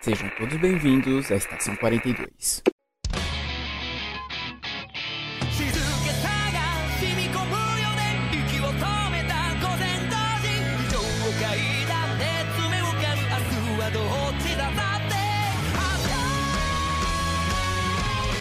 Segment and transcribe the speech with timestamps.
[0.00, 2.62] Sejam todos bem-vindos à Estação 42.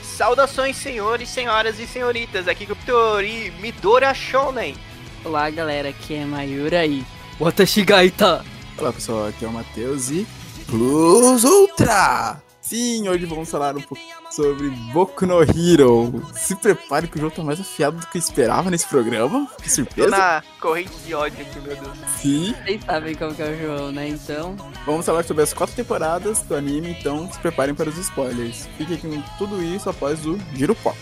[0.04, 2.48] Saudações, senhores, senhoras e senhoritas.
[2.48, 4.76] Aqui é o Ptori Midora Shonen.
[5.26, 5.90] Olá, galera.
[5.90, 7.04] Aqui é Mayura e
[7.40, 8.46] Watashigaita.
[8.78, 9.28] Olá, pessoal.
[9.28, 10.26] Aqui é o Matheus e
[10.68, 12.42] Plus Ultra!
[12.62, 16.22] Sim, hoje vamos falar um pouco sobre Boku no Hero.
[16.34, 19.48] Se prepare que o jogo tá mais afiado do que eu esperava nesse programa.
[19.62, 20.10] Que Tô surpresa!
[20.10, 21.98] na corrente de ódio aqui, meu Deus.
[22.18, 24.10] Sim, Vocês sabem como que é o João, né?
[24.10, 28.68] Então, vamos falar sobre as quatro temporadas do anime, então se preparem para os spoilers.
[28.78, 30.98] Fiquem com tudo isso após o Giro Pop.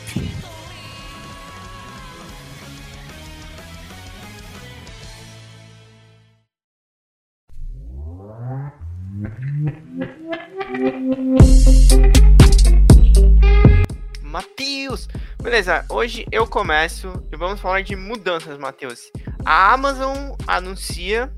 [15.42, 19.12] Beleza, hoje eu começo e vamos falar de mudanças, Matheus.
[19.46, 21.32] A Amazon anuncia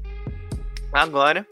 [0.94, 1.46] agora,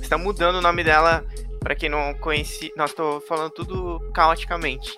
[0.00, 1.24] está mudando o nome dela,
[1.60, 4.90] para quem não conhece, nós estou falando tudo caoticamente.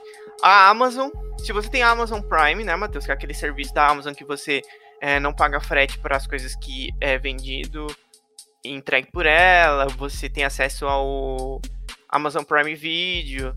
[0.43, 3.89] A Amazon, se você tem a Amazon Prime, né, Matheus, que é aquele serviço da
[3.89, 4.63] Amazon que você
[5.01, 7.87] eh, não paga frete para as coisas que é vendido
[8.65, 11.61] e entregue por ela, você tem acesso ao
[12.09, 13.57] Amazon Prime Video,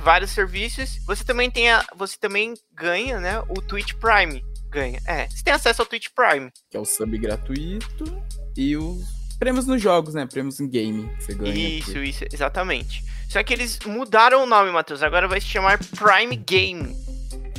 [0.00, 0.98] vários serviços.
[1.06, 4.44] Você também tem a, você também ganha, né, o Twitch Prime.
[4.68, 5.00] Ganha.
[5.06, 6.50] É, você tem acesso ao Twitch Prime.
[6.70, 8.04] Que é o sub gratuito
[8.56, 9.04] e os
[9.38, 10.26] prêmios nos jogos, né?
[10.26, 11.54] Prêmios em game que você ganha.
[11.54, 13.04] Isso, isso, exatamente.
[13.28, 15.02] Só que eles mudaram o nome, Matheus.
[15.02, 16.96] Agora vai se chamar Prime Game.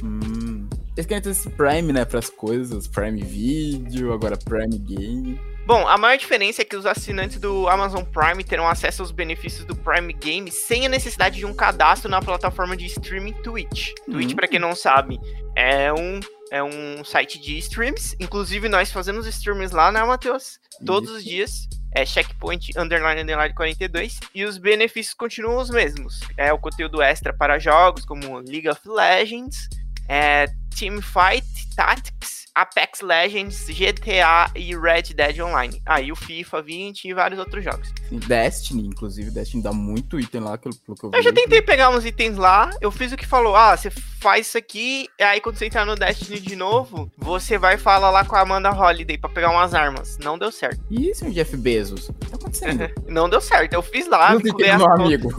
[0.03, 0.67] Hum.
[0.95, 2.87] Eles querem ter esse Prime, né, pras coisas.
[2.87, 5.39] Prime Video, agora Prime Game.
[5.67, 9.65] Bom, a maior diferença é que os assinantes do Amazon Prime terão acesso aos benefícios
[9.65, 13.91] do Prime Game sem a necessidade de um cadastro na plataforma de streaming Twitch.
[14.09, 14.35] Twitch, Hum.
[14.37, 15.19] pra quem não sabe,
[15.57, 18.15] é um é um site de streams.
[18.17, 20.57] Inclusive, nós fazemos streams lá, né, Matheus?
[20.85, 21.67] Todos os dias.
[21.93, 24.21] É checkpoint underline underline 42.
[24.33, 26.21] E os benefícios continuam os mesmos.
[26.37, 29.67] É o conteúdo extra para jogos como League of Legends,
[30.07, 30.45] é,
[30.79, 31.45] Teamfight
[31.75, 35.79] Tactics, Apex Legends, GTA e Red Dead Online.
[35.85, 37.93] Ah, e o FIFA 20 e vários outros jogos.
[38.11, 41.35] Destiny, inclusive, Destiny dá muito item lá, pelo, pelo que eu Eu já vi.
[41.35, 45.07] tentei pegar uns itens lá, eu fiz o que falou, ah, você faz isso aqui,
[45.19, 48.41] e aí quando você entrar no Destiny de novo, você vai falar lá com a
[48.41, 50.17] Amanda Holiday pra pegar umas armas.
[50.17, 50.79] Não deu certo.
[50.89, 52.09] E é o Jeff Bezos?
[52.09, 52.89] O que tá acontecendo?
[53.07, 53.73] Não deu certo.
[53.73, 55.29] Eu fiz lá, Não tem as, meu amigo.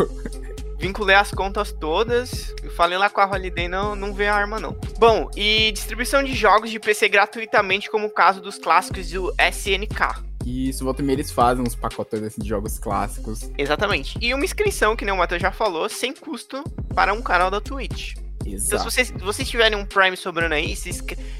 [0.78, 4.60] Vinculei as contas todas, e falei lá com a Holiday, não, não vê a arma
[4.60, 4.76] não.
[4.98, 10.26] Bom, e distribuição de jogos de PC gratuitamente, como o caso dos clássicos do SNK.
[10.44, 13.50] E isso, volta e meia, eles fazem uns pacotões assim, de jogos clássicos.
[13.58, 14.16] Exatamente.
[14.20, 16.62] E uma inscrição, que nem o Matheus já falou, sem custo
[16.94, 18.14] para um canal da Twitch.
[18.46, 20.90] Então, se Exato, vocês, vocês tiverem um Prime sobrando aí, se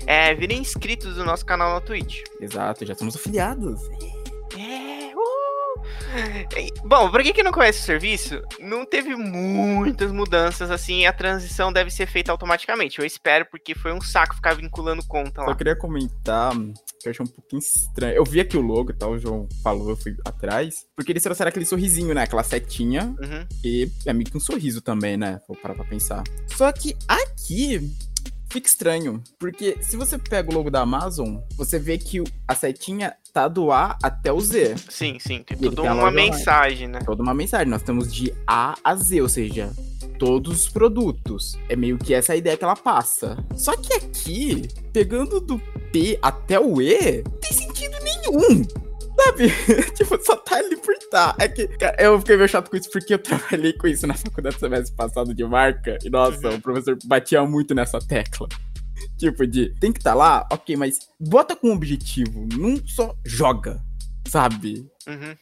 [0.06, 2.22] é, virem inscritos no nosso canal na Twitch.
[2.40, 3.80] exato, já somos afiliados.
[4.56, 4.97] É,
[6.84, 11.72] Bom, pra quem que não conhece o serviço, não teve muitas mudanças assim, a transição
[11.72, 12.98] deve ser feita automaticamente.
[12.98, 15.54] Eu espero, porque foi um saco ficar vinculando conta lá.
[15.54, 16.54] queria comentar
[17.00, 18.14] que eu achei um pouquinho estranho.
[18.14, 20.86] Eu vi aqui o logo e tal, o João falou, eu fui atrás.
[20.96, 22.22] Porque eles trouxeram aquele sorrisinho, né?
[22.22, 23.14] Aquela setinha.
[23.20, 23.46] Uhum.
[23.64, 25.40] E é meio que um sorriso também, né?
[25.46, 26.22] Vou parar pra pensar.
[26.48, 27.90] Só que aqui
[28.48, 29.22] fica estranho.
[29.38, 33.70] Porque se você pega o logo da Amazon, você vê que a setinha tá do
[33.70, 34.76] A até o Z.
[34.88, 36.30] Sim, sim, tem toda uma online.
[36.30, 37.00] mensagem, né?
[37.04, 37.68] Toda uma mensagem.
[37.68, 39.70] Nós temos de A a Z, ou seja,
[40.18, 41.58] todos os produtos.
[41.68, 43.44] É meio que essa ideia que ela passa.
[43.54, 45.58] Só que aqui, pegando do
[45.92, 48.87] P até o E, não tem sentido nenhum.
[49.24, 49.50] Sabe?
[49.96, 51.34] tipo, só tá ali por tá.
[51.38, 54.14] É que, cara, eu fiquei meio chato com isso porque eu trabalhei com isso na
[54.14, 55.98] faculdade semestre passado de marca.
[56.04, 58.48] E nossa, o professor batia muito nessa tecla.
[59.16, 63.80] Tipo, de tem que tá lá, ok, mas bota com objetivo, não só joga,
[64.28, 64.86] sabe?
[65.06, 65.36] Uhum.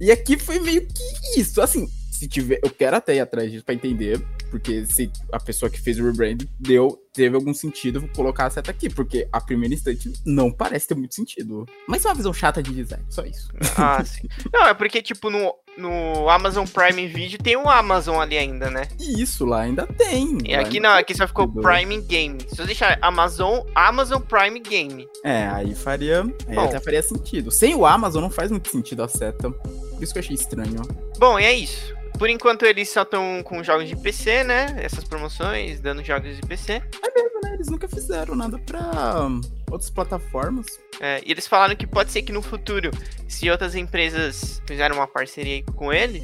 [0.00, 1.60] E aqui foi meio que isso.
[1.60, 2.60] Assim, se tiver.
[2.62, 4.20] Eu quero até ir atrás disso pra entender.
[4.52, 8.50] Porque se a pessoa que fez o rebrand deu, teve algum sentido, vou colocar a
[8.50, 8.90] seta aqui.
[8.90, 11.66] Porque a primeira instante não parece ter muito sentido.
[11.88, 13.48] Mas é uma visão chata de design, só isso.
[13.78, 14.28] Ah, sim.
[14.52, 18.88] Não, é porque, tipo, no, no Amazon Prime Video tem o Amazon ali ainda, né?
[19.00, 20.36] Isso lá ainda tem.
[20.44, 21.48] E aqui não, aqui só ficou.
[21.48, 22.38] Prime Game.
[22.46, 25.08] Se eu deixar Amazon, Amazon Prime Game.
[25.24, 26.20] É, aí faria.
[26.46, 26.64] Aí Bom.
[26.64, 27.50] até faria sentido.
[27.50, 29.50] Sem o Amazon não faz muito sentido a seta.
[29.50, 30.82] Por isso que eu achei estranho.
[31.18, 32.01] Bom, e é isso.
[32.22, 34.76] Por enquanto eles só estão com jogos de PC, né?
[34.78, 36.78] Essas promoções, dando jogos de PC.
[36.78, 40.66] Né, Eles nunca fizeram nada pra hum, outras plataformas.
[41.00, 42.92] É, e eles falaram que pode ser que no futuro,
[43.26, 46.22] se outras empresas fizerem uma parceria com eles,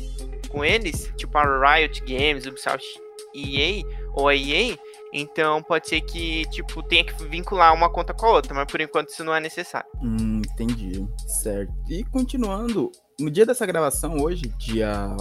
[0.49, 2.87] com eles, tipo a Riot Games, Ubisoft
[3.35, 3.83] EA
[4.15, 4.79] ou a EA,
[5.13, 8.81] então pode ser que, tipo, tenha que vincular uma conta com a outra, mas por
[8.81, 9.91] enquanto isso não é necessário.
[10.01, 11.05] Hum, entendi.
[11.43, 11.73] Certo.
[11.89, 15.17] E continuando, no dia dessa gravação, hoje, dia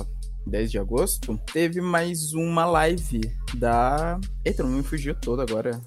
[0.48, 3.22] 10 de agosto, teve mais uma live
[3.56, 4.20] da.
[4.46, 5.82] Eita, não me fugiu todo agora.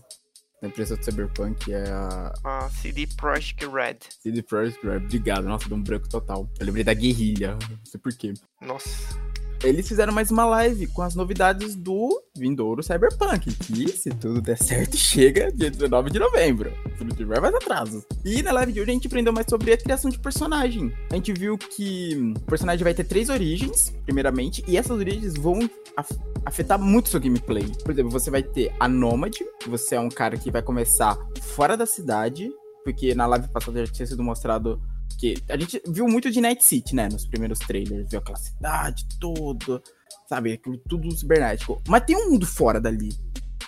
[0.60, 3.96] Da empresa do Cyberpunk, é a A CD Projekt Red.
[4.20, 4.98] CD Projekt Red.
[4.98, 6.50] Obrigado, nossa, deu um branco total.
[6.58, 8.34] Eu lembrei da guerrilha, não sei porquê.
[8.60, 9.29] Nossa.
[9.62, 14.56] Eles fizeram mais uma live com as novidades do vindouro Cyberpunk, que se tudo der
[14.56, 16.72] certo, chega dia 19 de novembro.
[16.96, 18.02] Se não tiver mais atrasos.
[18.24, 20.90] E na live de hoje a gente aprendeu mais sobre a criação de personagem.
[21.10, 25.68] A gente viu que o personagem vai ter três origens, primeiramente, e essas origens vão
[25.94, 27.70] af- afetar muito seu gameplay.
[27.84, 31.18] Por exemplo, você vai ter a Nômade, você é um cara que vai começar
[31.54, 32.50] fora da cidade,
[32.82, 34.80] porque na live passada já tinha sido mostrado
[35.20, 37.08] que a gente viu muito de Night City, né?
[37.12, 38.08] Nos primeiros trailers.
[38.10, 39.82] Viu aquela cidade toda,
[40.26, 40.52] sabe?
[40.52, 41.82] Aquilo tudo cibernético.
[41.86, 43.10] Mas tem um mundo fora dali.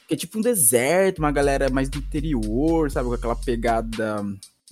[0.08, 3.08] Que é tipo um deserto, uma galera mais do interior, sabe?
[3.08, 4.22] Com aquela pegada.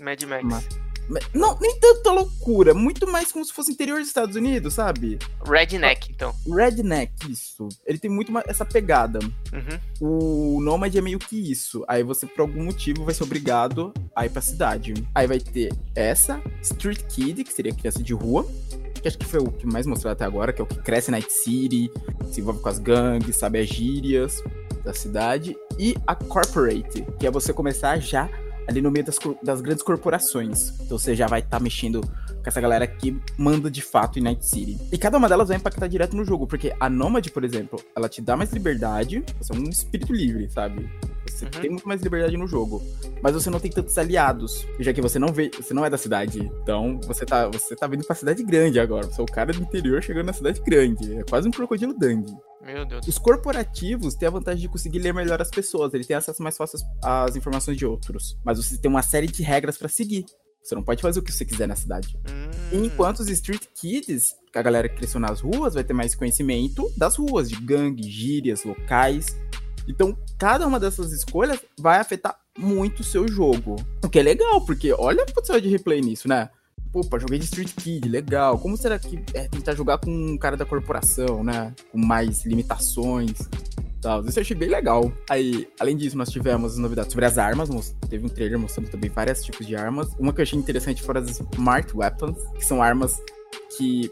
[0.01, 0.45] Mad Max.
[0.45, 0.90] Uma-
[1.35, 2.75] Não, nem tanta loucura.
[2.75, 5.19] Muito mais como se fosse interior dos Estados Unidos, sabe?
[5.45, 6.35] Redneck, então.
[6.47, 7.69] Redneck, isso.
[7.87, 9.19] Ele tem muito essa pegada.
[9.53, 10.57] Uhum.
[10.57, 11.85] O Nomad é meio que isso.
[11.89, 14.95] Aí você, por algum motivo, vai ser obrigado a ir pra cidade.
[15.15, 18.47] Aí vai ter essa, Street Kid, que seria criança de rua.
[19.01, 21.11] Que acho que foi o que mais mostrou até agora, que é o que cresce
[21.11, 21.91] na Night City,
[22.31, 24.43] se envolve com as gangues, sabe as gírias
[24.85, 25.57] da cidade.
[25.79, 28.29] E a Corporate, que é você começar já
[28.69, 30.71] ali no meio das, das grandes corporações.
[30.81, 34.47] Então você já vai estar mexendo com essa galera que manda de fato em Night
[34.47, 34.79] City.
[34.91, 38.09] E cada uma delas vai impactar direto no jogo, porque a Nomad, por exemplo, ela
[38.09, 40.89] te dá mais liberdade, você é um espírito livre, sabe?
[41.31, 41.51] Você Uhum.
[41.51, 42.83] tem muito mais liberdade no jogo.
[43.23, 45.99] Mas você não tem tantos aliados, já que você não vê, você não é da
[45.99, 46.51] cidade.
[46.63, 49.07] Então, você tá, você tá vindo pra cidade grande agora.
[49.07, 51.15] Você é o cara do interior chegando na cidade grande.
[51.19, 52.33] É quase um crocodilo dandy.
[52.65, 53.07] Meu Deus.
[53.07, 56.57] Os corporativos têm a vantagem de conseguir ler melhor as pessoas, ele tem acesso mais
[56.57, 58.39] fácil às informações de outros.
[58.45, 60.25] Mas você tem uma série de regras pra seguir.
[60.63, 62.19] Você não pode fazer o que você quiser na cidade.
[62.31, 62.85] Hum.
[62.85, 66.87] Enquanto os Street Kids, que a galera que cresceu nas ruas, vai ter mais conhecimento
[66.99, 69.35] das ruas, de gangue, gírias, locais.
[69.91, 73.77] Então, cada uma dessas escolhas vai afetar muito o seu jogo.
[74.05, 76.49] O que é legal, porque olha o potencial de replay nisso, né?
[76.93, 78.59] Opa, joguei de Street Kid, legal.
[78.59, 81.73] Como será que é tentar jogar com um cara da corporação, né?
[81.93, 83.49] Com mais limitações.
[84.01, 84.25] Tal.
[84.25, 85.13] Isso eu achei bem legal.
[85.29, 87.95] Aí, além disso, nós tivemos novidades sobre as armas.
[88.09, 90.09] Teve um trailer mostrando também vários tipos de armas.
[90.19, 93.21] Uma que eu achei interessante foram as Smart Weapons, que são armas
[93.77, 94.11] que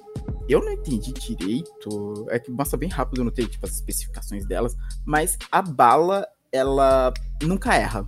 [0.48, 2.26] eu não entendi direito.
[2.30, 4.76] É que mostra bem rápido, eu não tenho tipo, as especificações delas.
[5.04, 8.06] Mas a bala, ela nunca erra,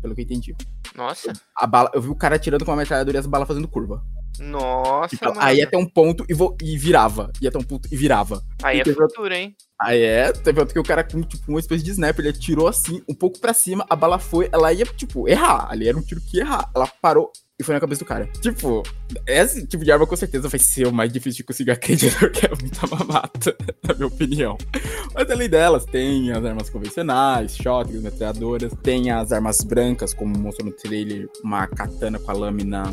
[0.00, 0.56] pelo que eu entendi.
[0.96, 1.32] Nossa.
[1.56, 4.02] A bala, eu vi o cara atirando com uma metralhadora e as balas fazendo curva.
[4.38, 5.40] Nossa, Tipo, mano.
[5.42, 7.30] aí ia até um ponto e, vo- e virava.
[7.40, 8.42] Ia até um ponto e virava.
[8.62, 9.54] Aí é teve futuro, hein?
[9.78, 12.66] Aí é, teve outro que o cara com, tipo, uma espécie de snap, ele atirou
[12.66, 15.68] assim, um pouco pra cima, a bala foi, ela ia, tipo, errar.
[15.70, 16.70] Ali era um tiro que ia errar.
[16.74, 17.30] Ela parou
[17.62, 18.28] e foi na cabeça do cara.
[18.40, 18.82] Tipo,
[19.26, 22.46] esse tipo de arma com certeza vai ser o mais difícil de conseguir acreditar, porque
[22.46, 23.56] é muita mamata,
[23.86, 24.58] na minha opinião.
[25.14, 30.68] Mas além delas, tem as armas convencionais, shotguns, metralhadoras, tem as armas brancas, como mostrou
[30.68, 32.92] no trailer, uma katana com a lâmina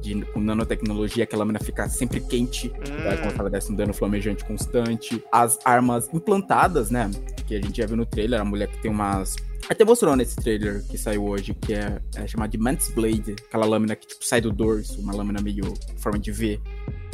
[0.00, 3.74] de, com nanotecnologia, que a lâmina fica sempre quente, vai Hum, começar a dar um
[3.74, 5.22] dano flamejante constante.
[5.32, 7.10] As armas implantadas, né?
[7.46, 9.36] Que a gente já viu no trailer, a mulher que tem umas.
[9.68, 13.66] Até mostrou nesse trailer que saiu hoje, que é, é chamada de Mantis Blade, aquela
[13.66, 16.60] lâmina que tipo, sai do dorso, uma lâmina meio forma de V,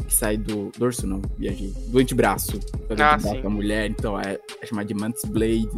[0.06, 4.38] que sai do dorso, não, viajei, do antebraço, do Ah, antebraço da mulher, então é,
[4.60, 5.70] é chamada de Mantis Blade.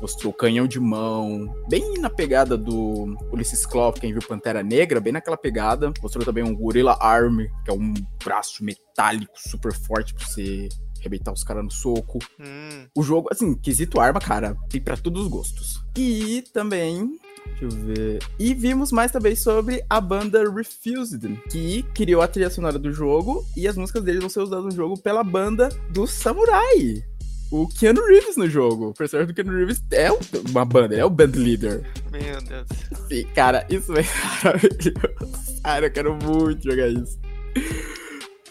[0.00, 5.10] Mostrou canhão de mão, bem na pegada do Ulysses Claw, quem viu Pantera Negra, bem
[5.10, 5.90] naquela pegada.
[6.02, 10.68] Mostrou também um Gorilla Arm, que é um braço metálico super forte pra você
[11.06, 12.18] arrebentar os caras no soco.
[12.40, 12.86] hum.
[12.96, 15.80] O jogo, assim, quesito arma, cara, tem pra todos os gostos.
[15.96, 17.18] E também.
[17.60, 18.18] Deixa eu ver.
[18.38, 23.46] E vimos mais também sobre a banda Refused, que criou a trilha sonora do jogo
[23.56, 27.04] e as músicas deles vão ser usadas no jogo pela banda do Samurai.
[27.48, 28.88] O Keanu Reeves no jogo.
[28.88, 30.18] O personagem do Keanu Reeves é um-
[30.50, 31.88] uma banda, ele é o band leader.
[32.10, 32.66] Meu Deus.
[33.08, 34.02] Sim, cara, isso é
[34.42, 35.60] maravilhoso.
[35.62, 37.16] Cara, eu quero muito jogar isso.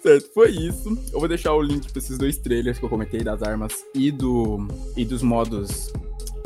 [0.05, 0.89] Certo, foi isso.
[1.11, 4.11] Eu vou deixar o link pra esses dois trailers que eu comentei das armas e
[4.11, 5.91] do e dos modos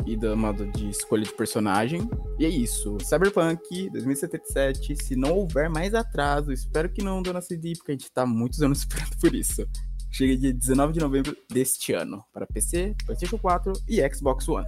[0.06, 2.08] e do modo de escolha de personagem.
[2.38, 2.96] E é isso.
[3.02, 8.10] Cyberpunk 2077, se não houver mais atraso, espero que não, dona CD, porque a gente
[8.10, 9.68] tá muitos anos esperando por isso.
[10.10, 14.66] Chega dia 19 de novembro deste ano para PC, PlayStation 4 e Xbox One.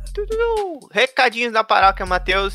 [0.90, 2.54] Recadinhos da paróquia, Matheus.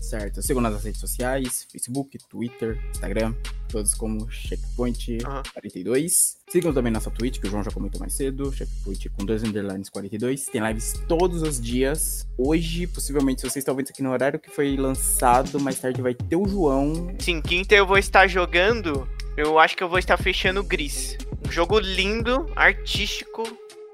[0.00, 0.42] Certo.
[0.42, 3.34] Sigam nas redes sociais, Facebook, Twitter, Instagram,
[3.68, 5.42] todos como Checkpoint Aham.
[5.52, 6.38] 42.
[6.48, 9.88] Sigam também nossa Twitch, que o João já comentou mais cedo, Checkpoint com dois underlines
[9.88, 10.46] 42.
[10.46, 12.26] Tem lives todos os dias.
[12.36, 16.02] Hoje, possivelmente, se vocês estão vendo isso aqui no horário que foi lançado, mais tarde
[16.02, 17.14] vai ter o João.
[17.18, 19.08] Sim, quinta eu vou estar jogando.
[19.36, 21.16] Eu acho que eu vou estar fechando o Gris.
[21.46, 23.44] Um jogo lindo, artístico.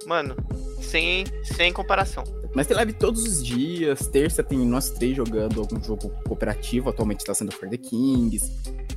[0.07, 0.35] Mano,
[0.81, 2.25] sem, sem comparação.
[2.57, 4.07] Mas tem live todos os dias.
[4.07, 6.89] Terça tem nós três jogando algum jogo cooperativo.
[6.89, 8.51] Atualmente está sendo For the Kings.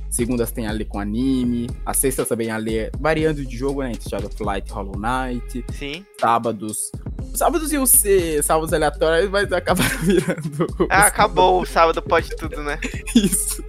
[0.08, 1.66] Segundas tem a Lê com anime.
[1.84, 3.90] As sextas também a Lê variando de jogo, né?
[3.90, 5.62] Entre Shadow of Light e Hollow Knight.
[5.74, 6.06] Sim.
[6.18, 6.90] Sábados.
[7.34, 10.66] Sábados iam ser sábados aleatórios, mas acabaram virando.
[10.88, 12.80] Ah, acabou o sábado, pode tudo, né?
[13.14, 13.62] Isso.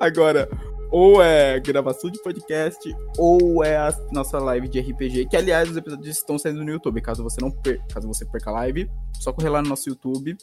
[0.00, 0.48] Agora,
[0.96, 5.76] ou é gravação de podcast, ou é a nossa live de RPG, que aliás os
[5.76, 7.02] episódios estão saindo no YouTube.
[7.02, 7.86] Caso você não per...
[7.86, 10.34] caso você perca a live, só correr lá no nosso YouTube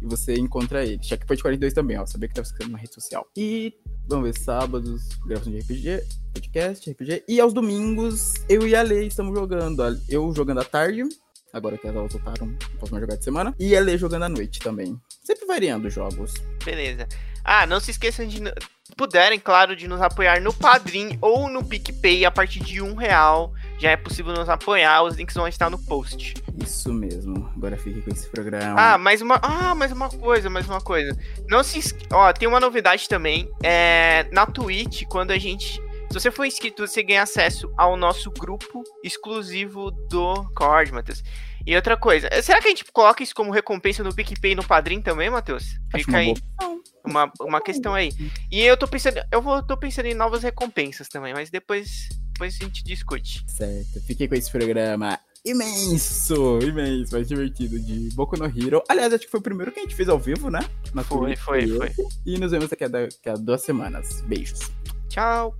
[0.00, 0.98] e você encontra ele.
[1.02, 2.06] Checkpoint 42 também, ó.
[2.06, 3.28] Saber que tá escrevendo na rede social.
[3.36, 3.74] E
[4.08, 7.24] vamos ver, sábados, gravação de RPG, podcast, RPG.
[7.28, 9.82] E aos domingos, eu e a Lei estamos jogando.
[10.08, 11.02] Eu jogando à tarde.
[11.52, 13.54] Agora que as aulas voltaram, posso mais jogar de semana.
[13.58, 14.98] E a Lei jogando à noite também.
[15.22, 16.32] Sempre variando os jogos.
[16.64, 17.06] Beleza.
[17.44, 18.40] Ah, não se esqueçam de.
[18.96, 23.52] puderem, claro, de nos apoiar no Padrim ou no PicPay a partir de um real.
[23.78, 26.34] Já é possível nos apoiar, os links vão estar no post.
[26.62, 27.50] Isso mesmo.
[27.56, 28.80] Agora fique com esse programa.
[28.80, 29.40] Ah, mais uma.
[29.42, 31.18] Ah, mais uma coisa, mais uma coisa.
[31.48, 32.06] Não se esque...
[32.12, 33.50] Ó, tem uma novidade também.
[33.62, 34.26] É.
[34.30, 35.82] Na Twitch, quando a gente.
[36.08, 41.22] Se você for inscrito, você ganha acesso ao nosso grupo exclusivo do Cord, Matheus.
[41.66, 44.64] E outra coisa, será que a gente coloca isso como recompensa no PicPay e no
[44.64, 45.78] Padrim também, Matheus?
[45.94, 46.34] Fica aí.
[47.04, 48.10] Uma, uma questão aí.
[48.50, 49.20] E eu tô pensando.
[49.30, 53.44] Eu vou, tô pensando em novas recompensas também, mas depois, depois a gente discute.
[53.46, 58.82] Certo, fiquei com esse programa imenso, imenso, mais divertido de Boku no Hero.
[58.88, 60.60] Aliás, acho que foi o primeiro que a gente fez ao vivo, né?
[60.94, 61.76] Na Foi, foi, eu.
[61.76, 61.92] foi.
[62.24, 64.22] E nos vemos daqui a, daqui a duas semanas.
[64.22, 64.60] Beijos.
[65.08, 65.56] Tchau.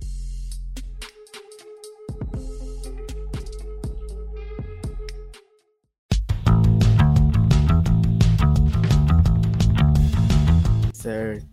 [11.03, 11.45] Certo.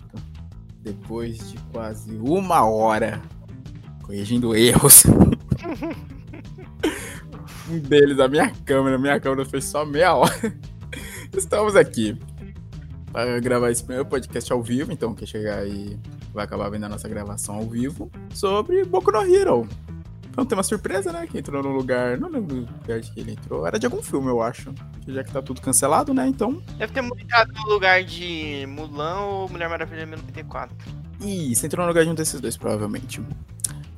[0.80, 3.20] Depois de quase uma hora
[4.04, 5.02] corrigindo erros.
[7.68, 8.96] um deles, a minha câmera.
[8.96, 10.56] Minha câmera fez só meia hora.
[11.36, 12.16] Estamos aqui
[13.12, 14.92] para gravar esse primeiro podcast ao vivo.
[14.92, 15.98] Então, quem chegar aí
[16.32, 19.68] vai acabar vendo a nossa gravação ao vivo sobre Boku no Hero.
[20.30, 21.26] Então tem uma surpresa, né?
[21.26, 22.18] Que entrou no lugar.
[22.18, 23.66] Não lembro do lugar de que ele entrou.
[23.66, 24.72] Era de algum filme, eu acho.
[25.06, 26.26] Já que tá tudo cancelado, né?
[26.26, 26.62] Então.
[26.78, 30.76] Deve ter entrado no lugar de Mulan ou Mulher Maravilha 94.
[31.20, 33.20] Isso, entrou no lugar de um desses dois, provavelmente.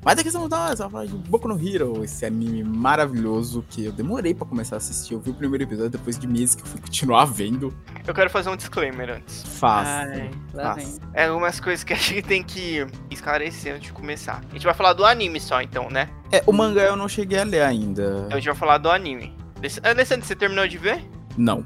[0.05, 3.93] Mas a questão da só falar de Boku no Hero, esse anime maravilhoso que eu
[3.93, 5.15] demorei pra começar a assistir.
[5.15, 7.73] Eu vi o primeiro episódio depois de meses que eu fui continuar vendo.
[8.05, 9.45] Eu quero fazer um disclaimer antes.
[9.45, 10.31] Fácil.
[10.59, 10.89] Ai.
[11.15, 14.43] É algumas coisas que a gente tem que esclarecer antes de começar.
[14.51, 16.09] A gente vai falar do anime só, então, né?
[16.33, 18.03] É, o mangá eu não cheguei a ler ainda.
[18.27, 19.33] Então a gente vai falar do anime.
[19.59, 21.09] Aless- Alessandro, você terminou de ver?
[21.37, 21.65] Não.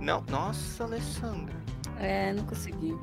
[0.00, 0.24] Não.
[0.30, 1.54] Nossa, Alessandra.
[1.98, 2.96] É, não consegui.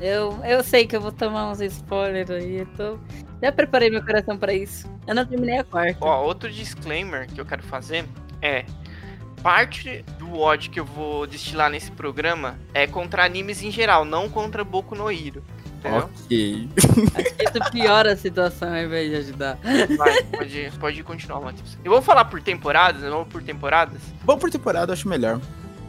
[0.00, 2.98] Eu, eu sei que eu vou tomar uns spoilers aí, eu tô...
[3.42, 4.88] Já preparei meu coração pra isso.
[5.06, 5.98] Eu não terminei a quarta.
[6.00, 8.06] Ó, outro disclaimer que eu quero fazer
[8.40, 8.64] é.
[9.42, 14.30] Parte do ódio que eu vou destilar nesse programa é contra animes em geral, não
[14.30, 15.44] contra Boku no Hero.
[15.78, 16.08] Entendeu?
[16.24, 16.68] Ok.
[17.14, 19.58] Acho que isso piora a situação ao invés de ajudar.
[19.98, 21.76] Vai, pode, pode continuar, Matheus.
[21.84, 24.00] Eu vou falar por temporadas, eu vou por temporadas?
[24.22, 25.38] Bom por temporada, eu acho melhor.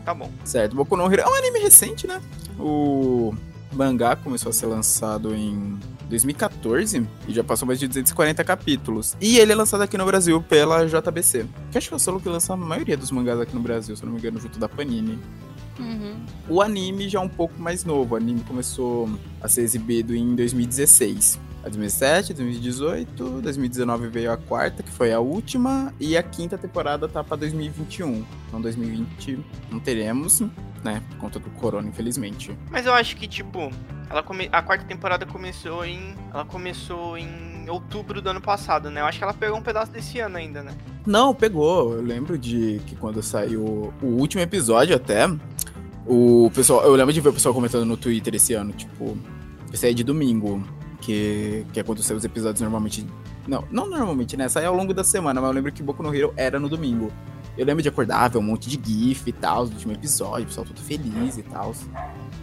[0.03, 0.29] Tá bom.
[0.43, 2.21] Certo, Boku no Hero é um anime recente, né?
[2.59, 3.33] O
[3.75, 5.77] mangá começou a ser lançado em
[6.09, 9.15] 2014 e já passou mais de 240 capítulos.
[9.19, 11.45] E ele é lançado aqui no Brasil pela JBC.
[11.71, 13.95] Que acho que é o selo que lança a maioria dos mangás aqui no Brasil,
[13.95, 15.19] se eu não me engano, junto da Panini.
[15.79, 16.15] Uhum.
[16.47, 18.13] O anime já é um pouco mais novo.
[18.13, 19.09] O anime começou
[19.41, 21.39] a ser exibido em 2016.
[21.65, 27.07] A 2017, 2018, 2019 veio a quarta, que foi a última, e a quinta temporada
[27.07, 28.23] tá pra 2021.
[28.47, 29.39] Então 2020
[29.71, 30.41] não teremos,
[30.83, 32.55] né, por conta do corona, infelizmente.
[32.69, 33.71] Mas eu acho que, tipo,
[34.07, 34.47] ela come...
[34.51, 36.13] a quarta temporada começou em.
[36.31, 39.01] Ela começou em outubro do ano passado, né?
[39.01, 40.71] Eu acho que ela pegou um pedaço desse ano ainda, né?
[41.03, 41.93] Não, pegou.
[41.93, 45.27] Eu lembro de que quando saiu o último episódio até,
[46.05, 49.17] o pessoal, eu lembro de ver o pessoal comentando no Twitter esse ano, tipo,
[49.73, 50.63] esse aí é de domingo,
[51.05, 53.05] que, que sai os episódios normalmente.
[53.47, 54.49] Não, não normalmente, né?
[54.49, 57.11] Sai ao longo da semana, mas eu lembro que Boku no Hero era no domingo.
[57.55, 60.47] Eu lembro de acordar, ver um monte de GIF e tal, do último episódio, o
[60.47, 61.73] pessoal todo feliz e tal.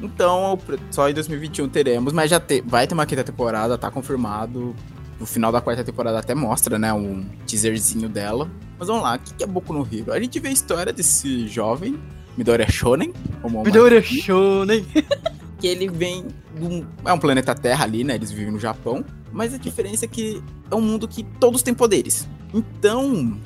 [0.00, 0.58] Então,
[0.90, 4.74] só em 2021 teremos, mas já te, vai ter uma quinta temporada, tá confirmado.
[5.20, 8.48] No final da quarta temporada até mostra, né, um teaserzinho dela.
[8.78, 10.12] Mas vamos lá, o que é Boku no Hero?
[10.12, 11.98] A gente vê a história desse jovem,
[12.36, 13.12] Midoriya Shonen,
[13.44, 13.62] uma-
[14.02, 14.86] Shonen.
[15.62, 16.26] que ele vem
[16.60, 18.16] um, é um planeta Terra ali, né?
[18.16, 21.72] Eles vivem no Japão, mas a diferença é que é um mundo que todos têm
[21.72, 22.28] poderes.
[22.52, 23.40] Então,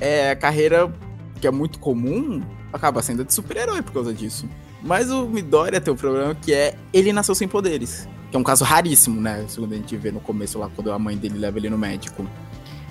[0.00, 0.90] é a carreira
[1.38, 2.40] que é muito comum
[2.72, 4.48] acaba sendo de super-herói por causa disso.
[4.82, 8.08] Mas o Midoriya tem um problema que é ele nasceu sem poderes.
[8.30, 9.44] Que é um caso raríssimo, né?
[9.48, 12.26] Segundo a gente vê no começo lá, quando a mãe dele leva ele no médico.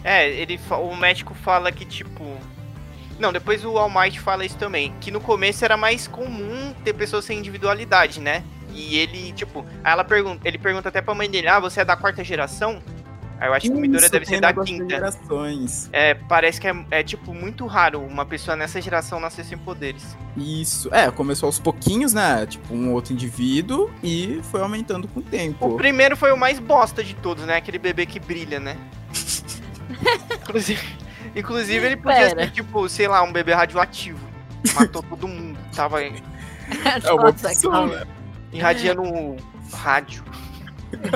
[0.03, 2.23] É, ele, o médico fala que, tipo.
[3.19, 4.93] Não, depois o All Might fala isso também.
[5.01, 8.43] Que no começo era mais comum ter pessoas sem individualidade, né?
[8.73, 11.85] E ele, tipo, aí ela pergunta, ele pergunta até pra mãe dele, ah, você é
[11.85, 12.79] da quarta geração?
[13.39, 14.89] Aí eu acho que o Midoriya Isso, deve ser da quinta.
[14.95, 15.89] gerações.
[15.93, 20.17] É, parece que é, é, tipo, muito raro uma pessoa nessa geração nascer sem poderes.
[20.35, 20.89] Isso.
[20.93, 22.45] É, começou aos pouquinhos, né?
[22.47, 25.75] Tipo, um outro indivíduo e foi aumentando com o O tempo.
[25.77, 27.57] primeiro foi o mais bosta de todos, né?
[27.57, 28.75] Aquele bebê que brilha, né?
[30.41, 30.81] inclusive,
[31.37, 32.43] inclusive, ele podia Pera.
[32.45, 34.19] ser, tipo, sei lá, um bebê radioativo.
[34.75, 35.57] Matou todo mundo.
[35.75, 36.09] Tava É
[37.13, 38.03] uma Nossa, opção, né?
[38.51, 39.37] irradiando o
[39.73, 40.23] rádio.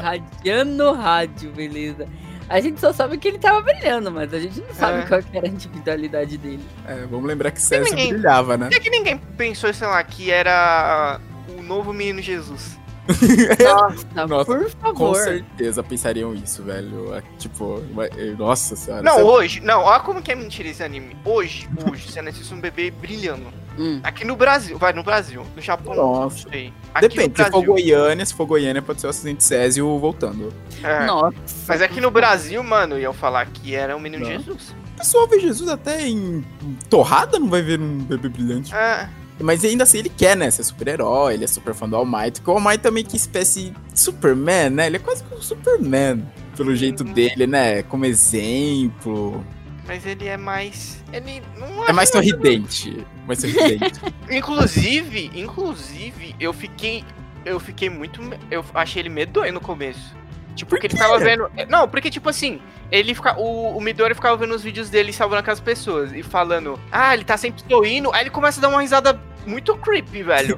[0.01, 2.07] Radiando rádio, beleza.
[2.49, 5.05] A gente só sabe que ele tava brilhando, mas a gente não sabe É.
[5.05, 6.63] qual que era a individualidade dele.
[6.85, 8.69] É, vamos lembrar que César ninguém- brilhava, né?
[8.69, 11.19] Por que ninguém pensou, sei lá, que era
[11.57, 12.77] o novo menino Jesus?
[13.63, 15.15] Nossa, Nossa, por Com favor.
[15.15, 17.13] certeza pensariam isso, velho.
[17.15, 19.01] É, Tipo, vai- nossa senhora.
[19.03, 19.59] Não, Você- hoje.
[19.61, 21.15] Não, olha como que é mentira esse anime.
[21.25, 23.47] Hoje, hoje, você assiste um bebê brilhando.
[23.79, 23.99] Hum.
[24.03, 25.45] Aqui no Brasil, vai, no Brasil.
[25.55, 26.45] No Japão, Nossa.
[26.45, 26.73] não sei.
[26.93, 27.63] Aqui Depende, no se for.
[27.65, 30.53] Goiânia, se for Goiânia, pode ser o acidente Césio voltando.
[30.83, 31.05] é.
[31.05, 31.33] Nossa.
[31.67, 34.31] Mas aqui no Brasil, mano, iam falar que era o menino Não.
[34.31, 34.75] Jesus.
[34.93, 36.45] O pessoal vê Jesus até em
[36.89, 38.75] torrada, não vai ver um bebê brilhante.
[38.75, 39.09] É.
[39.41, 40.49] Mas ainda assim ele quer, né?
[40.49, 42.39] Ser super-herói, ele é super fã do All Might.
[42.39, 44.87] Porque o All Might também que espécie de Superman, né?
[44.87, 46.23] Ele é quase que um Superman.
[46.55, 47.81] Pelo jeito dele, né?
[47.83, 49.43] Como exemplo.
[49.87, 51.03] Mas ele é mais.
[51.11, 53.05] Ele não É mais sorridente.
[53.25, 53.99] Mais sorridente.
[54.29, 57.03] Inclusive, inclusive, eu fiquei.
[57.43, 58.21] Eu fiquei muito.
[58.49, 60.15] Eu achei ele medonho no começo.
[60.61, 61.49] Tipo, porque ele ficava vendo.
[61.67, 63.35] Não, porque, tipo assim, ele fica.
[63.39, 67.15] O, o Midori ficava vendo os vídeos dele salvando com as pessoas e falando, ah,
[67.15, 68.13] ele tá sempre sorrindo.
[68.13, 70.55] Aí ele começa a dar uma risada muito creepy, velho.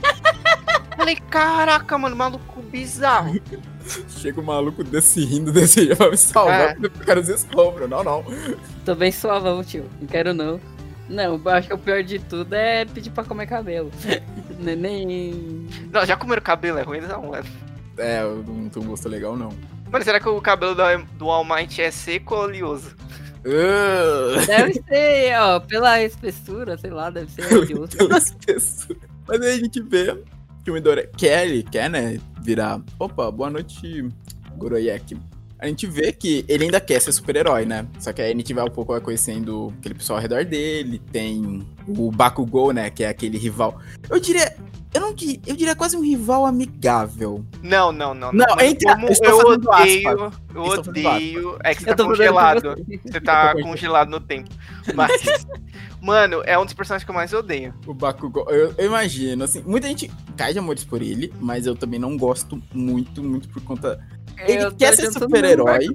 [0.96, 3.38] Falei, caraca, mano, maluco bizarro.
[4.08, 6.70] Chega um maluco desse rindo desse jeito pra me salvar.
[6.70, 7.04] É.
[7.04, 7.86] quero dizer sombra.
[7.86, 8.24] Não, não.
[8.84, 9.90] Tô bem suavão, tio.
[10.00, 10.58] Não quero não.
[11.06, 13.90] Não, eu acho que o pior de tudo é pedir pra comer cabelo.
[14.58, 15.66] Neném.
[15.92, 17.71] Não, já comeram cabelo, é ruim, não, mano.
[17.98, 19.50] É, eu não tenho um gosto legal, não.
[19.90, 20.82] Mano, será que o cabelo do,
[21.18, 22.96] do All Might é seco ou oleoso?
[23.44, 27.96] Ah, Deve ser, ó, pela espessura, sei lá, deve ser odioso.
[27.96, 29.00] pela espessura.
[29.26, 30.22] Mas aí a gente vê
[30.64, 32.18] que o Midori quer, ele quer, né?
[32.42, 32.80] Virar.
[32.98, 34.08] Opa, boa noite,
[34.56, 35.16] Goroyek.
[35.62, 37.86] A gente vê que ele ainda quer ser super-herói, né?
[38.00, 41.00] Só que aí a gente vai um pouco conhecendo aquele pessoal ao redor dele.
[41.12, 42.90] Tem o Bakugou, né?
[42.90, 43.78] Que é aquele rival.
[44.10, 44.56] Eu diria.
[44.92, 47.42] Eu não di- eu diria quase um rival amigável.
[47.62, 48.30] Não, não, não.
[48.32, 51.58] Não, Mano, entre- como eu eu odeio, eu Estou fazendo odeio.
[51.64, 52.76] É que você Eu tá congelado.
[53.06, 53.20] você.
[53.20, 54.50] Tá Eu congelado no tempo.
[54.94, 55.22] Mas,
[56.02, 57.72] mano, é um dos personagens que eu mais odeio.
[57.86, 61.74] O Bakugou, eu, eu imagino, assim, muita gente cai de amores por ele, mas eu
[61.74, 63.98] também não gosto muito, muito por conta.
[64.46, 65.86] Ele Eu quer ser super-herói.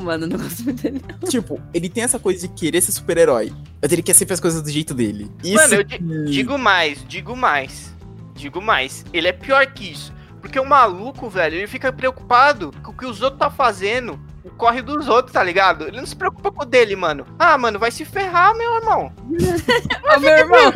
[0.00, 1.00] mano, não gosto muito dele.
[1.22, 1.28] não.
[1.28, 4.62] Tipo, ele tem essa coisa de querer ser super-herói, mas ele quer sempre as coisas
[4.62, 5.30] do jeito dele.
[5.42, 5.98] Isso Mano, eu que-
[6.30, 7.94] Digo mais, digo mais.
[8.34, 9.04] Digo mais.
[9.12, 10.12] Ele é pior que isso.
[10.40, 14.18] Porque o maluco, velho, ele fica preocupado com o que os outros tá fazendo.
[14.44, 15.86] O corre dos outros, tá ligado?
[15.88, 17.24] Ele não se preocupa com o dele, mano.
[17.38, 19.10] Ah, mano, vai se ferrar, meu irmão.
[20.16, 20.72] Ô, meu irmão.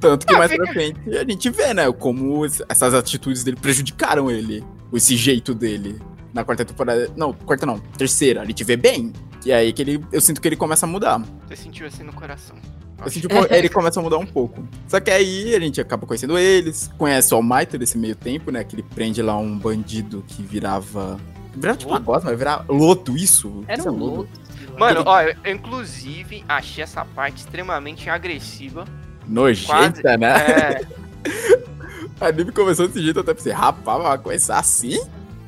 [0.00, 3.44] Tanto que Ah, mais fica- pra frente a gente vê, né, como es- essas atitudes
[3.44, 4.64] dele prejudicaram ele.
[4.92, 6.00] Esse jeito dele.
[6.32, 7.10] Na quarta temporada.
[7.16, 7.78] Não, quarta não.
[7.78, 8.42] Terceira.
[8.42, 9.12] A gente vê bem.
[9.44, 10.04] E aí que ele.
[10.12, 11.20] Eu sinto que ele começa a mudar.
[11.48, 12.56] Você sentiu assim no coração.
[12.98, 14.62] Assim, tipo, ele começa a mudar um pouco.
[14.86, 18.50] Só que aí a gente acaba conhecendo eles, conhece o All Might nesse meio tempo,
[18.50, 18.62] né?
[18.62, 21.18] Que ele prende lá um bandido que virava.
[21.54, 23.64] Virava tipo uma gosma, vai virar lodo, isso?
[23.66, 24.28] Era Isso é um louco.
[24.78, 28.84] Mano, Ele- ó, eu, inclusive achei essa parte extremamente agressiva.
[29.26, 30.28] Nojenta, né?
[30.28, 30.86] É,
[32.20, 35.00] A anime começou desse jeito, eu até pensei, rapaz, vai começar assim?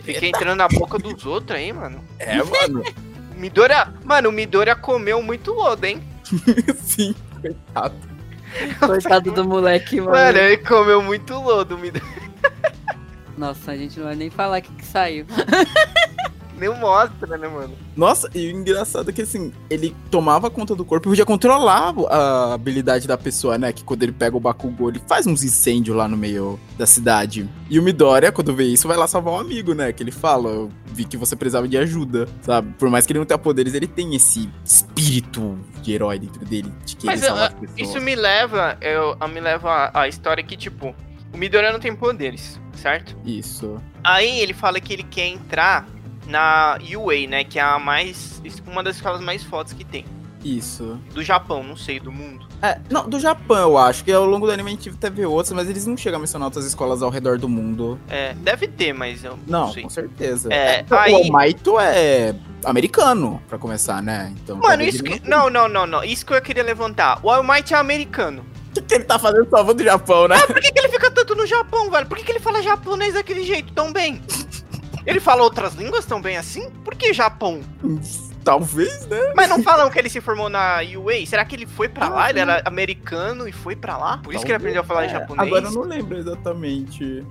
[0.02, 2.02] Fiquei entrando na boca dos outros aí, mano.
[2.18, 2.82] É, mano.
[3.32, 6.00] O Midoriya, mano, o Midoriya comeu muito lodo, hein?
[6.78, 7.94] Sim, coitado.
[8.78, 10.12] Coitado do moleque, mano.
[10.12, 12.22] Mano, ele comeu muito lodo, o Midoriya.
[13.36, 15.26] Nossa, a gente não vai nem falar o que, que saiu.
[16.62, 17.74] Nem mostra, né, mano?
[17.96, 21.92] Nossa, e o engraçado é que assim, ele tomava conta do corpo e podia controlar
[22.08, 23.72] a habilidade da pessoa, né?
[23.72, 27.50] Que quando ele pega o Bakugou, ele faz uns incêndios lá no meio da cidade.
[27.68, 29.92] E o Midoriya, quando vê isso, vai lá salvar um amigo, né?
[29.92, 32.72] Que ele fala, eu vi que você precisava de ajuda, sabe?
[32.78, 36.72] Por mais que ele não tenha poderes, ele tem esse espírito de herói dentro dele,
[36.86, 37.80] de querer Mas salvar ah, as pessoas.
[37.80, 40.94] isso me leva, eu, me leva à- à história que, tipo,
[41.34, 43.16] o Midoriya não tem poderes, certo?
[43.24, 43.82] Isso.
[44.04, 45.88] Aí ele fala que ele quer entrar
[46.26, 47.44] na UA, né?
[47.44, 48.40] Que é a mais.
[48.66, 50.04] Uma das escolas mais fodas que tem.
[50.44, 50.98] Isso.
[51.14, 52.48] Do Japão, não sei, do mundo.
[52.60, 55.52] É, não, do Japão eu acho, que ao longo do anime a gente teve outras,
[55.52, 57.96] mas eles não chegam a mencionar outras escolas ao redor do mundo.
[58.08, 59.84] É, deve ter, mas eu não, Não, sei.
[59.84, 60.52] com certeza.
[60.52, 64.32] É, o aí- Almaito é americano, pra começar, né?
[64.42, 65.20] Então, Mano, isso que.
[65.28, 66.02] Não, não, não, não.
[66.02, 67.20] Isso que eu queria levantar.
[67.22, 68.44] O All Might é americano.
[68.70, 70.38] O que, que ele tá fazendo salvando o Japão, né?
[70.46, 72.06] Por que, que ele fica tanto no Japão, velho?
[72.06, 74.20] Por que, que ele fala japonês daquele jeito tão bem?
[75.06, 76.70] Ele fala outras línguas tão bem assim?
[76.84, 77.60] Por que Japão?
[78.44, 79.32] Talvez, né?
[79.36, 81.26] Mas não falam que ele se formou na UA?
[81.26, 82.30] Será que ele foi pra lá?
[82.30, 84.18] Ele era americano e foi pra lá?
[84.18, 85.46] Por isso que ele aprendeu a falar É, japonês?
[85.46, 87.24] Agora eu não lembro exatamente.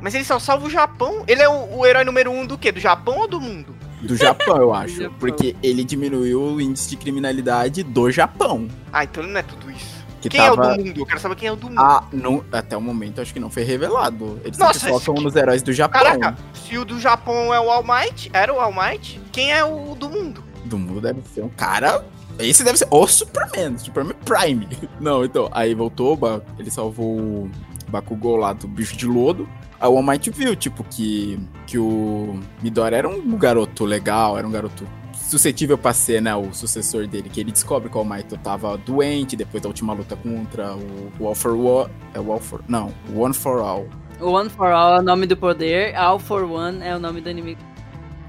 [0.00, 1.24] Mas ele só salva o Japão?
[1.26, 2.70] Ele é o, o herói número um do quê?
[2.72, 3.74] Do Japão ou do mundo?
[4.02, 5.02] Do Japão, eu acho.
[5.02, 5.16] Japão.
[5.18, 8.68] Porque ele diminuiu o índice de criminalidade do Japão.
[8.92, 9.95] Ah, então ele não é tudo isso.
[10.20, 10.72] Que quem é tava...
[10.72, 11.00] o do mundo?
[11.00, 11.80] Eu quero saber quem é o do mundo.
[11.80, 14.40] Ah, não, até o momento acho que não foi revelado.
[14.44, 16.02] Eles Nossa, sempre focam esse- nos heróis do Japão.
[16.02, 19.64] Caraca, se o do Japão é o All Might, era o All Might, quem é
[19.64, 20.42] o do mundo?
[20.64, 22.04] Do mundo deve ser um cara.
[22.38, 24.68] Esse deve ser o Superman, Superman Prime.
[25.00, 26.18] Não, então, aí voltou,
[26.58, 27.50] ele salvou o
[27.88, 29.48] Bakugou lá do bicho de lodo.
[29.80, 34.46] Aí o All Might viu, tipo, que, que o Midori era um garoto legal, era
[34.46, 34.86] um garoto
[35.28, 37.28] suscetível pra ser, né, o sucessor dele.
[37.28, 41.26] Que ele descobre que o Might tava doente depois da última luta contra o, o
[41.26, 41.90] All for One.
[42.14, 42.62] É o All for.
[42.68, 43.86] Não, o One for All.
[44.20, 47.20] O One for All é o nome do poder, All for One é o nome
[47.20, 47.60] do inimigo.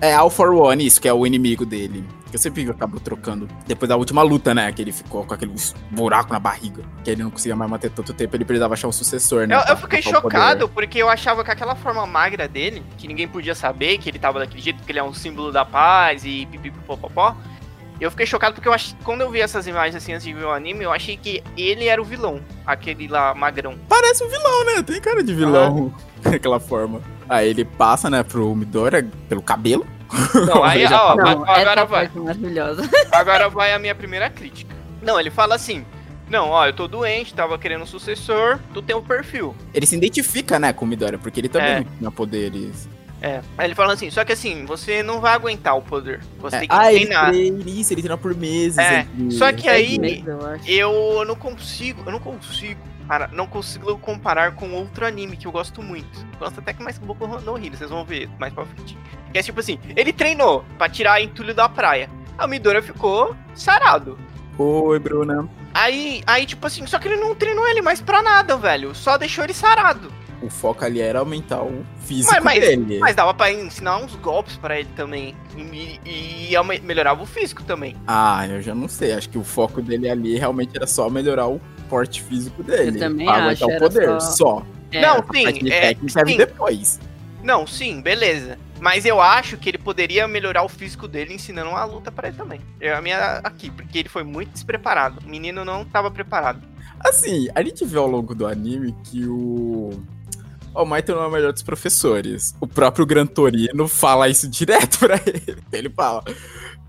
[0.02, 2.04] É, All for One, isso, que é o inimigo dele.
[2.30, 3.48] Que eu sempre acabo trocando.
[3.66, 4.72] Depois da última luta, né?
[4.72, 5.54] Que ele ficou com aquele
[5.92, 6.84] buraco na barriga.
[7.04, 9.56] Que ele não conseguia mais manter tanto tempo, ele precisava achar um sucessor, né?
[9.56, 13.56] Eu, eu fiquei chocado porque eu achava que aquela forma magra dele, que ninguém podia
[13.56, 17.36] saber que ele tava daquele jeito, porque ele é um símbolo da paz e pipipipopopó.
[18.00, 18.94] Eu fiquei chocado porque eu ach...
[19.04, 21.88] quando eu vi essas imagens assim antes de ver o anime, eu achei que ele
[21.88, 23.76] era o vilão, aquele lá magrão.
[23.90, 24.84] Parece um vilão, né?
[24.84, 25.92] Tem cara de vilão.
[26.22, 27.02] Daquela forma.
[27.28, 29.86] Aí ele passa, né, pro Midori pelo cabelo.
[30.48, 32.08] Não, aí, ó, a- agora essa vai.
[32.08, 32.90] parte maravilhosa.
[33.12, 34.76] Agora vai a minha primeira crítica.
[35.02, 35.86] Não, ele fala assim:
[36.30, 39.56] Não, ó, eu tô doente, tava querendo um sucessor, tu tem um perfil.
[39.74, 41.80] Ele se identifica, né, com o Midori, porque ele também É.
[41.80, 42.90] não tinha poderes.
[43.22, 43.42] É.
[43.58, 46.20] Aí ele fala assim: Só que assim, você não vai aguentar o poder.
[46.40, 46.60] Você É.
[46.60, 47.30] tem que Ah, ele treinar.
[47.32, 48.78] treina isso, ele treina por meses.
[48.78, 50.24] É, ele- só que aí- Seis meses,
[50.68, 51.16] eu.
[51.18, 55.52] Eu não consigo, eu não consigo, cara, não consigo comparar com outro anime que eu
[55.52, 56.26] gosto muito.
[56.40, 58.98] Gosto até que mais um pouco no Hero, vocês vão ver mais pra frente.
[59.32, 62.10] Que é tipo assim, ele treinou pra tirar entulho da praia.
[62.38, 64.18] A Midora ficou sarado.
[64.58, 65.48] Oi, Bruna.
[65.74, 68.94] Aí, aí, tipo assim, só que ele não treinou ele mais pra nada, velho.
[68.96, 70.12] Só deixou ele sarado.
[70.42, 73.00] O foco ali era aumentar o físico Mas- mas- dele.
[73.00, 75.36] Mas dava pra ensinar uns golpes pra ele também.
[75.56, 77.96] E, e, e melhorava o físico também.
[78.08, 79.14] Ah, eu já não sei.
[79.14, 81.60] Acho que o foco dele ali realmente era só melhorar o
[81.90, 82.98] porte físico dele.
[82.98, 84.66] Eu também pra aguentar acho, o poder, só- só.
[84.92, 86.38] É, não, sim, é, técnica vem sim.
[86.38, 87.00] depois.
[87.44, 88.58] Não, sim, beleza.
[88.80, 92.38] Mas eu acho que ele poderia melhorar o físico dele ensinando uma luta pra ele
[92.38, 92.62] também.
[92.80, 95.20] É a minha aqui, porque ele foi muito despreparado.
[95.26, 96.62] O menino não tava preparado.
[97.00, 100.00] Assim, a gente vê ao longo do anime que o.
[100.76, 102.54] O Maito não é o melhor dos professores.
[102.62, 105.58] O próprio Gran Torino fala isso direto pra ele.
[105.72, 106.24] Ele fala.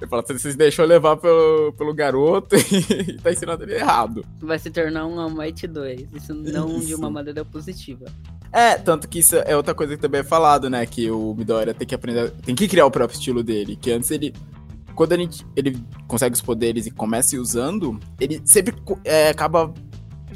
[0.01, 4.25] Ele fala, vocês deixam eu levar pelo, pelo garoto e tá ensinando ele errado.
[4.41, 6.13] Vai se tornar um Might 2.
[6.15, 6.97] Isso não de Isso.
[6.99, 8.07] uma maneira positiva.
[8.53, 10.87] É, tanto que isso é outra coisa que também é falado, né?
[10.87, 13.77] Que o Midoriya tem que aprender, tem que criar o próprio estilo dele.
[13.77, 14.33] Que antes ele,
[14.95, 19.73] quando ele, ele consegue os poderes e começa usando, ele sempre é, acaba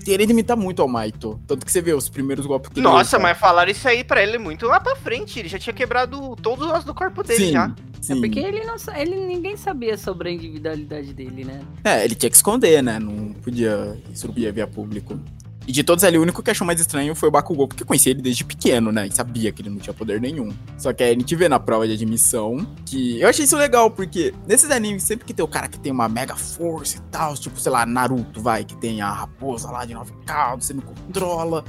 [0.04, 1.40] querendo imitar muito ao Maito.
[1.46, 3.18] Tanto que você vê os primeiros golpes que ele Nossa, usa.
[3.18, 5.38] mas falaram isso aí pra ele muito lá pra frente.
[5.38, 7.74] Ele já tinha quebrado todos os ossos do corpo dele sim, já.
[8.00, 8.12] sim.
[8.12, 11.60] É porque ele não ele ninguém sabia sobre a individualidade dele, né?
[11.84, 12.98] É, ele tinha que esconder, né?
[12.98, 15.18] Não podia, isso não podia via público.
[15.66, 18.10] E de todos ali, o único que achou mais estranho foi o Bakugou, porque conhecia
[18.10, 19.06] ele desde pequeno, né?
[19.06, 20.52] E sabia que ele não tinha poder nenhum.
[20.76, 23.20] Só que aí a gente vê na prova de admissão que.
[23.20, 26.08] Eu achei isso legal, porque nesses animes, sempre que tem o cara que tem uma
[26.08, 29.94] mega força e tal, tipo, sei lá, Naruto, vai, que tem a raposa lá de
[29.94, 31.64] nove caudas, você não controla.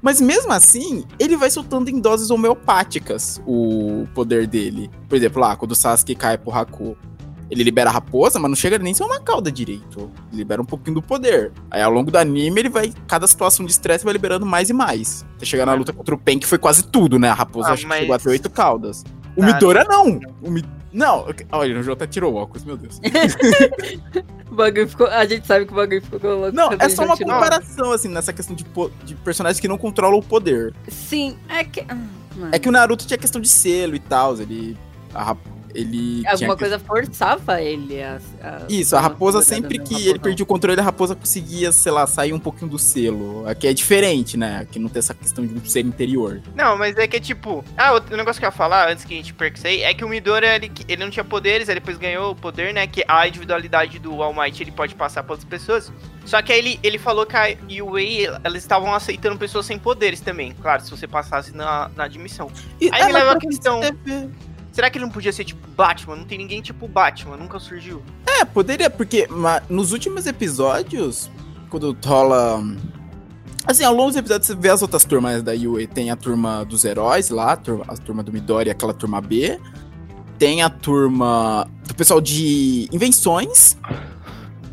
[0.00, 4.90] Mas mesmo assim, ele vai soltando em doses homeopáticas o poder dele.
[5.08, 6.96] Por exemplo, lá, quando o Sasuke cai pro Haku.
[7.50, 10.10] Ele libera a raposa, mas não chega nem a ser uma cauda direito.
[10.30, 11.50] Ele libera um pouquinho do poder.
[11.70, 12.92] Aí ao longo do anime, ele vai.
[13.06, 15.24] Cada situação de estresse vai liberando mais e mais.
[15.36, 17.28] Até chegar na luta contra o Pen, que foi quase tudo, né?
[17.30, 19.02] A raposa Ah, acho que mas- chegou a ter oito caudas.
[19.36, 20.20] O Ah, Midora não!
[20.42, 20.62] O Mi...
[20.92, 22.98] Não, olha, o Jô até tirou o óculos, meu Deus.
[24.50, 25.06] O bagulho ficou.
[25.06, 26.56] A gente sabe que o bagulho ficou louco.
[26.56, 30.18] Não, é só uma comparação, assim, nessa questão de, po- de personagens que não controlam
[30.18, 30.74] o poder.
[30.88, 31.80] Sim, é que.
[31.86, 31.94] ah,
[32.34, 32.48] mano.
[32.52, 34.74] É que o Naruto tinha questão de selo e tal, ele,
[35.14, 35.38] a rap-
[35.78, 38.18] ele Alguma que- coisa forçava ele a.
[38.42, 42.06] a- Isso, a raposa sempre que ele perdia o controle, a raposa conseguia, sei lá,
[42.06, 43.46] sair um pouquinho do selo.
[43.48, 44.58] Aqui é diferente, né?
[44.58, 46.40] Aqui não tem essa questão de um ser interior.
[46.54, 47.64] Não, mas é que é tipo.
[47.76, 49.94] Ah, outro negócio que eu ia falar antes que a gente perca isso aí é
[49.94, 52.86] que o Midoriya ele, ele não tinha poderes, aí depois ganhou o poder, né?
[52.86, 55.92] Que a individualidade do All Might ele pode passar para outras pessoas.
[56.24, 57.46] Só que aí ele, ele falou que a
[57.82, 60.52] UA elas estavam aceitando pessoas sem poderes também.
[60.60, 62.50] Claro, se você passasse na, na admissão.
[62.80, 63.80] E, Aí me leva a questão.
[64.78, 66.14] Será que ele não podia ser tipo Batman?
[66.14, 68.00] Não tem ninguém tipo Batman, nunca surgiu.
[68.24, 69.26] É, poderia, porque
[69.68, 71.28] nos últimos episódios,
[71.68, 72.62] quando rola.
[73.66, 75.88] Assim, ao longo dos episódios você vê as outras turmas da UA.
[75.88, 79.58] Tem a turma dos heróis lá, a turma, a turma do Midori, aquela turma B.
[80.38, 83.76] Tem a turma do pessoal de invenções.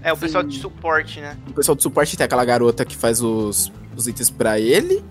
[0.04, 0.50] É, o pessoal Sim.
[0.50, 1.36] de suporte, né?
[1.50, 5.04] O pessoal do suporte tem aquela garota que faz os, os itens pra ele.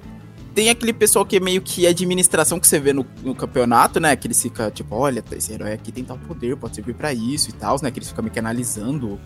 [0.55, 4.15] Tem aquele pessoal que é meio que administração que você vê no, no campeonato, né?
[4.15, 7.51] Que eles ficam, tipo, olha, esse herói aqui tem tal poder, pode servir pra isso
[7.51, 7.91] e tal, né?
[7.91, 9.19] Que eles ficam meio que analisando,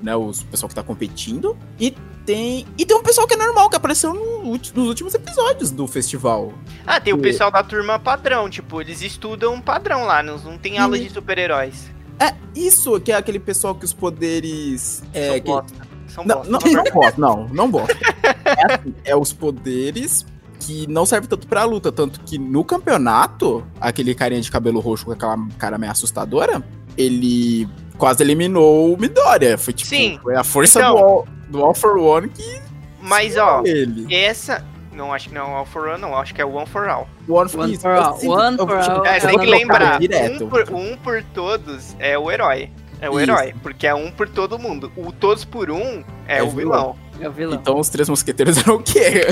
[0.00, 0.14] né?
[0.14, 1.56] Os o pessoal que tá competindo.
[1.80, 1.90] E
[2.24, 2.64] tem.
[2.78, 6.52] E tem um pessoal que é normal, que apareceu no nos últimos episódios do festival.
[6.86, 10.78] Ah, tem o pessoal da turma padrão, tipo, eles estudam padrão lá, não, não tem
[10.78, 11.90] aula E- de super-heróis.
[12.20, 15.02] É, isso, que é aquele pessoal que os poderes.
[15.12, 15.88] É, São que- bosta.
[16.06, 16.50] São Não, bosta.
[16.52, 17.96] não, não gosto, não, não gosto.
[18.48, 20.24] É, assim, é os poderes
[20.60, 21.90] que não servem tanto pra luta.
[21.92, 26.62] Tanto que no campeonato, aquele carinha de cabelo roxo com aquela cara meio assustadora,
[26.96, 29.56] ele quase eliminou o Midoriya.
[29.58, 30.18] Foi tipo, Sim.
[30.22, 32.60] foi a força Então- do, all, do All for One que
[33.00, 34.12] Mas, ó, ele.
[34.14, 34.64] essa...
[34.92, 36.16] Não, acho que não é All for One, não.
[36.16, 37.08] Acho que é One for All.
[37.28, 39.06] One for, One for all, sinto- one for all.
[39.06, 40.44] É, É, tem que lembrar, direto.
[40.44, 42.68] um por, um por todos é o herói.
[43.00, 43.30] É o Isso.
[43.30, 44.90] herói, porque é um por todo mundo.
[44.96, 46.56] O todos por um é, É o vilão.
[46.56, 46.96] vilão.
[47.20, 47.54] É o vilão.
[47.54, 49.24] Então os três mosqueteiros eram o quê?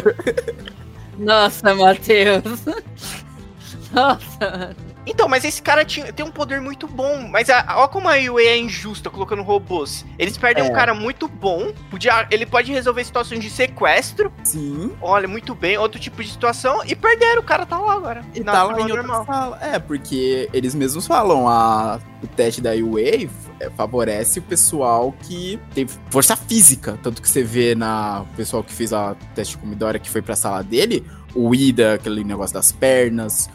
[1.18, 2.64] Nossa, Matheus.
[3.92, 4.76] Nossa.
[5.09, 7.29] Então, mas esse cara tinha, tem um poder muito bom.
[7.31, 10.05] Mas a, ó como a UA é injusta colocando robôs.
[10.18, 10.68] Eles perdem É.
[10.68, 11.72] um cara muito bom.
[11.88, 14.33] Podia, ele pode resolver situações de sequestro.
[14.42, 14.92] Sim.
[15.00, 15.79] Olha, muito bem.
[15.79, 16.83] Outro tipo de situação.
[16.85, 17.40] E perderam.
[17.40, 18.24] O cara tá lá agora.
[18.35, 19.59] E na tá lá em outra sala.
[19.62, 23.29] É, porque eles mesmos falam, a, o teste da UA
[23.77, 26.99] favorece o pessoal que tem força física.
[27.03, 30.11] Tanto que você vê na o pessoal que fez a teste com o Midoriya, que
[30.11, 33.49] foi pra sala dele, o Ida, aquele negócio das pernas.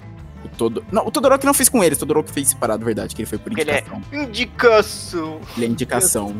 [0.44, 0.84] O todo...
[0.92, 3.38] Não, o Todoroki não fez com eles, o Todoroki fez separado, verdade, que ele foi
[3.38, 4.02] por Porque ele é- indicação.
[4.12, 5.40] Indicação.
[5.56, 6.36] Ele é indicação.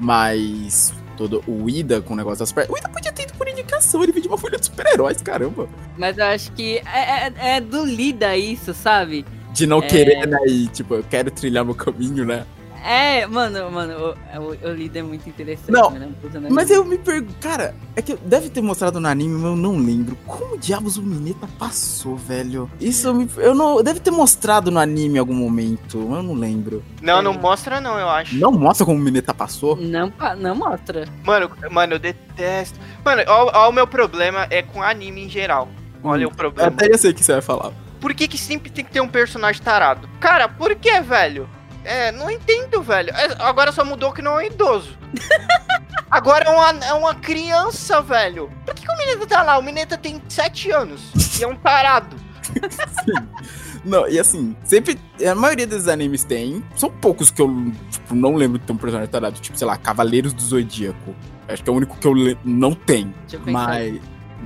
[0.00, 2.70] Mas todo o Ida com o negócio das pernas.
[2.74, 5.68] O Ida podia ter ido por indicação, ele de uma folha de super-heróis, caramba.
[5.96, 9.24] Mas eu acho que é, é- é do Lida isso, sabe?
[9.52, 9.86] De não É.
[9.86, 10.38] querer, né?
[10.46, 12.44] E tipo, eu quero trilhar meu caminho, né?
[12.86, 13.94] É, mano, mano,
[14.34, 15.70] o, o, o Lida é muito interessante.
[15.72, 16.10] Não, né?
[16.50, 19.78] Mas eu me pergunto, cara, é que deve ter mostrado no anime, mas eu não
[19.78, 20.14] lembro.
[20.26, 22.70] Como diabos o Mineta passou, velho?
[22.78, 23.82] Isso eu, me, eu não.
[23.82, 26.84] Deve ter mostrado no anime em algum momento, mas eu não lembro.
[27.00, 27.22] Não, É.
[27.22, 28.36] não mostra não, eu acho.
[28.36, 29.76] Não mostra como o Mineta passou?
[29.76, 31.08] Não, não mostra.
[31.24, 32.78] Mano, mano, eu detesto.
[33.02, 35.68] Mano, ó, ó, o meu problema é com anime em geral.
[36.02, 36.68] Olha Hum, o Eu problema.
[36.68, 37.72] até já sei o que você vai falar.
[37.98, 40.06] Por que, que sempre tem que ter um personagem tarado?
[40.20, 41.48] Cara, por que, velho?
[41.84, 43.10] É, não entendo, velho.
[43.10, 44.96] É, agora só mudou que não é idoso.
[46.10, 48.50] agora é uma, é uma criança, velho.
[48.64, 49.58] Por que, que o Mineta tá lá?
[49.58, 52.16] O Mineta tem 7 anos e é um tarado.
[53.84, 54.98] Não, e assim, sempre.
[55.30, 56.64] A maioria desses animes tem.
[56.74, 57.50] São poucos que eu,
[57.90, 59.38] tipo, não lembro de ter um personagem tarado.
[59.38, 61.14] Tipo, sei lá, Cavaleiros do Zodíaco.
[61.46, 63.12] Acho que é o único que eu não tenho.
[63.28, 63.82] Deixa eu pensar.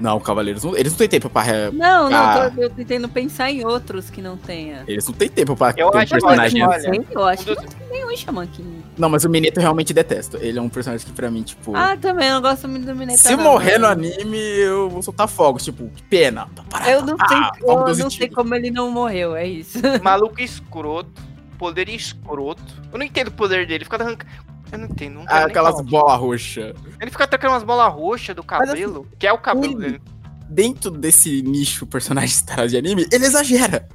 [0.00, 0.76] Não, Cavaleiros não.
[0.76, 1.42] Eles não têm tempo pra.
[1.42, 2.50] re- Não, não, Ah.
[2.54, 4.84] tô, eu tô tentando pensar em outros que não tenha.
[4.86, 6.62] Eles não têm tempo pra Eu ter um acho que personagem.
[6.66, 6.92] olha, assim.
[6.92, 8.84] Sim, eu acho um que não tem nenhum Shamanquinho.
[8.96, 10.36] Não, mas o Mineta eu realmente detesto.
[10.38, 11.74] Ele é um personagem que pra mim, tipo.
[11.76, 13.18] Ah, também, eu não gosto muito do Mineta.
[13.18, 15.64] se não, morrer no anime, eu vou soltar fogos.
[15.64, 16.48] Tipo, que pena.
[16.54, 19.78] Tá parado, Eu não tá, sei, eu não sei como ele não morreu, é isso.
[20.02, 21.28] Maluco escroto.
[21.58, 22.62] Poder escroto.
[22.92, 23.82] Eu não entendo o poder dele.
[23.84, 24.30] Fica arrancando.
[24.70, 25.14] Eu não entendo.
[25.14, 26.74] Não Ah, aquelas bolas roxas.
[27.00, 29.06] Ele fica atacando umas bolas roxas do Mas cabelo.
[29.18, 30.02] que é o cabelo ele- dele.
[30.50, 33.86] Dentro desse nicho personagem tarado de anime, ele exagera.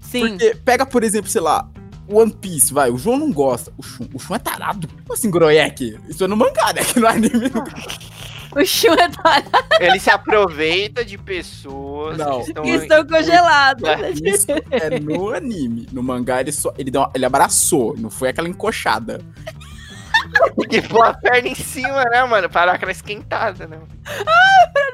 [0.00, 0.28] Sim.
[0.30, 1.68] Porque pega, por exemplo, sei lá,
[2.08, 2.90] One Piece, vai.
[2.90, 3.72] O João não gosta.
[3.76, 4.86] O Shun, o Shun é tarado.
[4.88, 5.98] Como assim, Groyek?
[6.08, 6.84] Isso é no mangá, né?
[6.84, 7.50] Que no anime.
[8.54, 12.40] O Shun é tarado, Ele se aproveita de pessoas Não.
[12.40, 12.62] que estão.
[12.62, 13.86] que estão congelados.
[13.86, 14.10] É.
[14.12, 15.86] Isso é no anime.
[15.92, 16.72] No mangá, ele só.
[16.78, 19.20] Ele, deu uma- ele abraçou, não foi aquela encoxada.
[20.68, 22.48] Que pôr a perna em cima, né, mano?
[22.48, 23.78] Para aquela esquentada, né?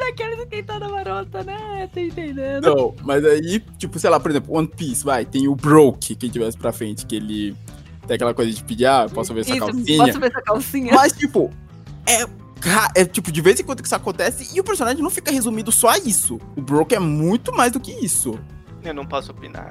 [0.00, 1.88] Daqueles esquentada marota, né?
[1.92, 2.74] Tá entendendo?
[2.74, 6.28] Não, mas aí, tipo, sei lá, por exemplo, One Piece, vai, tem o Broke, quem
[6.30, 7.56] tivesse pra frente, que ele
[8.06, 10.06] tem aquela coisa de pedir, ah, posso ver essa Isso, calcinha?
[10.06, 10.92] Posso ver essa calcinha?
[10.92, 11.50] Mas, tipo,
[12.06, 12.24] é,
[12.94, 15.72] é, tipo, de vez em quando que isso acontece e o personagem não fica resumido
[15.72, 16.40] só a isso.
[16.56, 18.38] O Broke é muito mais do que isso.
[18.84, 19.70] Eu não posso opinar.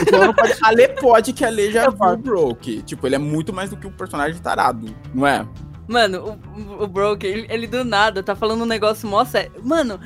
[0.00, 2.82] Então não pode- a Lê pode, que a Lê já viu o Broke.
[2.82, 5.46] Tipo, ele é muito mais do que um personagem tarado, não é?
[5.88, 6.38] Mano,
[6.78, 9.52] o, o Broke, ele, ele do nada tá falando um negócio mó sério.
[9.62, 10.00] Mano,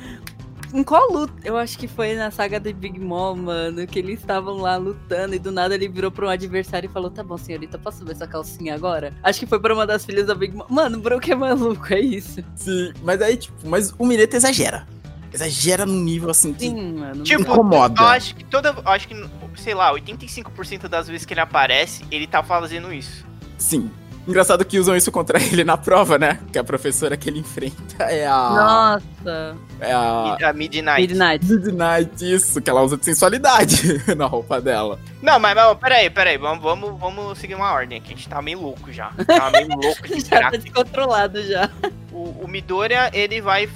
[0.73, 1.33] em qual luta?
[1.43, 5.33] Eu acho que foi na saga de Big Mom, mano, que eles estavam lá lutando
[5.35, 8.11] e do nada ele virou pra um adversário e falou: Tá bom, senhorita, posso ver
[8.11, 9.13] essa calcinha agora?
[9.23, 10.65] Acho que foi pra uma das filhas da Big Mom.
[10.69, 12.43] Mano, o Broke é maluco, é isso.
[12.55, 14.85] Sim, mas aí, tipo, mas o Mireto exagera.
[15.33, 16.67] Exagera num nível assim que.
[16.67, 17.23] Sim, mano.
[17.23, 18.01] Tipo, incomoda.
[18.01, 18.69] eu acho que toda.
[18.69, 19.15] eu acho que,
[19.55, 23.25] sei lá, 85% das vezes que ele aparece, ele tá fazendo isso.
[23.57, 23.89] Sim.
[24.27, 26.39] Engraçado que usam isso contra ele na prova, né?
[26.51, 28.99] Que a professora que ele enfrenta é a.
[29.01, 30.49] Nossa, É a.
[30.49, 31.01] A Midnight.
[31.01, 31.45] Midnight.
[31.45, 34.99] Midnight, isso, que ela usa de sensualidade na roupa dela.
[35.23, 36.37] Não, mas, mas peraí, peraí.
[36.37, 38.13] Vamos, vamos, vamos seguir uma ordem aqui.
[38.13, 39.11] A gente tá meio louco já.
[39.25, 41.69] Tá meio louco de Já tá descontrolado já.
[42.11, 43.67] O, o Midoriya, ele vai.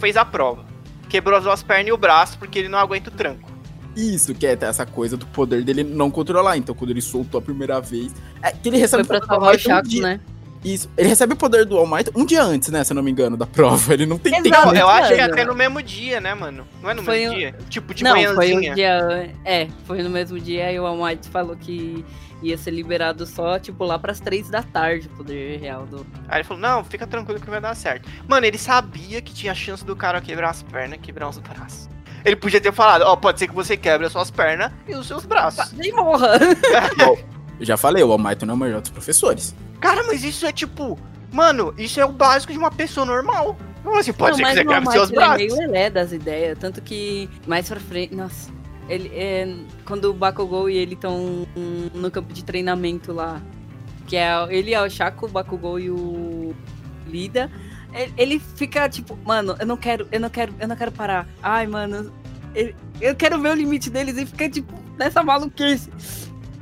[0.00, 0.71] fez a prova.
[1.12, 3.50] Quebrou as duas pernas e o braço porque ele não aguenta o tranco.
[3.94, 6.56] Isso, que é essa coisa do poder dele não controlar.
[6.56, 8.10] Então, quando ele soltou a primeira vez.
[8.42, 9.88] É que ele recebe Foi o pra poder do salvar o All Might um Chaco,
[9.88, 10.20] dia- né?
[10.64, 10.88] Isso.
[10.96, 12.82] Ele recebe o poder do All Might um dia antes, né?
[12.84, 13.92] Se eu não me engano, da prova.
[13.92, 14.48] Ele não tem tempo.
[14.48, 14.72] Exato.
[14.72, 16.64] Não, eu acho que é até no mesmo dia, né, mano?
[16.80, 17.54] Não é no Foi mesmo um- dia?
[17.68, 18.72] Tipo, de não, foi manhãzinha.
[18.72, 19.34] um dia.
[19.44, 22.02] É, foi no mesmo dia e o All Might falou que
[22.42, 26.06] ia ser liberado só, tipo, lá pras três da tarde, o poder real do.
[26.28, 28.08] Aí ele falou, não, fica tranquilo que vai dar certo.
[28.28, 31.88] Mano, ele sabia que tinha chance do cara quebrar as pernas e quebrar os braços.
[32.24, 35.06] Ele podia ter falado, ó, pode ser que você quebre as suas pernas e os
[35.06, 35.72] seus braços.
[35.72, 36.38] Nem morra!
[37.58, 39.54] Eu já falei, o All Might não é o melhor dos professores.
[39.80, 40.98] Cara, mas isso é tipo.
[41.32, 43.56] Mano, isso é o básico de uma pessoa normal.
[43.84, 45.58] Não, assim, pode não, ser que você quebre seus Might, ele é braços.
[45.58, 48.14] meio lelé das ideias, tanto que mais pra frente.
[48.14, 48.50] Nossa.
[48.92, 49.54] Ele, é,
[49.86, 51.46] quando o Bakugou e ele estão
[51.94, 53.40] no campo de treinamento lá,
[54.06, 56.54] que é ele é o Shaco, o Bakugou e o
[57.06, 57.50] Lida,
[57.94, 61.26] ele, ele fica tipo, mano, eu não quero, eu não quero, eu não quero parar.
[61.42, 62.12] Ai, mano,
[62.54, 65.90] ele- eu quero ver o limite deles e fica tipo nessa maluquice.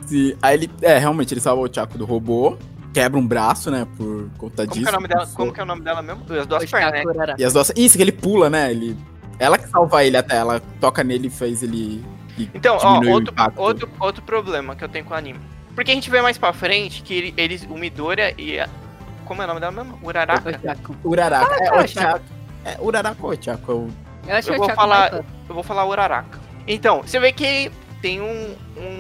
[0.07, 0.71] Se, aí ele.
[0.83, 2.57] É, realmente, ele salva o Chaco do robô.
[2.93, 3.87] Quebra um braço, né?
[3.97, 4.83] Por conta Como disso.
[4.85, 5.27] que é o nome dela?
[5.35, 6.23] Como que é o nome dela mesmo?
[6.29, 7.35] As duas pernas, né?
[7.39, 7.73] E as duas.
[7.77, 8.71] Isso, que ele pula, né?
[8.71, 8.97] Ele.
[9.39, 10.37] Ela que salva ele até.
[10.37, 12.05] Ela toca nele e faz ele.
[12.55, 15.41] Então, ó, outro, outro, outro problema que eu tenho com o anime.
[15.75, 18.69] Porque a gente vê mais pra frente que ele- eles, o Midoriya e a...
[19.25, 19.99] Como é o nome dela mesmo?
[20.03, 20.61] Uraraka?
[21.05, 21.55] Uraraka.
[21.65, 22.25] é, Ah, o é, Chaco.
[22.65, 23.71] É, Uraraka ou Chaco?
[23.71, 23.89] É o-
[24.29, 25.25] Eu acho Eu o vou falar- fácil.
[25.49, 26.39] Eu vou falar Uraraka.
[26.67, 27.71] Então, você vê que
[28.03, 28.57] tem um-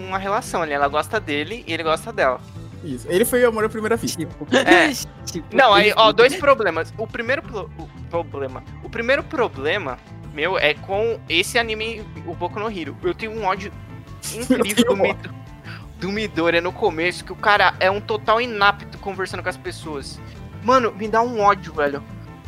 [0.06, 0.72] uma relação ali.
[0.72, 2.40] Ela gosta dele e ele gosta dela.
[2.84, 3.06] Isso.
[3.10, 4.18] Ele foi o amor à primeira vista.
[4.24, 4.90] Tipo, É.
[5.26, 6.94] tipo, Não, aí, ó, dois problemas.
[6.96, 8.62] O primeiro pro- o problema.
[8.82, 9.98] O primeiro problema
[10.32, 12.96] meu é com esse anime, o Boku no Hero.
[13.02, 13.72] Eu tenho um ódio
[14.34, 15.30] incrível do, Mid-
[15.98, 20.20] do Midoriya no começo, que o cara é um total inapto conversando com as pessoas.
[20.62, 22.02] Mano, me dá um ódio, velho.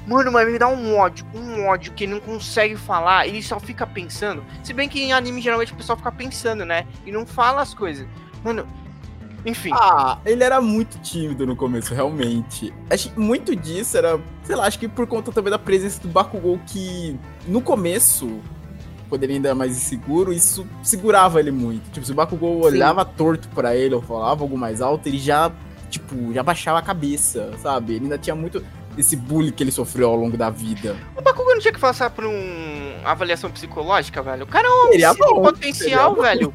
[0.06, 3.60] Mano, mas me dá um ódio, um ódio que ele não consegue falar, ele só
[3.60, 4.44] fica pensando.
[4.62, 6.86] Se bem que em anime geralmente o pessoal fica pensando, né?
[7.06, 8.06] E não fala as coisas.
[8.42, 8.66] Mano,
[9.44, 9.70] enfim.
[9.72, 12.72] Ah, ele era muito tímido no começo, realmente.
[12.90, 16.08] Acho que muito disso era, sei lá, acho que por conta também da presença do
[16.08, 18.40] Bakugou que no começo,
[19.08, 21.90] quando ele ainda era mais inseguro, isso segurava ele muito.
[21.90, 22.68] Tipo, se o Bakugou Sim.
[22.76, 25.50] olhava torto pra ele ou falava algo mais alto, ele já,
[25.90, 27.94] tipo, já baixava a cabeça, sabe?
[27.94, 28.64] Ele ainda tinha muito
[28.96, 30.96] esse bullying que ele sofreu ao longo da vida.
[31.16, 34.44] O Bakugan não tinha que passar por uma avaliação psicológica, velho?
[34.44, 36.52] O cara é um Seria bom, potencial, seria bom.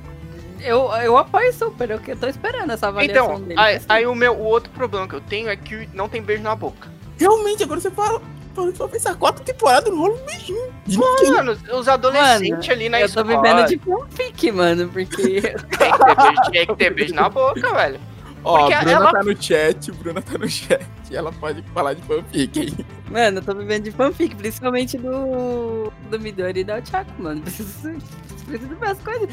[0.59, 3.59] Eu, eu apoio super, eu, que- eu tô esperando essa avaliação Então, dele.
[3.59, 3.85] aí, assim.
[3.89, 6.55] aí o meu o outro problema que eu tenho é que não tem beijo na
[6.55, 6.89] boca.
[7.19, 8.21] Realmente, agora você fala,
[8.55, 10.73] fala pra pensar, quatro temporadas não rola um beijinho.
[10.85, 11.31] De ninguém.
[11.31, 13.41] Mano, os adolescentes ali na eu tô escola.
[13.41, 15.41] vivendo de fanfic, mano, porque
[15.77, 17.99] Tem que ter beijo, tem que ter beijo na boca, velho.
[18.43, 20.85] Ó, Porque a Bruna ela- tá no chat, Bruna tá no chat.
[21.11, 22.85] Ela pode falar de fanfic, hein?
[23.09, 27.41] Mano, eu tô vivendo de fanfic, principalmente do, do Midori e da Ochako, mano.
[27.47, 27.97] Preciso,
[28.45, 29.29] preciso ver as coisas.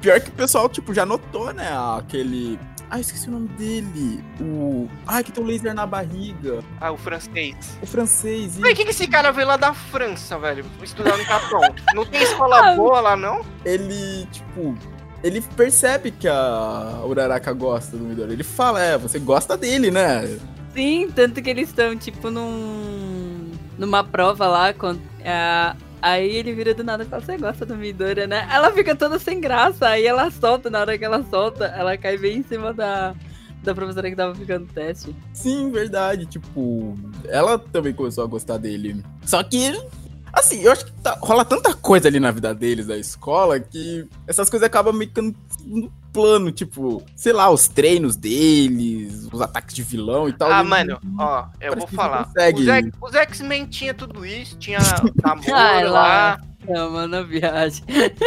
[0.00, 1.68] Pior que o pessoal, tipo, já notou, né?
[1.98, 2.58] Aquele.
[2.88, 4.22] Ah, esqueci o nome dele.
[4.40, 4.88] O.
[5.06, 6.62] Ah, que tem um laser na barriga.
[6.80, 7.56] Ah, o francês.
[7.82, 8.56] O francês.
[8.56, 10.64] Por E que, que esse cara veio lá da França, velho?
[10.82, 11.60] Estudar no Japão?
[11.94, 13.44] Não tem escola boa lá, não?
[13.64, 14.76] ele, tipo.
[15.26, 18.32] Ele percebe que a Uraraka gosta do Midori.
[18.32, 20.38] Ele fala, é, você gosta dele, né?
[20.72, 23.50] Sim, tanto que eles estão, tipo, num.
[23.76, 24.72] numa prova lá.
[24.72, 28.46] Com, é, aí ele vira do nada e fala: Você gosta do Midori, né?
[28.52, 29.88] Ela fica toda sem graça.
[29.88, 33.14] Aí ela solta, na hora que ela solta, ela cai bem em cima da,
[33.64, 35.16] da professora que tava ficando teste.
[35.32, 36.26] Sim, verdade.
[36.26, 36.94] Tipo,
[37.26, 39.02] ela também começou a gostar dele.
[39.24, 39.72] Só que.
[40.36, 44.06] Assim, eu acho que tá- rola tanta coisa ali na vida deles, da escola, que
[44.26, 45.20] essas coisas acabam meio que
[45.64, 50.52] no plano, tipo, sei lá, os treinos deles, os ataques de vilão e tal.
[50.52, 52.26] Ah, mano, ó, eu vou falar.
[52.26, 52.92] consegue.
[53.00, 54.78] Os, X-Men tinha tudo isso, tinha
[55.24, 55.90] namoro Ai, lá.
[55.90, 56.40] lá.
[56.68, 57.82] Não, mano, viagem.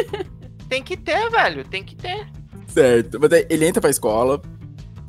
[0.67, 1.63] tem que ter, velho.
[1.63, 2.27] Tem que ter.
[2.67, 3.19] Certo.
[3.19, 4.41] Mas daí ele entra pra escola,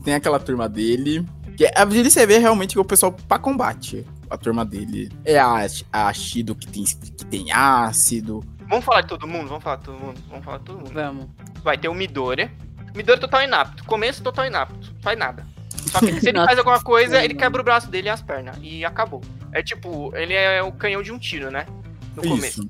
[0.05, 1.24] tem aquela turma dele.
[1.57, 4.07] Que é- a gente você vê realmente que é o pessoal pra combate.
[4.30, 5.10] A turma dele.
[5.24, 8.44] É a, a Shido que tem, que tem ácido.
[8.68, 9.48] Vamos falar de todo mundo?
[9.48, 10.20] Vamos falar de todo mundo?
[10.28, 10.92] Vamos falar de todo mundo.
[10.92, 11.26] Vamos.
[11.62, 12.50] Vai ter o Midori.
[12.94, 13.84] Midori total inapto.
[13.84, 14.94] Começo total inapto.
[15.00, 15.44] Faz nada.
[15.90, 18.56] Só que se ele faz alguma coisa, ele quebra o braço dele e as pernas.
[18.62, 19.20] E acabou.
[19.52, 21.66] É tipo, ele é o canhão de um tiro, né?
[22.14, 22.60] No começo.
[22.60, 22.68] Isso.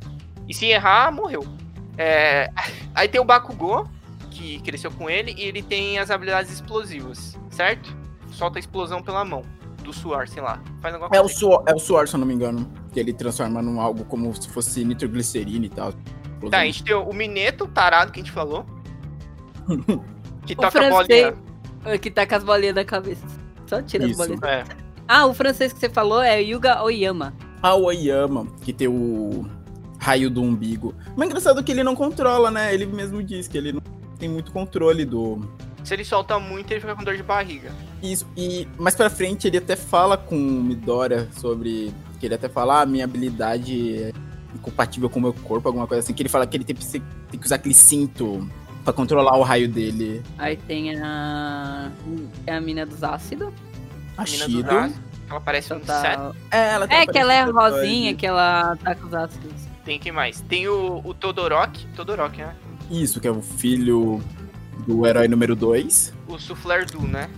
[0.49, 1.47] E se errar, morreu.
[1.99, 2.51] É,
[2.95, 3.87] Aí tem o Bakugou,
[4.31, 7.95] que cresceu com ele, e ele tem as habilidades explosivas, certo?
[8.33, 9.45] Solta a explosão pela mão.
[9.91, 10.63] Do suor, sei lá.
[10.81, 11.39] Faz alguma É o, coisa.
[11.39, 12.71] suor, é o suor, se eu não me engano.
[12.93, 15.93] Que ele transforma num algo como se fosse nitroglicerina e tal.
[16.51, 18.65] Tá, a gente tem o Mineto, o tarado que a gente falou.
[20.47, 21.95] Que O toca a francês- bolinha.
[21.95, 23.25] O que tá com as bolinhas da cabeça.
[23.67, 24.19] Só tira as Isso.
[24.19, 24.43] bolinhas.
[24.43, 24.65] É.
[25.07, 27.35] Ah, o francês que você falou é Yuga Oyama.
[27.63, 29.47] A Oyama, que tem o
[29.99, 30.95] raio do umbigo.
[31.17, 32.73] Mas é engraçado que ele não controla, né?
[32.73, 33.83] Ele mesmo diz que ele não
[34.19, 35.41] tem muito controle do.
[35.85, 37.73] Se ele solta muito, ele fica com dor de barriga.
[38.03, 38.27] Isso.
[38.37, 41.93] E mais pra frente ele até fala com o Midoriya sobre.
[42.19, 44.13] Que ele até fala, ah, minha habilidade é
[44.55, 46.13] incompatível com o meu corpo, alguma coisa assim.
[46.13, 48.47] Que ele fala que ele tem, que ser- tem que usar aquele cinto
[48.85, 50.23] pra controlar o raio dele.
[50.39, 51.91] Aí tem a.
[52.47, 53.49] É a mina dos ácidos.
[54.17, 54.59] A A mina Shido.
[54.59, 54.95] do braço.
[55.31, 56.17] Ela parece um Então inseto.
[56.51, 56.57] tá...
[56.59, 59.53] É, ela tem É uma que ela é rosinha, que ela tá com os ácidos.
[59.85, 60.41] Tem quem mais?
[60.43, 61.87] Tem o, o Todoroki.
[61.97, 62.55] Todoroki, né?
[62.91, 64.21] Isso, que é o filho
[64.87, 66.13] do herói número 2.
[66.29, 67.29] O Souffleur Du, né?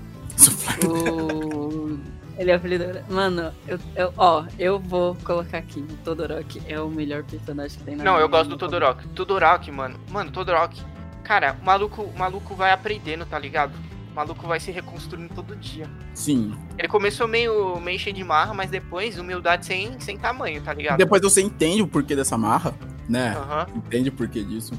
[0.87, 1.99] O...
[2.39, 3.13] Ele é o filho do...
[3.15, 5.81] Mano, eu, eu- ó, eu vou colocar aqui.
[5.81, 9.07] O Todoroki é o melhor personagem que tem na Não, eu gosto do Todoroki.
[9.09, 10.01] Todoroki, mano.
[10.11, 10.83] Mano, Todoroki.
[11.23, 13.73] Cara, o maluco, o maluco vai aprendendo, tá ligado?
[14.11, 15.87] O maluco vai se reconstruindo todo dia.
[16.15, 16.55] Sim.
[16.79, 20.99] Ele começou meio, meio cheio de marra, mas depois humildade sem, sem tamanho, tá ligado?
[20.99, 22.75] Depois você entende o porquê dessa marra,
[23.09, 23.37] né?
[23.37, 23.67] Aham.
[23.77, 24.73] Entende o porquê disso.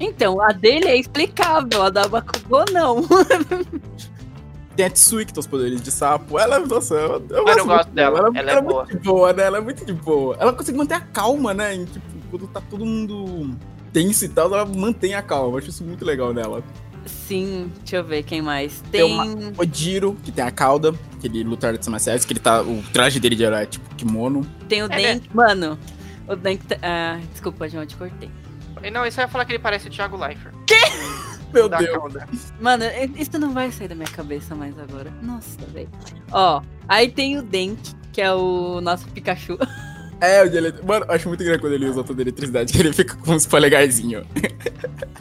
[0.00, 3.04] Então, a dele é explicável, a da Bakugou não.
[4.76, 6.38] Tem a Tsui que tem os poderes de sapo.
[6.38, 8.18] Ela, nossa, eu, eu, eu gosto muito dela.
[8.20, 8.84] Ela, Ela é ela boa.
[8.84, 9.42] muito de boa, né?
[9.42, 10.36] Ela é muito de boa.
[10.40, 11.74] Ela consegue manter a calma, né?
[11.74, 13.50] Em, tipo, quando tá todo mundo
[13.92, 15.54] tenso e tal, ela mantém a calma.
[15.54, 16.62] Eu acho isso muito legal nela.
[17.04, 18.80] Sim, deixa eu ver quem mais.
[18.92, 19.12] Tem Tem.
[19.20, 22.62] uma- O Jiro, que tem a cauda, que ele luta artes marciais, que ele tá.
[22.62, 24.46] O traje dele de herói é tipo kimono.
[24.68, 25.28] Tem o É, Denk.
[25.34, 25.76] Mano,
[26.28, 26.64] o Denk.
[26.64, 28.30] tá- Ah, desculpa, João, eu te cortei.
[28.82, 30.54] E Não, isso eu ia falar que ele parece o Thiago Leifert.
[31.52, 31.96] Meu da Deus.
[31.98, 32.28] cauda.
[32.60, 32.84] Mano,
[33.16, 35.12] isso não vai sair da minha cabeça mais agora.
[35.20, 35.88] Nossa, velho.
[36.30, 37.76] Ó, aí tem o Denk,
[38.12, 39.58] que é o nosso Pikachu.
[40.22, 40.74] É, o de ele...
[40.86, 43.32] Mano, eu acho muito engraçado quando ele usa toda a eletricidade, que ele fica com
[43.32, 44.26] uns polegarzinhos.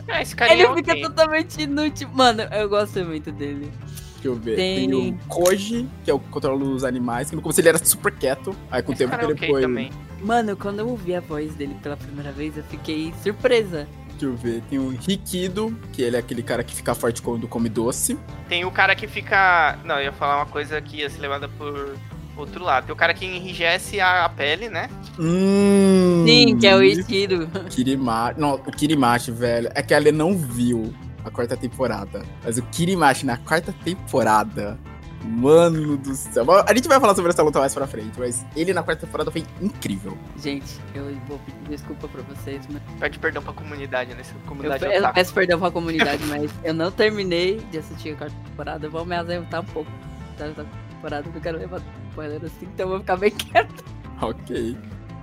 [0.10, 2.10] É, esse carinha Ele é fica totalmente inútil.
[2.12, 3.72] Mano, eu gosto muito dele.
[4.16, 4.58] Deixa eu ver.
[4.58, 7.70] Tem- Tem, o Koji, que é o que controla os animais, que no começo ele
[7.70, 8.54] era super quieto.
[8.70, 9.62] Aí com o Esse tempo cara que é ele ok foi.
[9.62, 9.90] também.
[10.22, 13.88] Mano, quando eu ouvi a voz dele pela primeira vez, eu fiquei surpresa.
[14.12, 14.62] Deixa eu ver.
[14.70, 18.18] Tem o Rikido, que ele é aquele cara que fica forte quando come doce.
[18.50, 19.80] Tem o cara que fica.
[19.86, 21.96] Não, eu ia falar uma coisa que ia ser levada por
[22.36, 22.86] outro lado.
[22.86, 24.90] Tem o cara que enrijece a, a pele, né?
[25.18, 26.26] Hum.
[26.28, 27.48] Sim, que é o Ichido.
[27.70, 28.40] Kirimachi.
[28.40, 29.70] Não, o Kirimachi, velho.
[29.74, 30.94] É que a Ale não viu
[31.24, 32.22] a quarta temporada.
[32.44, 34.78] Mas o Kirimachi na quarta temporada.
[35.24, 36.46] Mano do céu.
[36.66, 39.30] A gente vai falar sobre essa luta mais pra frente, mas ele na quarta temporada
[39.32, 40.18] foi incrível.
[40.42, 42.82] Gente, eu vou pedir desculpa pra vocês, mas.
[43.00, 45.16] Pede perdão pra comunidade, nessa Eu, comunidade eu otaku.
[45.16, 48.88] peço perdão pra comunidade, mas eu não terminei de assistir a quarta temporada.
[48.88, 49.92] Eu vou me ausentar um pouco
[50.38, 53.84] da da temporada, porque eu quero levar spoiler assim, então eu vou ficar bem quieto.
[54.22, 54.78] Ok.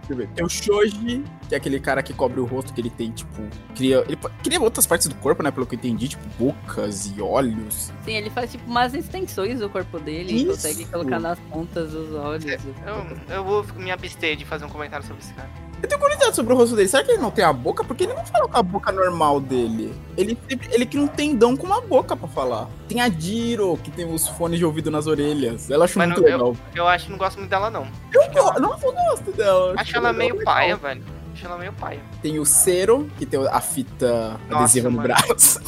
[0.06, 0.28] Deixa eu ver.
[0.34, 3.42] Tem o Shoji, que é aquele cara que cobre o rosto, que ele tem, tipo.
[3.74, 5.50] Cria, ele cria outras partes do corpo, né?
[5.50, 7.92] Pelo que eu entendi, tipo, bocas e olhos.
[8.04, 10.46] Sim, ele faz tipo umas extensões do corpo dele e Isso.
[10.46, 12.44] consegue colocar nas pontas dos olhos.
[12.44, 15.65] Eu, eu vou me abster de fazer um comentário sobre esse cara.
[15.82, 16.88] Eu tenho curiosidade sobre o rosto dele.
[16.88, 17.84] Será que ele não tem a boca?
[17.84, 19.94] Porque ele não fala com a boca normal dele.
[20.16, 20.36] Ele,
[20.72, 22.68] ele cria um tendão com uma boca pra falar.
[22.88, 25.70] Tem a Jiro, que tem os fones de ouvido nas orelhas.
[25.70, 26.56] Ela acho Mas muito não- legal.
[26.74, 27.86] Eu acho que não gosto muito dela, não.
[28.12, 29.74] Eu, go- Nossa, eu gosto dela.
[29.76, 30.54] Acho ela legal, meio legal.
[30.54, 31.04] paia, velho.
[31.34, 32.00] Acho ela meio paia.
[32.22, 35.08] Tem o Cero, que tem a fita Nossa, adesiva no mano.
[35.08, 35.60] braço.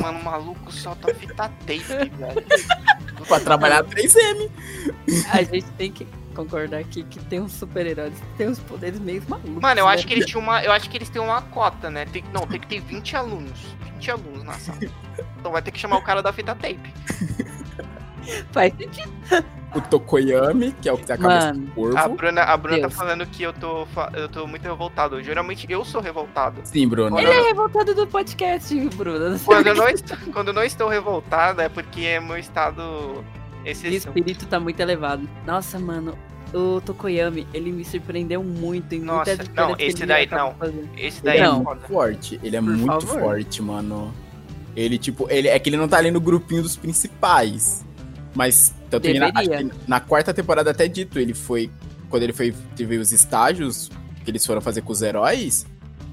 [0.00, 2.44] Mano, o maluco solta fita tape, velho.
[3.26, 4.48] pra trabalhar 3M.
[5.32, 6.06] A gente tem que
[6.36, 9.62] concordar aqui que tem uns super-heróis que tem uns poderes meio malucos.
[9.62, 9.94] Mano, eu né?
[9.94, 10.62] acho que eles tinham uma.
[10.62, 12.04] Eu acho que eles têm uma cota, né?
[12.04, 13.58] Tem, não, tem que ter 20 alunos.
[13.94, 14.78] 20 alunos na sala.
[15.38, 16.92] Então vai ter que chamar o cara da fita tape.
[18.52, 19.12] Faz sentido.
[19.74, 21.98] O Tokoyami, que é o que tem a cabeça Mano, do corvo.
[21.98, 25.22] A Bruna, a Bruna tá falando que eu tô, eu tô muito revoltado.
[25.22, 26.60] Geralmente eu sou revoltado.
[26.64, 27.18] Sim, Bruno.
[27.18, 28.88] Ele é revoltado do podcast, sei
[29.44, 33.24] Quando eu não, estou, quando eu não estou revoltado é porque é meu estado
[33.66, 34.12] O exceção.
[34.12, 35.28] espírito tá muito elevado.
[35.46, 36.16] Nossa, mano,
[36.54, 40.54] o Tokoyami, ele me surpreendeu muito em Nossa, muitas não, esse ele daí não.
[40.54, 40.88] fazendo.
[40.96, 41.64] Esse daí é é Não.
[41.64, 41.80] foda.
[41.88, 43.20] forte, ele é Por muito favor.
[43.20, 44.12] forte, mano.
[44.74, 47.84] Ele, tipo, ele é que ele não tá ali no grupinho dos principais.
[48.34, 49.32] Mas, tanto que na,
[49.88, 51.70] na quarta temporada até dito, ele foi.
[52.10, 52.54] Quando ele foi.
[52.76, 53.90] Teve os estágios
[54.22, 55.64] que eles foram fazer com os heróis,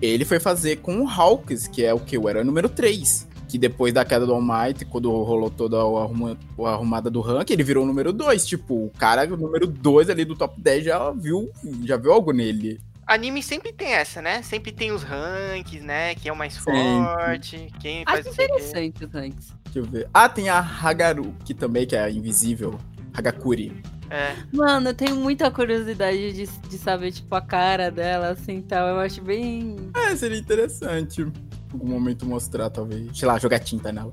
[0.02, 2.18] ele foi fazer com o Hawks, que é o que?
[2.18, 3.28] O herói número 3.
[3.54, 7.22] Que depois da queda do All Might, quando rolou toda a, arruma- a arrumada do
[7.22, 8.48] rank, ele virou o número 2.
[8.48, 11.52] Tipo, o cara, o número 2 ali do top 10 já viu,
[11.84, 12.82] já viu algo nele.
[13.06, 14.42] Anime sempre tem essa, né?
[14.42, 16.16] Sempre tem os ranks, né?
[16.16, 16.72] Quem é o mais Sempre.
[16.74, 19.54] forte, quem faz Acho interessante os ranks.
[19.66, 20.10] Deixa eu ver.
[20.12, 22.80] Ah, tem a Hagaru, que também, que é a invisível.
[23.14, 23.84] Hagakuri.
[24.10, 24.34] É.
[24.52, 28.88] Mano, eu tenho muita curiosidade de, de saber, tipo, a cara dela, assim, tal.
[28.88, 29.92] Eu acho bem...
[29.96, 31.28] É, seria interessante.
[31.74, 33.18] Algum momento mostrar, talvez.
[33.18, 34.12] Sei lá, jogar tinta nela.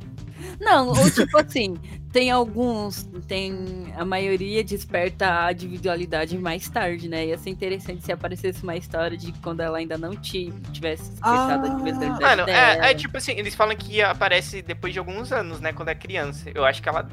[0.59, 1.77] Não, ou tipo assim,
[2.11, 3.93] tem alguns, tem...
[3.97, 7.27] A maioria desperta a individualidade mais tarde, né?
[7.27, 11.67] Ia ser interessante se aparecesse uma história de quando ela ainda não ti- tivesse despertado
[11.67, 11.73] a Ah.
[11.75, 12.87] individualidade Mano, dela.
[12.87, 15.73] é, é tipo assim, eles falam que aparece depois de alguns anos, né?
[15.73, 16.51] Quando é criança.
[16.55, 17.07] Eu acho que ela.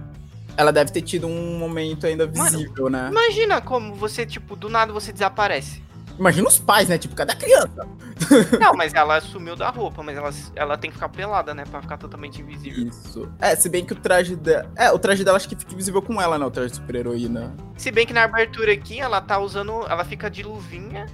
[0.55, 3.09] Ela deve ter tido um momento ainda visível, né?
[3.11, 5.83] Imagina como você, tipo, do nada você desaparece.
[6.17, 6.97] Imagina os pais, né?
[6.97, 7.87] Tipo, cadê a criança?
[8.59, 11.63] Não, mas ela sumiu da roupa, mas ela, ela tem que ficar pelada, né?
[11.69, 12.87] Pra ficar totalmente invisível.
[12.87, 13.31] Isso.
[13.39, 14.69] É, se bem que o traje dela.
[14.75, 16.45] É, o traje dela acho que fica invisível com ela, né?
[16.45, 17.55] O traje de super-heroína.
[17.77, 19.85] Se bem que na abertura aqui ela tá usando.
[19.87, 21.05] Ela fica de luvinha.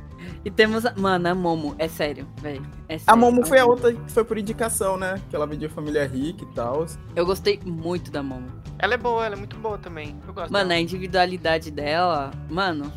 [0.45, 0.93] E temos, a...
[0.95, 2.65] mano, a Momo, é sério, velho.
[2.89, 3.15] É A.
[3.15, 5.21] Momo foi a outra que foi por indicação, né?
[5.29, 6.85] Que ela veio de família rica e tal.
[7.15, 8.47] Eu gostei muito da Momo.
[8.79, 10.17] Ela é boa, ela é muito boa também.
[10.27, 10.51] Eu gosto.
[10.51, 10.81] Mano, a dela.
[10.81, 12.91] individualidade dela, mano.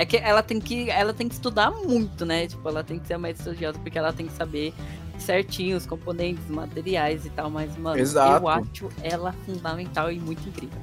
[0.00, 2.46] É que ela tem que, ela tem que estudar muito, né?
[2.46, 4.72] Tipo, ela tem que ser mais estudiosa porque ela tem que saber
[5.18, 8.42] certinho os componentes, os materiais e tal, mas, mano, Exato.
[8.42, 10.80] eu acho ela fundamental e muito incrível.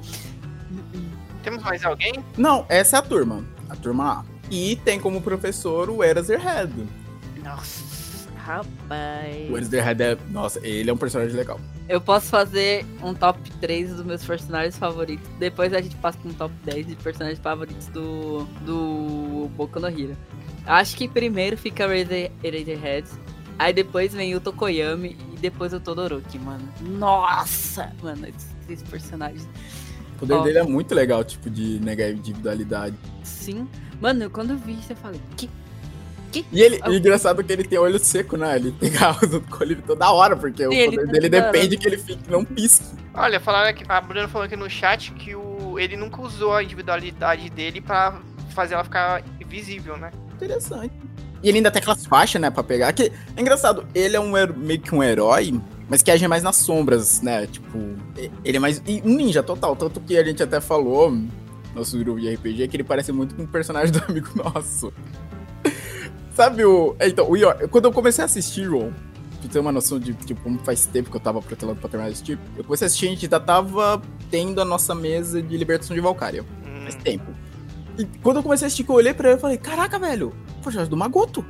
[1.42, 2.22] Temos mais alguém?
[2.36, 3.44] Não, essa é a turma.
[3.68, 4.24] A turma A.
[4.52, 6.72] E tem como professor o Eraserhead.
[7.42, 7.87] Nossa,
[8.48, 9.50] rapaz.
[9.50, 10.16] O Eraserhead é.
[10.30, 11.60] Nossa, ele é um personagem legal.
[11.88, 15.28] Eu posso fazer um top 3 dos meus personagens favoritos.
[15.38, 19.88] Depois a gente passa com um top 10 de personagens favoritos do, do Boku no
[19.88, 20.16] Hero.
[20.66, 23.08] Acho que primeiro fica Eraserhead.
[23.58, 26.66] Aí depois vem o Tokoyami e depois o Todoroki, mano.
[26.80, 27.92] Nossa!
[28.02, 29.48] Mano, esses, esses personagens.
[30.14, 30.42] O poder Ó.
[30.42, 32.94] dele é muito legal, tipo, de negar individualidade.
[33.24, 33.66] Sim.
[34.00, 35.50] Mano, quando eu vi isso, eu falei, que?
[36.52, 36.90] E ele, Ah.
[36.90, 38.56] e engraçado que ele tem olho seco, né?
[38.56, 41.86] Ele tem garras do colírio toda hora, porque o ele poder tá dele depende que
[41.88, 42.84] ele fique, não pisque.
[43.14, 46.62] Olha, falaram aqui, a Bruna falou aqui no chat que o, ele nunca usou a
[46.62, 48.20] individualidade dele pra
[48.54, 50.10] fazer ela ficar visível, né?
[50.34, 50.92] Interessante.
[51.42, 52.92] E ele ainda tem aquelas faixas, né, pra pegar.
[52.92, 55.58] Que é engraçado, ele é um meio que um herói,
[55.88, 57.46] mas que age mais nas sombras, né?
[57.46, 57.78] Tipo,
[58.44, 58.82] ele é mais.
[58.86, 59.74] e um ninja total.
[59.76, 61.16] Tanto que a gente até falou,
[61.74, 64.92] nosso grupo de RPG, que ele parece muito com um personagem do amigo nosso.
[66.38, 66.94] Sabe o.
[67.00, 68.92] é, Então, o York, quando eu comecei a assistir, Ron,
[69.40, 72.12] pra ter uma noção de, tipo, como faz tempo que eu tava protelando pra terminar
[72.12, 75.56] esse tipo, eu comecei a assistir, a gente já tava tendo a nossa mesa de
[75.56, 77.26] libertação de Valkyria Hum, faz tempo.
[77.98, 80.32] E quando eu comecei a assistir, que eu olhei pra ele e falei, caraca, velho,
[80.62, 81.44] personagem do Magoto.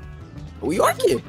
[0.63, 1.23] O York.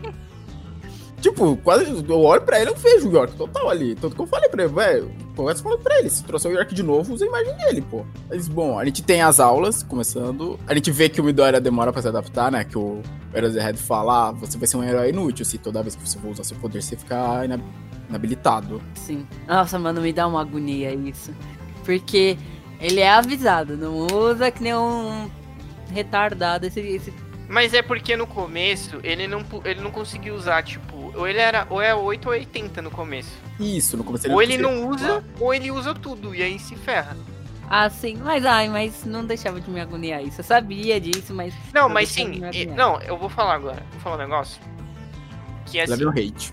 [1.20, 3.94] tipo, quase eu olho pra ele eu vejo o York total ali.
[3.94, 6.74] Tanto que eu falei pra ele, velho, começa falando pra ele, se trouxer o York
[6.74, 8.06] de novo, usa a imagem dele, pô.
[8.30, 10.58] Mas, bom, a gente tem as aulas começando.
[10.66, 12.64] A gente vê que o Midoriya demora pra se adaptar, né?
[12.64, 13.02] Que o
[13.34, 16.30] Eraserhead fala, ah, você vai ser um herói inútil se toda vez que você for
[16.32, 17.60] usar seu poder você ficar ina-
[18.10, 18.82] inabilitado.
[18.96, 19.28] Sim.
[19.48, 21.32] Nossa, mano, me dá uma agonia isso.
[21.86, 22.38] Porque
[22.80, 25.30] ele é avisado, não usa que nem um
[25.92, 27.14] retardado esse, esse
[27.48, 31.66] Mas é porque no começo ele não, ele não conseguiu usar, tipo, ou ele era
[31.70, 33.32] ou é 8 ou 80 no começo.
[33.60, 36.76] Isso, no começo ou ele conseguia- não usa, ou ele usa tudo, e aí se
[36.76, 37.18] ferra.
[37.70, 40.40] Ah, sim, mas ai, mas não deixava de me agoniar isso.
[40.42, 41.54] Eu sabia disso, mas.
[41.74, 43.84] Não, mas sim, e- não, eu vou falar agora.
[43.92, 44.60] Vou falar um negócio.
[45.68, 46.52] Que é assim, Leve um hate.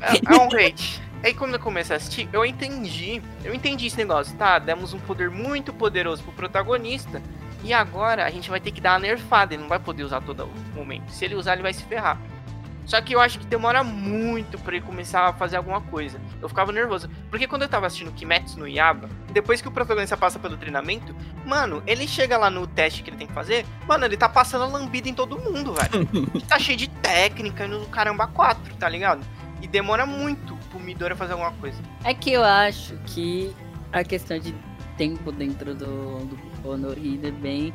[0.00, 1.02] é, é- é um hate.
[1.24, 3.20] Aí quando eu comecei a assistir, eu entendi.
[3.44, 4.60] Eu entendi esse negócio, tá?
[4.60, 7.20] Demos um poder muito poderoso pro protagonista.
[7.64, 9.52] E agora a gente vai ter que dar uma nerfada.
[9.54, 11.10] Ele não vai poder usar todo momento.
[11.10, 12.16] Se ele usar, ele vai se ferrar.
[12.88, 16.18] Só que eu acho que demora muito pra ele começar a fazer alguma coisa.
[16.40, 17.06] Eu ficava nervoso.
[17.28, 21.14] Porque quando eu tava assistindo Kimetsu no Yaba, depois que o protagonista passa pelo treinamento,
[21.44, 24.64] mano, ele chega lá no teste que ele tem que fazer, mano, ele tá passando
[24.64, 26.08] a lambida em todo mundo, velho.
[26.48, 29.20] tá cheio de técnica e no caramba 4, tá ligado?
[29.60, 31.78] E demora muito pro Midori fazer alguma coisa.
[32.04, 33.54] É que eu acho que
[33.92, 34.54] a questão de
[34.96, 37.74] tempo dentro do, do Honorida é bem.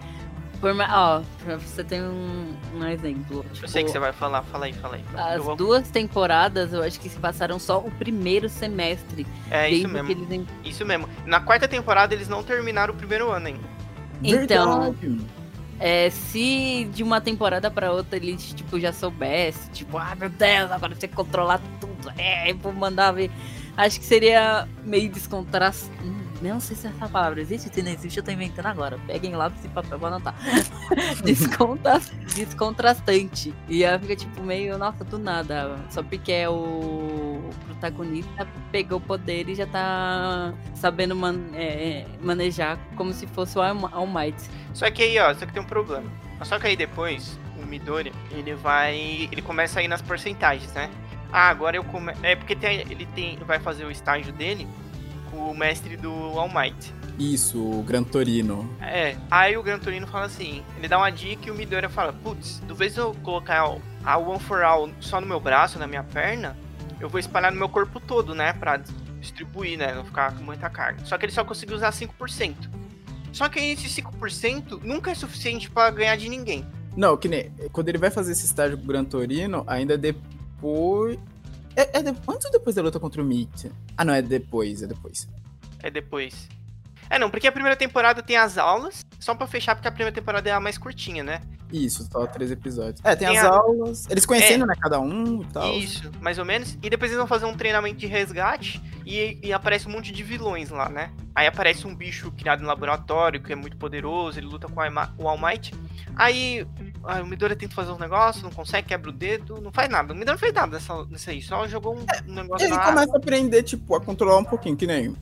[0.63, 0.87] Por ma-
[1.19, 3.45] Ó, pra você ter um, um exemplo.
[3.61, 5.03] Eu sei que você tipo, vai falar, fala aí, fala aí.
[5.13, 9.27] As vou- duas temporadas, eu acho que se passaram só o primeiro semestre.
[9.51, 11.09] É isso mesmo, que eles isso mesmo.
[11.25, 13.59] Na quarta temporada eles não terminaram o primeiro ano ainda.
[14.23, 14.95] Então.
[15.81, 20.71] É, se de uma temporada pra outra ele, tipo, já soubesse, tipo, ah, meu Deus,
[20.71, 23.29] agora você controlar tudo, é, eu vou mandar ver.
[23.75, 25.89] Acho que seria meio descontrast...
[26.43, 28.99] Não sei se essa palavra existe, se não existe, eu tô inventando agora.
[29.07, 30.35] Peguem lápis e papel pra anotar.
[31.23, 32.01] Descontra...
[32.35, 33.53] Descontrastante.
[33.69, 35.79] E aí fica, tipo, meio, nossa, do nada.
[35.89, 42.77] Só porque é o protagonista pegou o poder e já tá sabendo man- é, manejar
[42.97, 44.35] como se fosse o All Might.
[44.73, 46.11] Só que aí, ó, só que tem um problema.
[46.43, 49.29] Só que aí depois, o Midori, ele vai.
[49.31, 50.89] Ele começa a ir nas porcentagens, né?
[51.31, 52.13] Ah, agora eu come...
[52.21, 54.67] É porque tem, ele tem, vai fazer o estágio dele
[55.35, 56.93] o mestre do All Might.
[57.19, 58.67] Isso, o Gran Torino.
[58.81, 62.11] É, aí o Gran Torino fala assim, ele dá uma dica e o Midoriya fala,
[62.11, 65.85] putz, do vez eu colocar o- a One for All só no meu braço, na
[65.85, 66.57] minha perna,
[66.99, 68.81] eu vou espalhar no meu corpo todo, né, pra
[69.19, 71.05] distribuir, né, não ficar com muita carga.
[71.05, 72.69] Só que ele só conseguiu usar 5%.
[73.31, 76.65] Só que esse 5% nunca é suficiente pra ganhar de ninguém.
[76.95, 77.51] Não, que nem.
[77.71, 81.17] Quando ele vai fazer esse estágio com o Gran Torino, ainda depois.
[81.75, 83.71] É, é antes ou depois da luta contra o Meat?
[83.97, 85.27] Ah, não, é depois, é depois.
[85.81, 86.47] É depois.
[87.09, 90.13] É, não, porque a primeira temporada tem as aulas, só pra fechar, porque a primeira
[90.13, 91.41] temporada é a mais curtinha, né?
[91.73, 93.01] Isso, só três episódios.
[93.03, 94.07] É, tem, Tem as a- aulas.
[94.09, 95.73] Eles conhecendo, né, cada um e tal.
[95.73, 96.77] Isso, mais ou menos.
[96.83, 100.21] E depois eles vão fazer um treinamento de resgate e, e aparece um monte de
[100.21, 101.09] vilões lá, né?
[101.33, 104.79] Aí aparece um bicho criado no laboratório que é muito poderoso, ele luta com
[105.17, 105.73] o All Might.
[106.15, 106.65] Aí
[107.03, 110.13] ah, o Midori tenta fazer uns negócios, não consegue, quebra o dedo, não faz nada.
[110.13, 112.85] O Midori não fez nada nessa, nessa aí, só jogou um, um negócio Ele lá.
[112.85, 115.15] começa a aprender, tipo, a controlar um pouquinho, que nem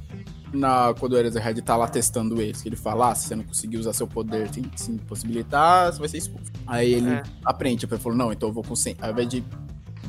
[0.53, 3.43] na, quando o Eraserhead tá lá testando eles, que ele fala, ah, se você não
[3.43, 6.51] conseguir usar seu poder sem se impossibilitar, você vai ser expulso.
[6.67, 7.23] Aí ele É.
[7.45, 8.97] aprende, tipo, ele falou, não, então eu vou com 100.
[9.01, 9.43] Ao invés de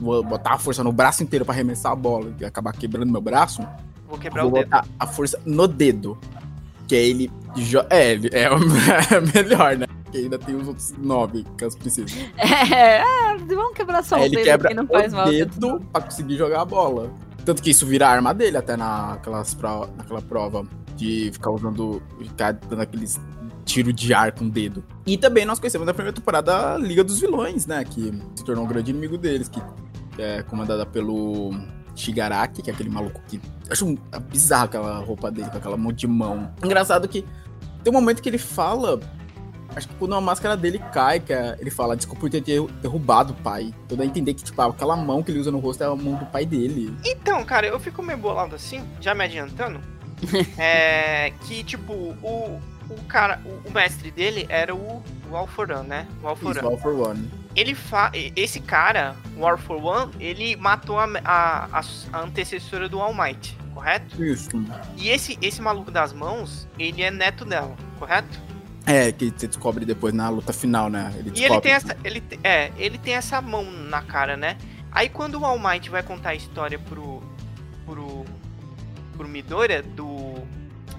[0.00, 3.20] vou botar a força no braço inteiro pra arremessar a bola e acabar quebrando meu
[3.20, 3.62] braço,
[4.08, 4.64] Vou quebrar vou o dedo.
[4.64, 6.18] botar a força no dedo.
[6.88, 7.30] Que aí ele.
[7.88, 8.58] É, ele é o
[9.34, 9.86] melhor, né?
[10.04, 12.30] Porque ainda tem os outros nove, caso precise.
[12.36, 15.26] É, ah, vamos quebrar só o ele dedo quebra que não faz o mal.
[15.28, 17.10] dedo pra conseguir jogar a bola.
[17.44, 20.64] Tanto que isso vira arma dele até naquelas pro, naquela prova
[20.96, 22.02] de ficar usando.
[22.18, 23.20] ficar dando aqueles
[23.64, 24.84] tiro de ar com o dedo.
[25.06, 27.84] E também nós conhecemos na primeira temporada a Liga dos Vilões, né?
[27.84, 29.60] Que se tornou um grande inimigo deles, que
[30.18, 31.52] é comandada pelo
[31.94, 33.40] Shigaraki, que é aquele maluco que.
[33.70, 33.96] Acho um-
[34.30, 36.52] bizarro aquela roupa dele, com aquela mão de mão.
[36.62, 37.24] Engraçado que
[37.82, 39.00] tem um momento que ele fala.
[39.74, 42.42] Acho que quando a máscara dele cai, que é- ele fala, desculpa por ter
[42.80, 43.72] derrubado o pai.
[43.86, 45.94] Então dá a entender que, tipo, aquela mão que ele usa no rosto é a
[45.96, 46.94] mão do pai dele.
[47.04, 49.80] Então, cara, eu fico meio bolado assim, já me adiantando.
[50.58, 51.32] é.
[51.46, 52.60] Que, tipo, o.
[52.90, 56.06] O cara, o, o mestre dele era o, o Alforan, né?
[56.22, 56.58] O Alforan.
[56.58, 57.30] Isso, all for one.
[57.56, 62.90] ele fa esse cara, o War for One, ele matou a, a, a- a antecessora
[62.90, 64.22] do All Might, correto?
[64.22, 64.50] Isso.
[64.98, 68.38] E esse, esse maluco das mãos, ele é neto dela, correto?
[68.86, 71.12] É, que você descobre depois na luta final, né?
[71.16, 71.54] Ele E descobre.
[71.54, 71.96] ele tem essa.
[72.02, 74.56] Ele, é, ele tem essa mão na cara, né?
[74.90, 77.22] Aí quando o All Might vai contar a história pro.
[77.86, 78.24] pro.
[79.16, 80.34] pro Midoriya do.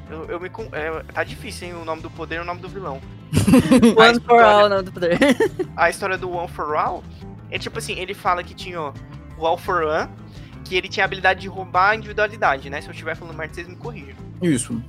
[0.10, 0.50] Eu, eu me.
[0.72, 1.74] é, tá difícil, hein?
[1.76, 3.02] O nome do poder e o nome do vilão.
[3.98, 5.18] One for história- all, não do poder.
[5.76, 7.04] a história do One for All
[7.52, 8.94] é tipo assim, ele fala que tinha ó,
[9.38, 10.10] o All for One,
[10.64, 12.80] que ele tinha a habilidade de roubar a individualidade, né?
[12.82, 14.16] Se eu estiver falando merda, vocês me corrijam.
[14.42, 14.82] Isso.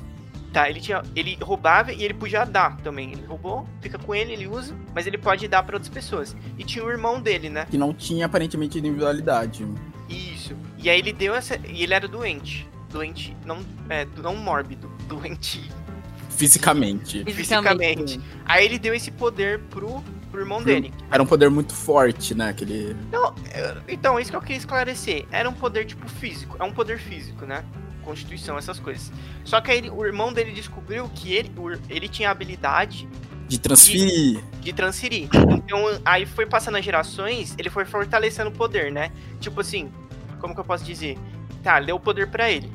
[0.54, 1.02] Tá, ele tinha.
[1.16, 3.10] Ele roubava e ele podia dar também.
[3.10, 6.36] Ele roubou, fica com ele, ele usa, mas ele pode dar pra outras pessoas.
[6.56, 7.66] E tinha o irmão dele, né?
[7.68, 9.66] Que não tinha aparentemente individualidade.
[10.08, 10.54] Isso.
[10.78, 11.58] E aí ele deu essa.
[11.68, 12.68] E ele era doente.
[12.88, 13.58] Doente, não,
[13.90, 15.68] é, não mórbido, doente
[16.30, 17.24] Fisicamente.
[17.24, 18.20] fisicamente.
[18.44, 20.92] Aí ele deu esse poder pro, pro irmão dele.
[21.10, 22.50] Era um poder muito forte, né?
[22.50, 22.96] Aquele.
[23.10, 23.34] Não,
[23.88, 25.26] então, isso que eu queria esclarecer.
[25.32, 26.56] Era um poder, tipo, físico.
[26.60, 27.64] É um poder físico, né?
[28.04, 29.10] Constituição, essas coisas.
[29.44, 31.50] Só que aí ele- o irmão dele descobriu que ele,
[31.88, 33.08] ele tinha a habilidade
[33.48, 34.42] De transferir.
[34.60, 35.28] de transferir.
[35.52, 39.10] Então, aí foi passando as gerações, ele foi fortalecendo o poder, né?
[39.40, 39.90] Tipo assim,
[40.40, 41.18] como que eu posso dizer?
[41.62, 42.70] Tá, deu o poder pra ele.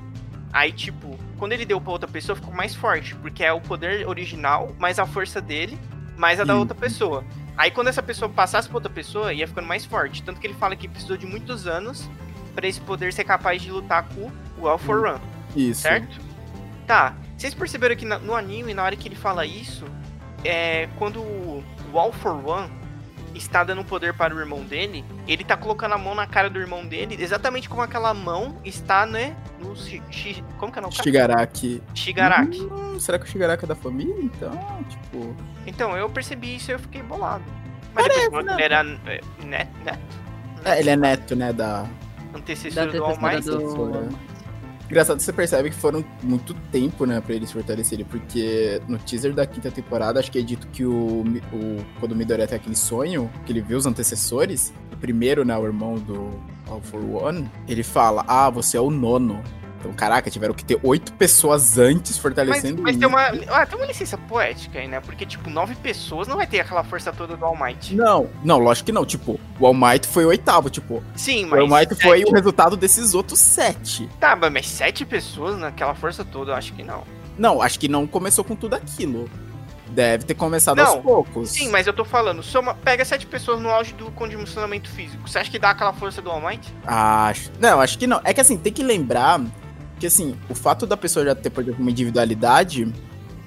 [0.51, 4.07] Aí, tipo, quando ele deu pra outra pessoa, ficou mais forte, porque é o poder
[4.07, 5.77] original, mais a força dele,
[6.17, 6.59] mais a da Sim.
[6.59, 7.23] outra pessoa.
[7.55, 10.23] Aí, quando essa pessoa passasse pra outra pessoa, ia ficando mais forte.
[10.23, 12.09] Tanto que ele fala que precisou de muitos anos
[12.55, 14.31] pra esse poder ser capaz de lutar com
[14.61, 15.19] o All for Run.
[15.55, 15.81] Isso.
[15.81, 16.19] Certo?
[16.85, 17.15] Tá.
[17.37, 19.85] Vocês perceberam que no anime, na hora que ele fala isso,
[20.43, 22.69] é quando o All for One
[23.35, 26.59] está dando poder para o irmão dele, ele tá colocando a mão na cara do
[26.59, 30.83] irmão dele, exatamente como aquela mão está, né, no shi, shi- como que é o
[30.83, 30.95] nome?
[30.95, 31.03] cara?
[31.03, 31.83] Shigaraki.
[31.93, 32.59] Shigaraki.
[32.61, 34.15] Hum, será que o Shigaraki é da família?
[34.19, 34.51] Então,
[34.89, 35.35] tipo.
[35.67, 37.43] Então, eu percebi isso e eu fiquei bolado.
[37.93, 38.83] Mas depois falou que ele era é,
[39.45, 39.99] neto, neto,
[40.65, 41.53] É, ele é neto, né?
[41.53, 41.85] Da.
[42.35, 43.41] antecessor Da do All Might.
[43.45, 44.09] do...
[44.89, 49.45] Engraçado você percebe que foram muito tempo, né, pra eles fortalecerem, porque no teaser da
[49.45, 51.23] quinta temporada, acho que é dito que o,
[51.53, 55.55] o quando o Midoriya tem aquele sonho, que ele vê os antecessores, o primeiro, né,
[55.55, 59.43] o irmão do All for One, ele fala, ah, você é o nono.
[59.79, 62.99] Então, caraca, tiveram que ter oito pessoas antes Mas, fortalecendo mas isso.
[62.99, 63.27] tem uma.
[63.55, 64.99] Ah, tem uma licença poética aí, né?
[64.99, 67.95] Porque, tipo, nove pessoas não vai ter aquela força toda do All Might.
[67.95, 69.05] Não, não, lógico que não.
[69.05, 71.01] Tipo, o All Might foi o oitavo, tipo.
[71.15, 71.59] Sim, O mas.
[71.61, 74.09] All Might foi sete- o resultado desses outros sete.
[74.19, 77.03] Tá, mas sete pessoas naquela força toda, eu acho que não.
[77.37, 79.29] Não, acho que não começou com tudo aquilo.
[79.91, 81.49] Deve ter começado Não, aos poucos.
[81.49, 85.27] Sim, mas eu tô falando, soma, pega sete pessoas no auge do condicionamento físico.
[85.27, 86.71] Você acha que dá aquela força do All Might?
[86.85, 87.49] Acho.
[87.59, 88.21] Não, acho que não.
[88.23, 89.41] É que assim, tem que lembrar
[89.99, 92.93] que assim, o fato da pessoa já ter, por exemplo, uma individualidade não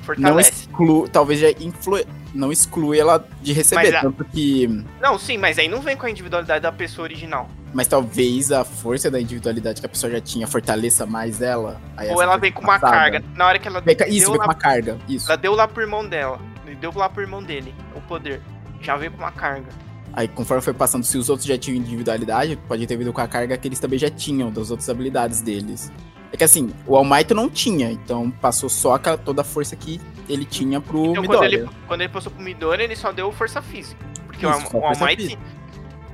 [0.02, 0.50] Fortalece.
[0.68, 1.08] exclui.
[1.08, 3.94] Talvez já influi, não exclui ela de receber.
[3.96, 4.66] A- Tanto que.
[5.00, 7.48] Não, sim, mas aí não vem com a individualidade da pessoa original.
[7.72, 11.80] Mas talvez a força da individualidade que a pessoa já tinha fortaleça mais ela.
[12.10, 12.92] Ou ela vem com uma passada.
[12.96, 13.24] carga.
[13.34, 14.98] Na hora que ela Vem Isso, vem com lá, uma carga.
[15.08, 15.26] Isso.
[15.30, 16.38] ela deu lá pro irmão dela.
[16.80, 18.40] Deu lá pro irmão dele, o poder.
[18.80, 19.68] Já veio com uma carga.
[20.14, 23.28] Aí, conforme foi passando, se os outros já tinham individualidade, pode ter vindo com a
[23.28, 25.90] carga que eles também já tinham, das outras habilidades deles.
[26.32, 29.76] É que assim, o All Might não tinha, então passou só aquela- toda a força
[29.76, 31.58] que ele tinha pro Então, quando Midoriya.
[31.60, 34.02] ele, quando ele passou pro Midori, ele só deu força física.
[34.26, 35.42] Porque Isso, o, o All Might, física.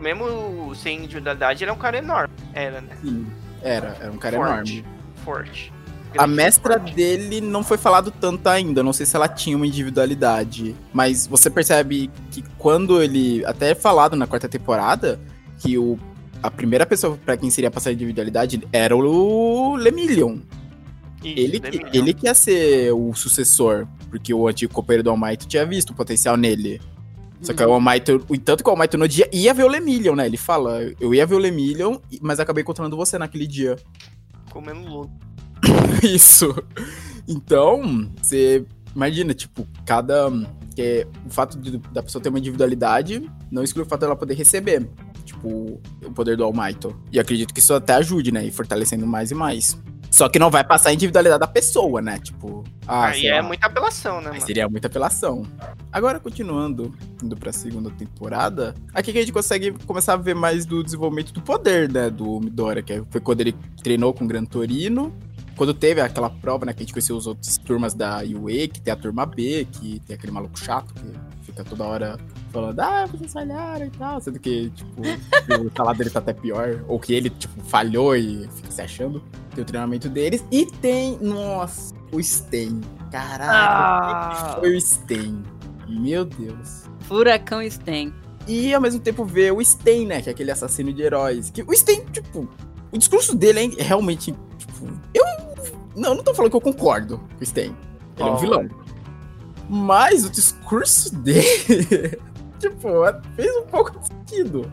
[0.01, 2.35] mesmo sem individualidade, ele é um cara enorme.
[2.53, 2.97] Era, né?
[3.01, 3.27] Sim,
[3.63, 4.79] era, era um cara Forte.
[4.79, 4.85] enorme.
[5.25, 5.73] Forte.
[6.17, 6.95] A mestra forte.
[6.95, 11.51] dele não foi falado tanto ainda, não sei se ela tinha uma individualidade, mas você
[11.51, 15.21] percebe que quando ele, até é falado na quarta temporada,
[15.59, 15.99] que o,
[16.43, 20.39] a primeira pessoa pra quem seria passar a individualidade era o Lemillion.
[21.23, 21.91] Isso, Ele, Demillion.
[21.93, 25.91] ele que ia ser o sucessor, porque o antigo companheiro do All Might tinha visto
[25.91, 26.81] o potencial nele.
[27.41, 29.69] Só que o Might, o tanto que o All Might no dia ia ver o
[29.69, 30.27] Lemillion, né?
[30.27, 33.77] Ele fala, eu ia ver o Lemillion, mas acabei encontrando você naquele dia.
[34.51, 35.13] Comendo lodo.
[36.03, 36.55] Isso.
[37.27, 38.65] Então, você
[38.95, 40.31] imagina, tipo, cada.
[40.75, 44.17] Que é, o fato de, da pessoa ter uma individualidade não exclui o fato dela
[44.17, 44.89] poder receber.
[45.29, 46.89] Tipo, o poder do All Might.
[47.13, 48.45] E acredito que isso até ajude, né?
[48.45, 49.79] E fortalecendo mais e mais.
[50.11, 52.19] Só que não vai passar a individualidade da pessoa, né?
[52.19, 53.43] Tipo, ah, Aí é lá.
[53.43, 54.47] muita apelação, né, Aí mano?
[54.47, 55.47] seria muita apelação.
[55.93, 60.65] Agora, continuando, indo pra segunda temporada, aqui que a gente consegue começar a ver mais
[60.65, 64.47] do desenvolvimento do poder, né, do Midoriya, que foi quando ele treinou com o Gran
[64.47, 65.13] Torino,
[65.57, 68.81] quando teve aquela prova, né, que a gente conheceu os outros turmas da UA, que
[68.81, 71.03] tem a turma B, que tem aquele maluco chato, que
[71.49, 72.19] fica toda hora
[72.53, 75.01] falando, ah, vocês falharam e tal, sendo que, tipo,
[75.67, 79.23] o salário dele tá até pior, ou que ele, tipo, falhou e fica se achando.
[79.55, 82.81] Tem o treinamento deles, e tem, nossa, o Sten.
[83.11, 84.57] Caraca, Ah.
[84.61, 85.43] foi o Sten.
[85.89, 86.85] Meu Deus.
[87.01, 88.13] Furacão Sten.
[88.47, 90.21] E ao mesmo tempo ver o Sten, né?
[90.23, 91.51] Que é aquele assassino de heróis.
[91.51, 92.49] Que o Sten, tipo,
[92.93, 95.25] o discurso dele é realmente, tipo, eu
[95.97, 97.75] não, não tô falando que eu concordo com o Sten.
[98.19, 98.39] Ele é um Oh.
[98.39, 98.69] vilão.
[99.69, 102.19] Mas o discurso dele,
[102.59, 102.89] tipo,
[103.37, 104.71] fez um pouco de sentido.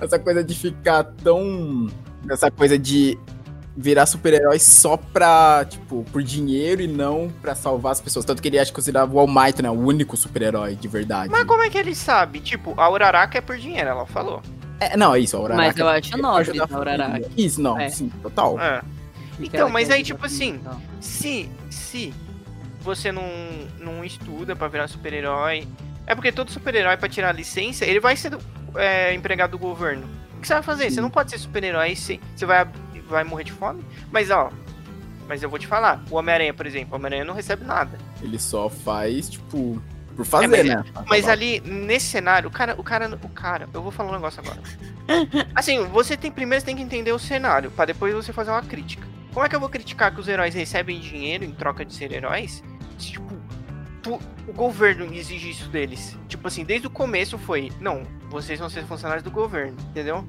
[0.00, 1.88] Essa coisa de ficar tão.
[2.30, 3.18] Essa coisa de
[3.76, 8.24] virar super-herói só pra, tipo, por dinheiro e não pra salvar as pessoas.
[8.24, 9.70] Tanto que ele acha que considerava o All Might, né?
[9.70, 11.30] O único super-herói de verdade.
[11.30, 12.40] Mas como é que ele sabe?
[12.40, 14.42] Tipo, a Uraraka é por dinheiro, ela falou.
[14.80, 15.68] É, não, é isso, a Uraraka.
[15.68, 17.28] Mas eu acho é nobre da Uraraka.
[17.36, 17.88] Isso, não, É.
[17.88, 18.58] sim, total.
[18.60, 18.82] É.
[19.40, 20.80] Então, mas aí, tipo assim, então.
[21.00, 22.12] Se, se
[22.82, 23.24] você não,
[23.78, 25.66] não estuda pra virar super-herói.
[26.06, 28.36] É porque todo super-herói, pra tirar a licença, ele vai ser
[28.74, 30.06] é, empregado do governo.
[30.36, 30.90] O que você vai fazer?
[30.90, 32.66] Você não pode ser super-herói se você vai,
[33.08, 33.84] vai morrer de fome.
[34.10, 34.50] Mas ó,
[35.28, 37.96] mas eu vou te falar: o Homem-Aranha, por exemplo, o Homem-Aranha não recebe nada.
[38.20, 39.80] Ele só faz, tipo,
[40.16, 40.84] por fazer, mas- né?
[41.08, 41.32] Mas Acabar.
[41.32, 44.60] ali, nesse cenário, o cara, o cara, o cara, eu vou falar um negócio agora.
[45.54, 48.62] Assim, você tem primeiro você tem que entender o cenário, pra depois você fazer uma
[48.62, 49.06] crítica.
[49.32, 52.12] Como é que eu vou criticar que os heróis recebem dinheiro em troca de ser
[52.12, 52.62] heróis?
[53.10, 53.34] Tipo,
[54.02, 56.16] tu- o governo exige isso deles.
[56.28, 60.26] Tipo assim, desde o começo foi, não, vocês vão ser funcionários do governo, entendeu?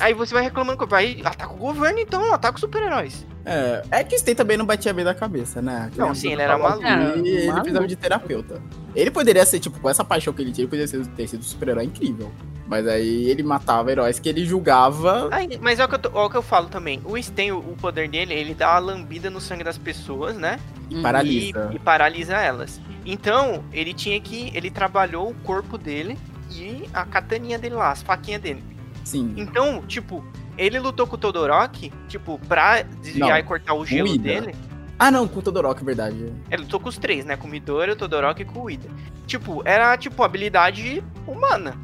[0.00, 3.26] Aí você vai reclamando, vai ataca o governo então, ataca os super-heróis.
[3.44, 5.90] É, é que o Sten também não batia bem da cabeça, né?
[5.96, 6.82] Não, sim, ele era maluco.
[6.84, 7.60] E ele Maluco.
[7.62, 8.62] precisava de terapeuta.
[8.94, 11.40] Ele poderia ser, tipo, com essa paixão que ele tinha, ele poderia ser, ter sido
[11.40, 12.30] um super-herói incrível.
[12.66, 15.28] Mas aí ele matava heróis que ele julgava.
[15.30, 17.00] Aí, mas é o, que eu tô- é o que eu falo também.
[17.04, 20.58] O Sten, o, o poder dele, ele dá uma lambida no sangue das pessoas, né?
[20.90, 21.00] Uhum.
[21.00, 21.70] Paralisa.
[21.72, 22.78] e, e paralisa elas.
[23.06, 24.52] Então, ele tinha que.
[24.54, 26.18] Ele trabalhou o corpo dele
[26.50, 28.62] e a kataninha dele lá, as faquinhas dele.
[29.08, 29.32] Sim.
[29.38, 30.22] Então, tipo,
[30.58, 34.54] ele lutou com o Todoroki, tipo, pra desviar Não, e cortar o gelo dele.
[34.98, 36.30] Ah, não, com o Todoroki, verdade.
[36.50, 37.34] Ele lutou com os três, né?
[37.34, 38.86] Com o Midori, o Todoroki e com o Ida.
[39.26, 41.74] Tipo, era, tipo, habilidade humana.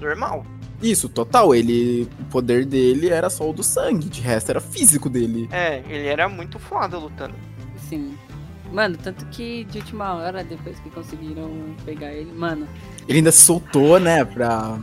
[0.00, 0.46] Normal.
[0.80, 1.54] Isso, total.
[1.54, 2.08] Ele.
[2.18, 5.50] O poder dele era só o do sangue, de resto era físico dele.
[5.52, 7.34] É, ele era muito foda lutando.
[7.76, 8.16] Sim.
[8.72, 12.66] Mano, tanto que de última hora, depois que conseguiram pegar ele, mano,
[13.06, 14.78] Ele ainda se soltou, né, pra.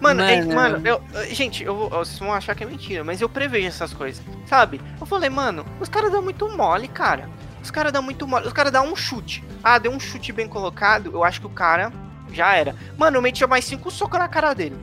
[0.00, 0.54] Mano, é- Mano.
[0.54, 3.66] mano, eu, eu- gente, eu, vou- vocês vão achar que é mentira, mas eu prevejo
[3.68, 4.80] essas coisas, sabe?
[5.00, 7.28] Eu falei, mano, os caras dão muito mole, cara.
[7.62, 8.46] Os caras dão muito mole.
[8.46, 9.42] Os caras dão um chute.
[9.62, 11.92] Ah, deu um chute bem colocado, eu acho que o cara
[12.32, 12.76] já era.
[12.96, 14.76] Mano, eu metia mais cinco socos na cara dele.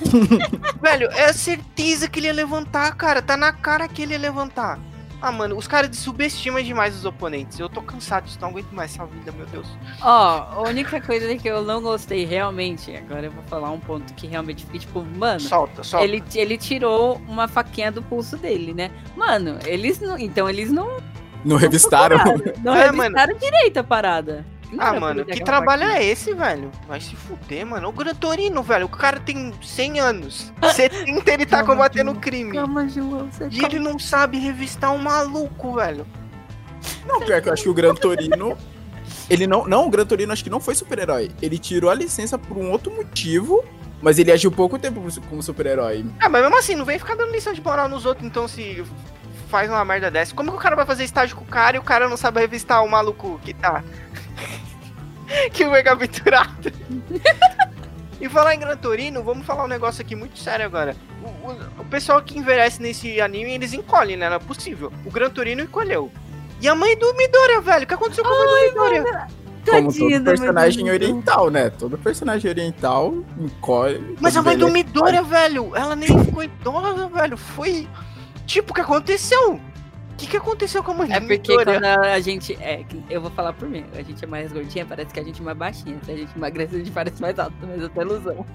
[0.80, 3.20] Velho, é certeza que ele ia levantar, cara.
[3.22, 4.78] Tá na cara que ele ia levantar.
[5.22, 7.58] Ah, mano, os caras subestimam demais os oponentes.
[7.58, 9.66] Eu tô cansado disso, não aguento mais essa vida, meu Deus.
[10.00, 14.14] Ó, a única coisa que eu não gostei realmente, agora eu vou falar um ponto
[14.14, 16.04] que realmente fiquei tipo, mano, Solta, solta.
[16.06, 18.90] ele, ele tirou uma faquinha do pulso dele, né?
[19.16, 20.18] Mano, eles não.
[20.18, 20.88] Então eles não.
[21.44, 22.16] Não revistaram.
[22.62, 24.44] Não É, revistaram direito a parada.
[24.78, 26.70] Ah, pra mano, que trabalho é esse, velho?
[26.86, 27.88] Vai se fuder, mano.
[27.88, 28.86] O Gran Torino, velho.
[28.86, 30.52] O cara tem 100 anos.
[30.74, 32.20] 70 ele tá Calma, combatendo João.
[32.20, 32.52] crime.
[32.52, 36.06] Calma, João, você E ele não sabe revistar um maluco, velho.
[37.06, 38.56] Não, pior que eu acho que o Gran Torino.
[39.28, 39.66] Ele não.
[39.66, 41.30] Não, o Gran Torino acho que não foi super-herói.
[41.42, 43.64] Ele tirou a licença por um outro motivo,
[44.00, 46.04] mas ele agiu pouco tempo como super-herói.
[46.20, 48.84] Ah, mas mesmo assim, não vem ficar dando lição de moral nos outros, então se
[49.48, 50.34] faz uma merda dessa.
[50.34, 52.40] Como que o cara vai fazer estágio com o cara e o cara não sabe
[52.40, 53.82] revistar o maluco que tá.
[55.52, 56.72] que foi capturado?
[58.20, 60.94] e falar em Gran Torino, vamos falar um negócio aqui muito sério agora.
[61.22, 64.28] O, o- o pessoal que envelhece nesse anime, eles encolhem, né?
[64.28, 64.92] Não é possível.
[65.04, 66.10] O Gran Torino encolheu.
[66.60, 67.84] E a mãe do Midoriya, velho?
[67.84, 69.02] O que aconteceu com a mãe do Midoriya?
[69.02, 71.70] Como Tadinha todo personagem oriental, né?
[71.70, 74.16] Todo personagem oriental encolhe.
[74.20, 77.36] Mas a mãe do envelhece, Midoriya, velho, ela nem ficou idosa, velho.
[77.36, 77.86] Foi.
[78.46, 79.60] Tipo, o que aconteceu?
[80.20, 82.52] O que, que aconteceu com a mãe É porque quando a gente.
[82.60, 83.86] É, que eu vou falar por mim.
[83.94, 85.98] A gente é mais gordinha, parece que a gente é mais baixinha.
[86.04, 88.46] Se a gente emagrece, a gente parece mais alta, mas até ilusão.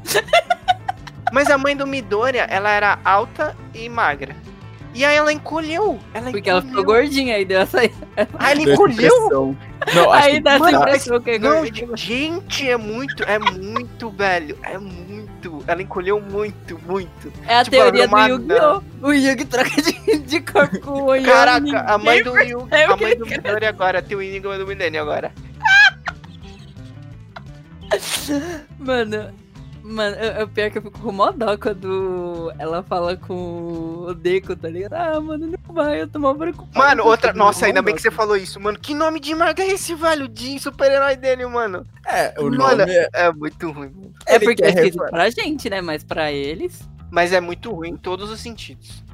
[1.33, 4.35] Mas a mãe do Midoriya, ela era alta e magra.
[4.95, 5.99] E aí ela encolheu.
[6.13, 7.01] Ela Porque ela ficou encolheu.
[7.01, 7.93] gordinha aí deu essa aí.
[8.39, 9.55] Ah, ela encolheu?
[9.93, 11.97] Não, Aí dá essa Mano, impressão que é Não, gordinha.
[11.97, 14.57] gente, é muito, é muito, velho.
[14.63, 15.63] É muito.
[15.67, 17.31] Ela encolheu muito, muito.
[17.45, 18.81] É a tipo, teoria do Yu-Gi-Oh!
[19.07, 21.25] O Yugi troca de, de corpo com o Yu.
[21.25, 24.65] Caraca, a mãe do Yu, percebe a mãe do Midoriya agora tem o Enigma do
[24.65, 25.31] Milênio agora.
[28.79, 29.33] Mano,
[29.85, 34.13] mano, eu, eu pior que eu fico com mó dó quando ela fala com o
[34.13, 34.93] Deco, tá ligado?
[34.93, 36.77] Ah, mano, não vai, eu tô mal preocupado.
[36.77, 37.33] Mano, outra.
[37.33, 38.79] Nossa, ainda bem que você falou isso, mano.
[38.79, 40.27] Que nome de marca é esse, velho?
[40.27, 41.85] De super-herói dele, mano.
[42.05, 43.09] É, o Mano, nome é.
[43.13, 44.13] É muito ruim, mano.
[44.25, 45.81] É porque é escrito pra gente, né?
[45.81, 46.81] Mas pra eles.
[47.11, 49.05] Mas é muito ruim em todos os sentidos.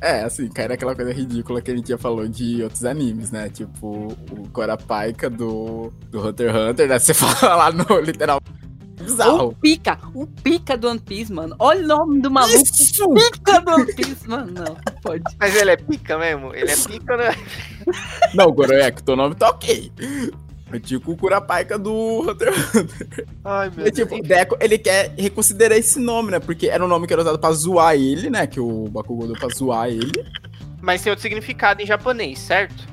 [0.00, 3.48] É, assim, cai naquela coisa ridícula que a gente já falou de outros animes, né?
[3.48, 6.98] Tipo, o Corapaika do, do Hunter x Hunter, né?
[6.98, 8.40] Você fala lá no literal.
[9.00, 9.56] O Bizarro.
[9.60, 11.54] Pica, o Pica do One Piece, mano.
[11.58, 12.56] Olha o nome do maluco.
[12.56, 13.08] Isso!
[13.12, 14.52] Pica do One Piece, mano.
[14.52, 15.22] Não, não pode.
[15.38, 16.54] Mas ele é pica mesmo?
[16.54, 17.36] Ele é pica, né?
[18.34, 19.92] Não, Goroek, teu nome tá ok.
[20.72, 23.26] É tipo o Curapaika do Hunter x Hunter.
[23.44, 26.40] Ai, meu É tipo, o Deco, ele quer reconsiderar esse nome, né?
[26.40, 28.46] Porque era um nome que era usado pra zoar ele, né?
[28.48, 30.10] Que o Bakugou deu pra zoar ele.
[30.82, 32.84] Mas tem outro significado em japonês, certo?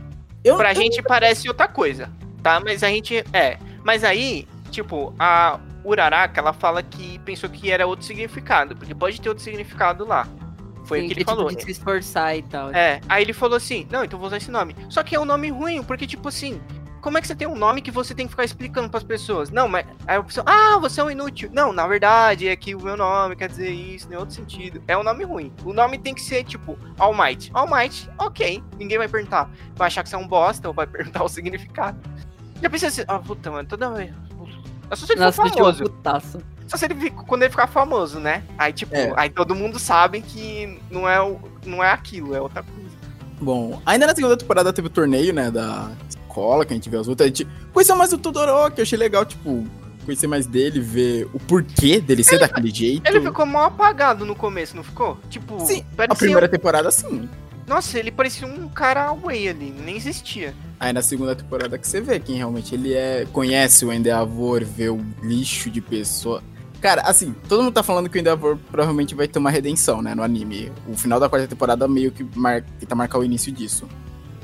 [0.43, 2.09] Eu, Pra eu- gente parece outra coisa,
[2.43, 2.59] tá?
[2.59, 3.23] Mas a gente.
[3.33, 3.57] É.
[3.83, 8.75] Mas aí, tipo, a Uraraka, ela fala que pensou que era outro significado.
[8.75, 10.27] Porque pode ter outro significado lá.
[10.85, 11.49] Foi Sim, o que que ele tipo falou.
[11.49, 12.71] de se esforçar e tal.
[12.71, 14.75] É, aí ele falou assim, não, então vou usar esse nome.
[14.89, 16.61] Só que é um nome ruim, porque, tipo assim,
[17.03, 19.49] como é que você tem um nome que você tem que ficar explicando pras pessoas?
[19.49, 21.49] Não, mas aí a pessoa, ah, você é um inútil.
[21.51, 24.81] Não, na verdade, é que o meu nome quer dizer isso, em outro sentido.
[24.87, 25.51] É um nome ruim.
[25.65, 27.51] O nome tem que ser, tipo, All Might.
[27.53, 28.63] All Might, ok.
[28.77, 29.49] Ninguém vai perguntar.
[29.75, 31.99] Vai achar que você é um bosta ou vai perguntar o significado.
[32.61, 34.13] Já pensei assim, ah, puta, mano, toda vez.
[34.89, 35.83] É só se ele Nossa, for famoso.
[35.83, 36.37] putaço.
[36.67, 38.43] Só se ele quando ele ficar famoso, né?
[38.57, 39.13] Aí, tipo, É.
[39.17, 42.89] aí todo mundo sabe que não é, o, não é aquilo, é outra coisa.
[43.41, 45.51] Bom, ainda na segunda temporada teve o torneio, né?
[45.51, 47.25] Da escola, que a gente vê as outras.
[47.25, 49.65] A gente conheceu mais o Todoroki, eu achei legal, tipo,
[50.05, 53.05] conhecer mais dele, ver o porquê dele ser daquele jeito.
[53.07, 55.17] Ele ficou mal apagado no começo, não ficou?
[55.29, 57.29] Tipo, Sim, A primeira temporada, sim.
[57.67, 60.53] Nossa, ele parecia um cara away ali, nem existia.
[60.83, 64.89] Aí na segunda temporada que você vê quem realmente ele é, conhece o Endeavor, vê
[64.89, 66.43] o lixo de pessoa.
[66.81, 70.13] Cara, assim, todo mundo tá falando que o Endeavor provavelmente vai ter uma redenção, né,
[70.13, 70.69] no anime.
[70.85, 72.61] O final da quarta temporada meio que mar...
[72.81, 73.87] tenta marcar o início disso.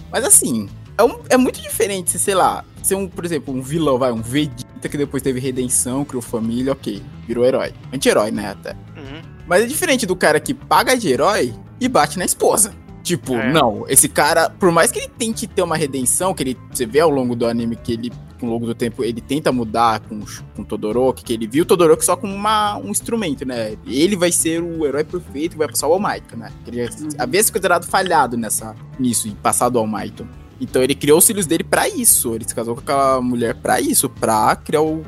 [0.10, 3.62] Mas assim, é, um- é muito diferente, se, sei lá, ser um, por exemplo, um
[3.62, 7.74] vilão, vai, um Vegeta que depois teve redenção, criou família, ok, virou herói.
[7.92, 8.72] Anti-herói, né, até.
[8.96, 9.22] Uhum.
[9.46, 12.74] Mas é diferente do cara que paga de herói e bate na esposa.
[13.10, 13.51] Tipo, É.
[13.51, 16.99] não, esse cara, por mais que ele tente ter uma redenção, que ele, você vê
[16.99, 20.20] ao longo do anime que ele com o longo do tempo ele tenta mudar com,
[20.55, 23.76] com o Todoroki, que ele viu o Todoroki só como uma, um instrumento, né?
[23.86, 26.49] Ele vai ser o herói perfeito que vai passar o All Might, né?
[26.68, 27.10] Ele Uhum.
[27.18, 30.24] havia se considerado falhado nessa, nisso, em passar do All Might.
[30.62, 32.34] Então ele criou os filhos dele pra isso.
[32.36, 35.03] Ele se casou com aquela mulher pra isso, pra criar o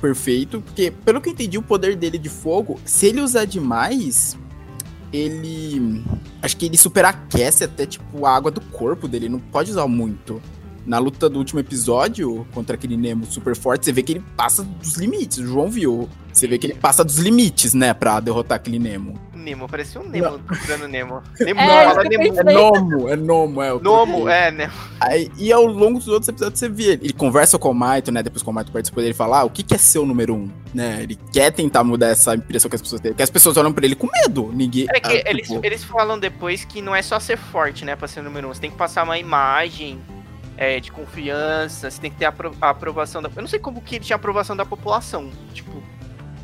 [0.00, 0.62] perfeito.
[0.62, 4.38] Porque, pelo que eu entendi, o poder dele de fogo, se ele usar demais,
[5.12, 6.04] ele.
[6.42, 9.28] Acho que ele superaquece até, tipo, a água do corpo dele.
[9.28, 10.40] Não pode usar muito.
[10.86, 14.62] Na luta do último episódio, contra aquele Nemo super forte, você vê que ele passa
[14.62, 15.38] dos limites.
[15.38, 16.08] O João viu.
[16.32, 19.18] Você vê que ele passa dos limites, né, pra derrotar aquele Nemo.
[19.40, 21.22] Nemo, parecia um Nemo procurando Nemo.
[21.40, 22.38] Nemo, É, fala que Nemo.
[22.40, 23.72] É Nomo, é Nomo, é.
[23.72, 24.72] o Nomo, é, Nemo.
[25.00, 27.04] Aí, e ao longo dos outros episódios você vê ele.
[27.06, 28.22] Ele conversa com o Maito, né?
[28.22, 30.34] Depois que o Maito participa dele falar, ah, o que, que é ser o número
[30.34, 31.00] um, né?
[31.02, 33.10] Ele quer tentar mudar essa impressão que as pessoas têm.
[33.12, 34.50] Porque as pessoas olham pra ele com medo.
[34.52, 34.86] Ninguém.
[34.94, 37.96] É que ah, eles, tipo, eles falam depois que não é só ser forte, né,
[37.96, 38.54] pra ser número um.
[38.54, 40.00] Você tem que passar uma imagem
[40.56, 43.30] é, de confiança, você tem que ter a, apro- a aprovação da...
[43.34, 45.30] Eu não sei como que ele tinha aprovação da população.
[45.54, 45.82] Tipo,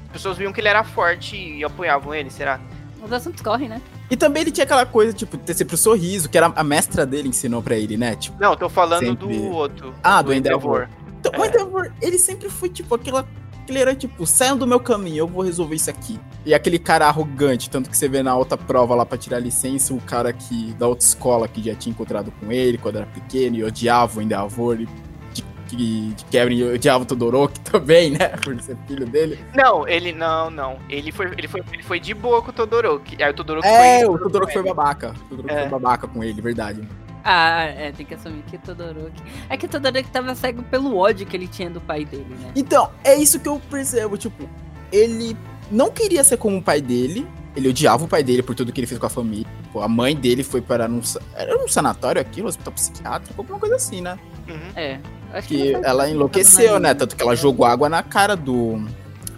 [0.07, 2.59] as pessoas viam que ele era forte e apoiavam ele, será?
[3.07, 3.81] Os assuntos correm, né?
[4.11, 7.07] E também ele tinha aquela coisa, tipo, ter sempre o sorriso, que era a mestra
[7.07, 8.17] dele ensinou pra ele, né?
[8.17, 9.39] Tipo, Não, eu tô falando Sempre.
[9.39, 9.95] do outro.
[10.03, 10.89] Ah, do Endeavor.
[11.21, 11.49] então, o É.
[11.49, 13.27] Endeavor, ele sempre foi, tipo, aquela.
[13.69, 16.21] Ele era tipo, saiam do meu caminho, eu vou resolver isso aqui.
[16.45, 19.93] E aquele cara arrogante, tanto que você vê na outra prova lá pra tirar licença,
[19.93, 23.57] o cara que da outra escola que já tinha encontrado com ele quando era pequeno
[23.57, 24.89] e odiava o Endeavor, e
[25.69, 28.29] de, de, de quebra e odiava o Todoroki também, né?
[28.29, 29.39] Por ser filho dele.
[29.55, 30.79] Não, ele não, não.
[30.89, 33.23] Ele foi, ele foi, ele foi de boa com o Todoroki.
[33.23, 34.15] Aí o Todoroki É, foi.
[34.15, 35.15] o Todoroki foi babaca.
[35.27, 35.61] O Todoroki É.
[35.61, 36.87] foi babaca com ele, verdade.
[37.29, 39.23] Ah, é, tem que assumir que o Todoroki.
[39.49, 42.53] É que o Todoroki tava cego pelo ódio que ele tinha do pai dele, né?
[42.55, 44.49] Então, é isso que eu percebo, tipo,
[44.93, 45.37] ele
[45.71, 48.79] não queria ser como o pai dele, ele odiava o pai dele por tudo que
[48.79, 49.47] ele fez com a família.
[49.73, 51.01] Pô, a mãe dele foi para um,
[51.35, 54.17] era um sanatório aquilo, hospital psiquiátrico, alguma coisa assim, né?
[54.49, 54.71] Uhum.
[54.77, 55.01] É.
[55.33, 56.89] Acho Que faz ela enlouqueceu, né?
[56.91, 56.95] linha.
[56.95, 58.85] Tanto que ela jogou água na cara do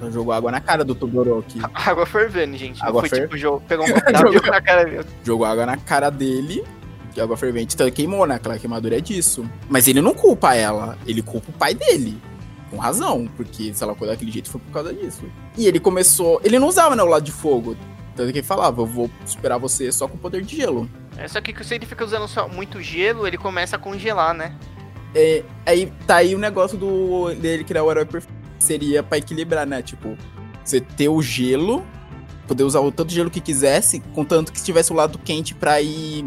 [0.00, 1.60] ela jogou água na cara do Todoroki.
[1.74, 2.80] Água fervendo, gente.
[2.80, 5.06] Não Água foi fer- tipo jogo, pegou um copo e jogou na cara dele.
[5.24, 6.64] Jogou água na cara dele.
[7.12, 8.36] Que água fervente então queimou, né?
[8.36, 9.44] Aquela queimadura é disso.
[9.68, 12.16] Mas ele não culpa ela, ele culpa o pai dele.
[12.70, 15.22] Com razão, porque se ela cuidar daquele jeito foi por causa disso.
[15.56, 16.38] E ele começou.
[16.44, 17.74] Ele não usava né, o lado de fogo.
[18.14, 20.88] Tanto que ele falava, eu vou superar você só com o poder de gelo.
[21.16, 24.54] É, só que se ele fica usando só muito gelo, ele começa a congelar, né?
[25.14, 28.36] É, aí tá aí o negócio do dele criar o herói perfeito.
[28.58, 29.80] Seria pra equilibrar, né?
[29.82, 30.16] Tipo,
[30.64, 31.84] você ter o gelo,
[32.46, 36.24] poder usar o tanto gelo que quisesse, contanto que tivesse o lado quente pra ir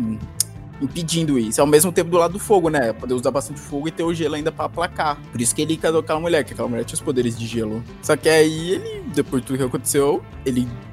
[0.82, 1.61] impedindo isso.
[1.61, 2.91] Ao mesmo tempo do lado do fogo, né?
[2.93, 5.19] Poder usar bastante fogo e ter o gelo ainda pra aplacar.
[5.32, 7.45] Por isso que ele casou com aquela mulher, que aquela mulher tinha os poderes de
[7.45, 7.84] gelo.
[8.01, 10.90] Só que aí ele, depois de tudo que aconteceu, ele de-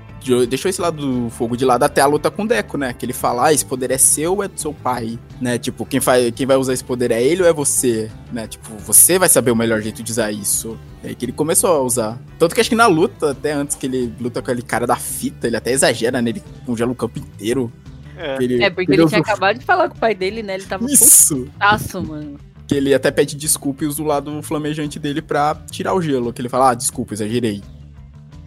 [0.49, 2.93] deixou esse lado do fogo de lado até a luta com o Deco, né?
[2.93, 5.19] Que ele fala, ah, esse poder é seu ou é do seu pai?
[5.41, 5.59] Né?
[5.59, 8.11] Tipo, quem, faz, quem vai usar esse poder é ele ou é você?
[8.33, 8.47] Né?
[8.47, 10.79] Tipo, você vai saber o melhor jeito de usar isso.
[11.03, 12.19] É aí que ele começou a usar.
[12.39, 14.97] Tanto que acho que na luta, até antes que ele luta com aquele cara da
[14.97, 16.31] fita, ele até exagera, né?
[16.31, 17.73] Ele congela o campo inteiro.
[18.17, 18.43] É.
[18.43, 20.55] Ele, É, porque ele tinha acabado de falar com o pai dele, né?
[20.55, 21.37] Ele tava Isso!
[21.37, 22.37] putaço, mano.
[22.67, 26.33] Que ele até pede desculpa e usa o lado flamejante dele pra tirar o gelo.
[26.33, 27.63] Que ele fala, ah, desculpa, exagerei.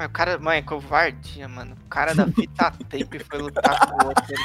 [0.02, 1.76] Mas o cara, mãe, é covardia, mano.
[1.86, 4.26] O cara da fita tape foi lutar com o outro.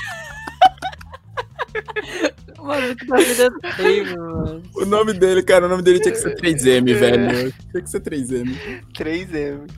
[2.58, 4.62] Mano, que da vida terrível, mano.
[4.74, 7.52] O nome dele, cara, o nome dele tinha que ser 3M, velho.
[7.70, 8.56] Tinha que ser 3M.
[8.92, 9.70] 3M.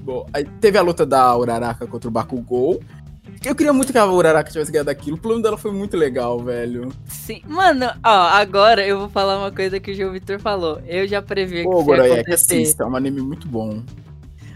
[0.00, 2.80] Bom, aí teve a luta da Uraraka contra o Bakugou.
[3.44, 5.16] Eu queria muito que a Uraraka tivesse ganhado aquilo.
[5.16, 6.92] O plano dela foi muito legal, velho.
[7.06, 7.42] Sim.
[7.48, 10.80] Mano, ó, agora eu vou falar uma coisa que o João Vitor falou.
[10.86, 12.54] Eu já previ Pô, que isso ia Goroia, que acontecer.
[12.54, 12.84] assista.
[12.84, 13.82] É um anime muito bom.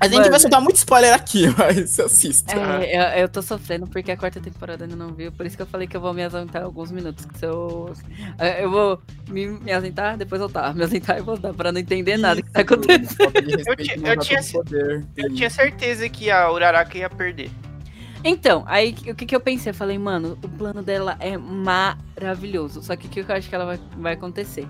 [0.05, 0.31] A gente Mano.
[0.31, 2.53] vai soltar muito spoiler aqui, mas assista.
[2.55, 5.63] É, eu, eu tô sofrendo porque a quarta temporada ainda não viu, por isso que
[5.63, 7.25] eu falei que eu vou me ausentar alguns minutos.
[7.25, 7.93] Que se eu,
[8.39, 10.75] é, eu vou me, me ausentar, depois voltar.
[10.75, 13.33] Me ausentar e voltar, pra não entender nada que tá acontecendo.
[13.67, 15.07] Eu ti- eu tinha- poder.
[15.17, 17.51] Eu tinha certeza que a Uraraka ia perder.
[18.27, 19.71] Então, aí o que, que eu pensei?
[19.71, 22.83] Eu falei, mano, o plano dela é maravilhoso.
[22.83, 24.67] Só que o que eu acho que ela vai, vai acontecer?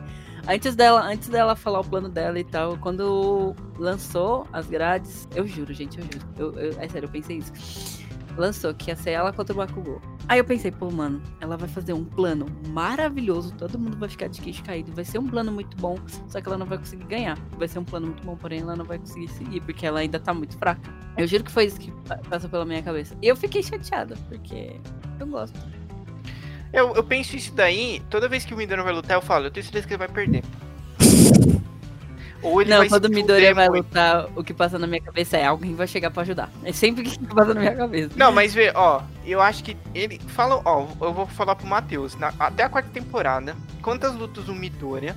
[0.47, 5.47] Antes dela, antes dela falar o plano dela e tal, quando lançou as grades, eu
[5.47, 6.27] juro, gente, eu juro.
[6.37, 8.05] Eu, eu- é sério, eu pensei isso.
[8.37, 10.03] Lançou que ia ser ela contra o Bakugou.
[10.29, 14.27] Aí eu pensei, pô, mano, ela vai fazer um plano maravilhoso, todo mundo vai ficar
[14.29, 15.97] de queixo caído, vai ser um plano muito bom,
[16.29, 17.39] só que ela não vai conseguir ganhar.
[17.57, 20.19] Vai ser um plano muito bom, porém ela não vai conseguir seguir, porque ela ainda
[20.19, 20.91] tá muito fraca.
[21.17, 23.17] Eu juro que foi isso que pa- passou pela minha cabeça.
[23.23, 24.79] E eu fiquei chateada, porque
[25.21, 25.59] eu gosto.
[26.75, 29.51] Eu, eu penso isso daí, toda vez que o Midori vai lutar, eu falo, eu
[29.51, 30.43] tenho certeza que ele vai perder.
[32.43, 33.85] Ou ele não, vai quando o Midori vai muito.
[33.87, 36.51] lutar, o que passa na minha cabeça é alguém vai chegar pra ajudar.
[36.63, 38.11] É sempre o que passa na minha cabeça.
[38.17, 40.21] Não, mas vê, ó, eu acho que ele.
[40.27, 42.15] Fala, ó, eu vou falar pro Matheus.
[42.17, 45.17] na- até a quarta temporada, quantas lutas o Midoriya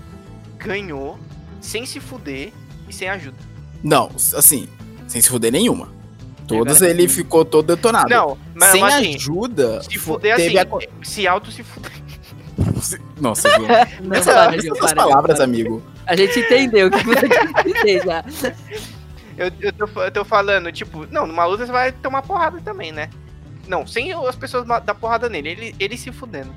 [0.58, 1.20] ganhou
[1.60, 2.54] sem se fuder
[2.88, 3.38] e sem ajuda.
[3.84, 4.70] Não, assim,
[5.08, 5.90] sem se fuder nenhuma.
[6.48, 8.10] Todas ele ficou todo detonado.
[8.10, 11.92] Não, mas, sem mas assim, ajuda, se fuder teve assim, a- se auto se fuder.
[13.20, 13.68] Nossa, João.
[14.02, 15.44] Não, Essa, para, essas para, palavras, para.
[15.44, 15.84] amigo.
[16.06, 18.24] A gente entendeu o que você quis dizer já.
[19.38, 22.92] Eu, eu, tô, eu tô falando, tipo, não, numa luta você vai tomar porrada também,
[22.92, 23.10] né?
[23.68, 26.50] Não, sem as pessoas dar porrada nele, ele, ele se fudendo,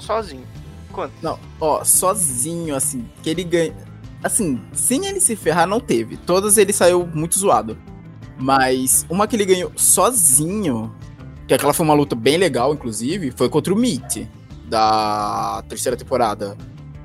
[0.00, 0.44] sozinho.
[0.90, 1.12] Quanto?
[1.22, 3.76] Não, ó, sozinho, assim, que ele ganha.
[4.24, 6.16] Assim, sem ele se ferrar, não teve.
[6.16, 7.78] Todas ele saiu muito zoado.
[8.40, 10.92] Mas uma que ele ganhou sozinho,
[11.46, 14.26] que aquela foi uma luta bem legal, inclusive, foi contra o Meat,
[14.66, 16.56] da terceira temporada.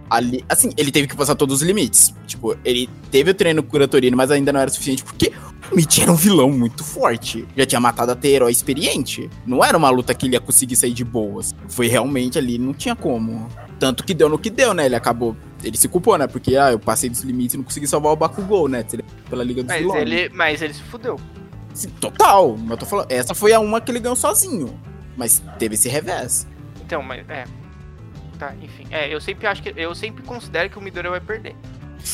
[0.07, 2.13] Ali, assim, ele teve que passar todos os limites.
[2.27, 5.31] Tipo, ele teve o treino curatorino, mas ainda não era suficiente, porque
[5.71, 7.45] o Meat era um vilão muito forte.
[7.57, 9.29] Já tinha matado até herói experiente.
[9.45, 11.55] Não era uma luta que ele ia conseguir sair de boas.
[11.67, 13.49] Foi realmente ali, não tinha como.
[13.79, 14.85] Tanto que deu no que deu, né?
[14.85, 15.35] Ele acabou.
[15.63, 16.27] Ele se culpou, né?
[16.27, 18.85] Porque, ah, eu passei dos limites e não consegui salvar o Bakugou, né?
[19.29, 20.01] Pela Liga dos Mas Vilões.
[20.01, 21.19] ele, mas ele se fudeu.
[21.73, 22.55] Sim, total.
[22.57, 24.79] Mas eu tô falando, essa foi a uma que ele ganhou sozinho.
[25.17, 26.47] Mas teve esse revés.
[26.85, 27.45] Então, mas é.
[28.37, 28.85] Tá, enfim.
[28.91, 29.73] É, eu sempre acho que.
[29.75, 31.55] Eu sempre considero que o Midoriya vai perder.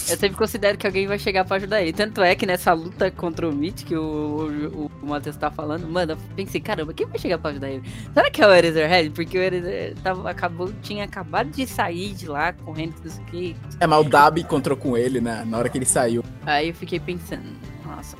[0.09, 1.91] Eu sempre considero que alguém vai chegar pra ajudar ele.
[1.93, 5.87] Tanto é que nessa luta contra o Mitch, que o, o, o Matheus tá falando,
[5.87, 7.83] mano, eu pensei, caramba, quem vai chegar pra ajudar ele?
[8.13, 9.09] Será que é o Eraserhead?
[9.11, 13.25] Porque o Eraser tava, acabou, tinha acabado de sair de lá, correndo, não sei o
[13.27, 13.55] que.
[13.79, 15.43] É, mas o Dabi encontrou com ele, né?
[15.45, 16.23] Na hora que ele saiu.
[16.45, 17.43] Aí eu fiquei pensando,
[17.85, 18.15] nossa,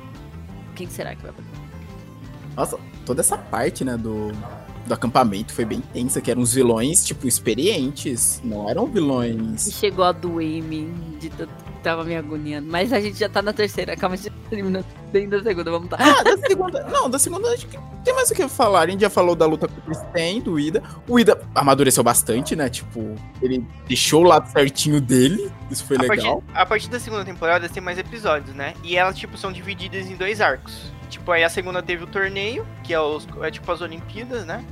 [0.74, 1.44] quem será que vai pra
[2.56, 4.28] Nossa, toda essa parte, né, do,
[4.86, 8.40] do acampamento foi bem tensa, que eram os vilões, tipo, experientes.
[8.44, 9.72] Não eram E vilões.
[9.72, 10.62] chegou a doer
[11.18, 12.70] de tanto tava me agoniando.
[12.70, 15.70] Mas a gente já tá na terceira, calma, a gente tá terminando bem da segunda,
[15.70, 15.98] vamos tá.
[16.00, 16.84] Ah, da segunda.
[16.84, 18.82] Não, da segunda acho que tem mais o que falar.
[18.82, 20.82] A gente já falou da luta contra o Sten, do Ida.
[21.08, 22.68] O Ida amadureceu bastante, né?
[22.68, 25.50] Tipo, ele deixou o lado certinho dele.
[25.70, 26.40] Isso foi A legal.
[26.42, 28.74] partir, a partir da segunda temporada tem mais episódios, né?
[28.82, 30.92] E elas, tipo, são divididas em dois arcos.
[31.08, 34.64] Tipo, aí a segunda teve o torneio, que é, os, é tipo as Olimpíadas, né?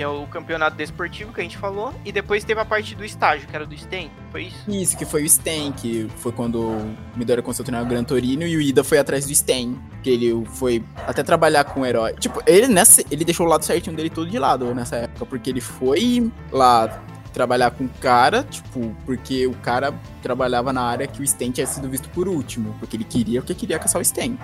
[0.00, 1.92] Que é o campeonato desportivo que a gente falou.
[2.06, 4.10] E depois teve a parte do estágio, que era do STEM.
[4.32, 4.56] Foi isso?
[4.66, 8.44] Isso, que foi o Sten, que foi quando o Midori a treinar o Gran Torino
[8.46, 9.78] e o Ida foi atrás do Sten.
[10.02, 12.14] Que ele foi até trabalhar com o herói.
[12.14, 13.04] Tipo, ele nessa.
[13.10, 17.04] Ele deixou o lado certinho dele todo de lado nessa época, porque ele foi lá
[17.34, 19.92] trabalhar com o cara, tipo, porque o cara
[20.22, 22.74] trabalhava na área que o Sten tinha sido visto por último.
[22.80, 24.38] Porque ele queria porque queria caçar o Sten.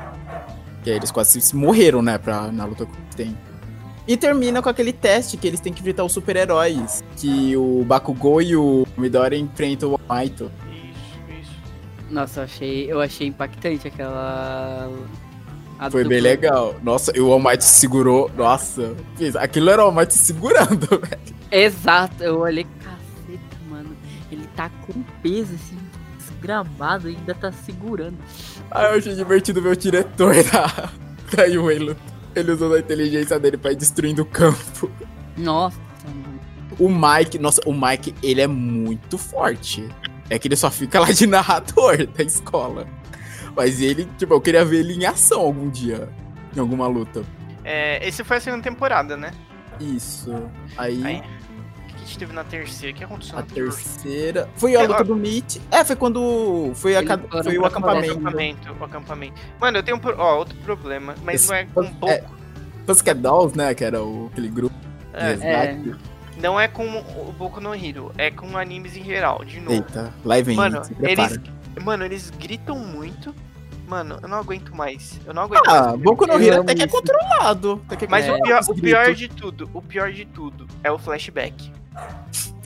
[0.85, 3.35] Que aí eles quase se morreram, né, pra, na luta com o Sten.
[4.07, 7.03] E termina com aquele teste que eles têm que enfrentar os super-heróis.
[7.17, 10.51] Que o Bakugou e o Midori enfrentam o Maito.
[10.71, 11.51] Isso, isso.
[12.11, 14.89] Nossa, eu achei, eu achei impactante aquela.
[15.79, 16.31] a Foi bem dupla.
[16.31, 16.75] legal.
[16.85, 18.31] Nossa, e o All Might segurou.
[18.37, 18.95] Nossa,
[19.41, 21.37] aquilo era o All Might segurando, velho.
[21.51, 23.97] Exato, eu olhei, caceta, mano.
[24.31, 25.79] Ele tá com peso, assim,
[26.19, 28.17] desgramado e ainda tá segurando.
[28.71, 30.91] Ah, eu achei divertido ver o diretor da,
[31.37, 31.97] da Yuelo.
[32.41, 34.91] Ele usando a inteligência dele pra ir destruindo o campo.
[35.37, 36.41] Nossa, mano.
[36.79, 39.89] O Mike, nossa, o Mike, ele é muito forte.
[40.29, 42.87] É que ele só fica lá de narrador da escola.
[43.57, 46.11] Mas ele, tipo, eu queria ver ele em ação algum dia.
[46.55, 47.25] Em alguma luta.
[47.65, 49.31] É, esse foi a segunda temporada, né?
[49.81, 50.33] Isso.
[50.77, 51.23] Aí, Aí.
[52.07, 52.95] Gente teve na terceira?
[52.95, 53.73] O que aconteceu a na terceira?
[53.73, 54.49] terceira.
[54.57, 55.05] Foi a É, luta ó.
[55.05, 55.57] do Meet.
[55.73, 56.71] É, foi quando.
[56.77, 57.03] Foi, a,
[57.43, 58.13] foi o acampamento.
[58.13, 59.41] acampamento, o acampamento.
[59.61, 62.37] Mano, eu tenho um, pro- ó, outro problema, mas Esse- não é com é, pouco.
[62.87, 63.75] Pussycat Dolls, né?
[63.75, 64.75] Que era o, aquele grupo.
[65.13, 65.97] É, resgate.
[66.41, 69.73] não é com o Boku no Hero, é com animes em geral, de novo.
[69.73, 70.55] Eita, lá vem.
[70.55, 71.41] Mano, eles,
[71.83, 73.35] mano, eles gritam muito.
[73.89, 75.19] Mano, eu não aguento mais.
[75.27, 76.01] Eu não aguento Ah, mais.
[76.01, 77.81] Boku no Hero até que é controlado.
[77.87, 80.67] Até que é Mas controlado o, pior, o pior de tudo, o pior de tudo
[80.85, 81.73] é o flashback.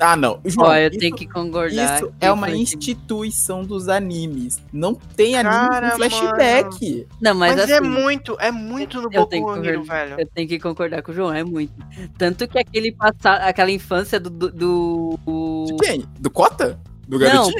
[0.01, 0.41] Ah, não.
[0.47, 1.97] João, Ó, eu isso, tenho que concordar.
[2.01, 4.59] isso que é uma instituição dos animes.
[4.73, 7.07] Não tem anime Cara, com flashback.
[7.21, 10.17] Não, mas, Mas, assim, é muito, é muito no Boku no Hero, velho.
[10.19, 11.73] Eu tenho que concordar com o João, é muito.
[12.17, 14.31] Tanto que aquele passado, aquela infância do.
[14.31, 16.05] do, do- De quem?
[16.19, 16.81] Do Kota?
[17.07, 17.51] Do Não.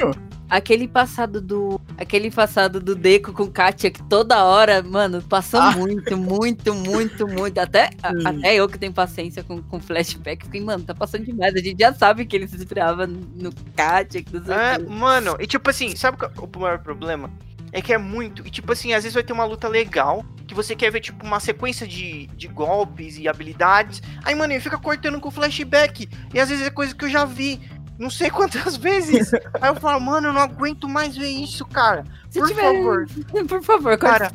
[0.51, 1.79] Aquele passado do.
[1.97, 5.71] Aquele passado do Deco com Katia, que toda hora, mano, passou Ah.
[5.71, 7.57] muito, muito, muito, muito.
[7.59, 8.25] Até, a- Sim.
[8.27, 11.55] até eu que tenho paciência com, com flashback, fiquei, mano, tá passando demais.
[11.55, 15.37] A gente já sabe que ele se inspirava no Katia, que não sei É, mano,
[15.39, 17.31] e tipo assim, sabe o maior problema?
[17.73, 18.45] É que é muito.
[18.45, 21.25] E tipo assim, às vezes vai ter uma luta legal, que você quer ver, tipo,
[21.25, 24.01] uma sequência de, de golpes e habilidades.
[24.25, 26.09] Aí, mano, ele fica cortando com flashback.
[26.33, 27.61] E às vezes é coisa que eu já vi.
[28.01, 29.31] Não sei quantas vezes.
[29.33, 32.03] Aí eu falo, mano, eu não aguento mais ver isso, cara.
[32.29, 33.05] Se Por tiver- favor,
[33.47, 34.31] Por favor, Cara.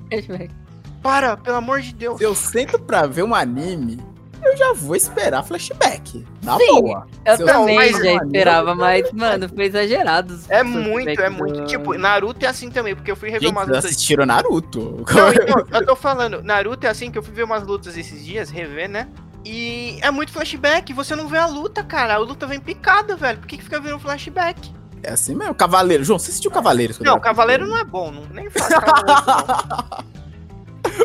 [1.02, 2.18] para, pelo amor de Deus.
[2.18, 3.98] Se eu sento pra ver um anime,
[4.42, 6.24] eu eu já vou esperar flashback.
[6.44, 7.06] Na Sim, boa.
[7.24, 10.38] Eu Se eu também mas- já esperava, mas, mano, foi exagerado.
[10.48, 11.64] É muito, é do- muito.
[11.64, 13.90] Tipo, Naruto é assim também, porque eu fui rever Gente, umas vocês lutas.
[13.90, 15.04] assistiram Naruto.
[15.12, 18.24] Não, então, eu tô falando, Naruto é assim que eu fui ver umas lutas esses
[18.24, 19.08] dias, rever, né?
[19.48, 22.14] E é muito flashback, você não vê a luta, cara.
[22.14, 23.38] A luta vem picada, velho.
[23.38, 24.74] Por que, que fica vendo flashback?
[25.04, 25.54] É assim mesmo.
[25.54, 26.02] Cavaleiro.
[26.02, 26.98] João, você assistiu Cavaleiros?
[26.98, 30.04] quando Não, Cavaleiro não é bom, não, nem faz Cavaleiro.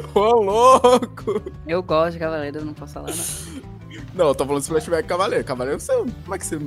[0.16, 1.52] Ô, louco!
[1.68, 3.22] Eu gosto de Cavaleiro, eu não posso falar nada.
[4.16, 5.46] Não, eu tô falando de flashback Cavaleiro.
[5.46, 6.60] Cavaleiro, você, como é que você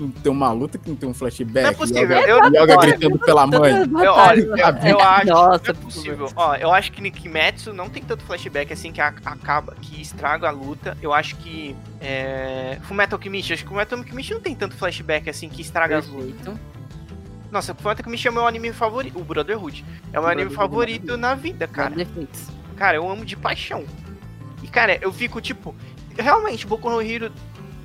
[0.00, 1.62] não, tem uma luta que não tem um flashback?
[1.62, 2.18] Não é possível.
[2.18, 3.72] Yoga, Eu, Yoga olha, gritando pela mãe.
[4.02, 6.32] Eu, olha, eu, É, eu acho Nossa, que não é possível.
[6.34, 10.50] Ó, eu acho que Kimetsu não tem tanto flashback assim que acaba, que estraga a
[10.50, 10.96] luta.
[11.02, 15.48] Eu acho que é, Fullmetal Alchemist, acho que Fullmetal Alchemist não tem tanto flashback assim
[15.48, 16.54] que estraga as lutas.
[17.50, 19.84] Nossa, Fullmetal Alchemist é o meu anime favorito, o Brotherhood.
[20.12, 21.94] É o meu anime Brotherhood favorito é na vida, cara.
[22.76, 23.84] Cara, eu amo de paixão.
[24.62, 25.74] E, cara, eu fico, tipo...
[26.18, 27.30] Realmente, Boku no Hero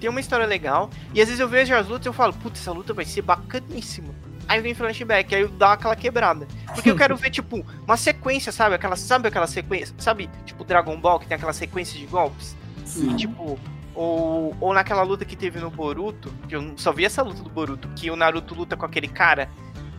[0.05, 0.91] tem uma história legal.
[1.15, 3.23] E às vezes eu vejo as lutas e eu falo, putz, essa luta vai ser
[3.23, 4.13] bacaníssima.
[4.47, 6.47] Aí vem flashback, aí eu dá aquela quebrada.
[6.75, 8.75] Porque eu quero ver, tipo, uma sequência, sabe?
[8.75, 9.95] Aquela, sabe aquela sequência?
[9.97, 12.55] Sabe, tipo, Dragon Ball, que tem aquela sequência de golpes?
[12.85, 13.15] Sim.
[13.15, 13.59] Tipo...
[13.95, 17.49] Ou, ou naquela luta que teve no Boruto, que eu só vi essa luta do
[17.49, 19.49] Boruto, que o Naruto luta com aquele cara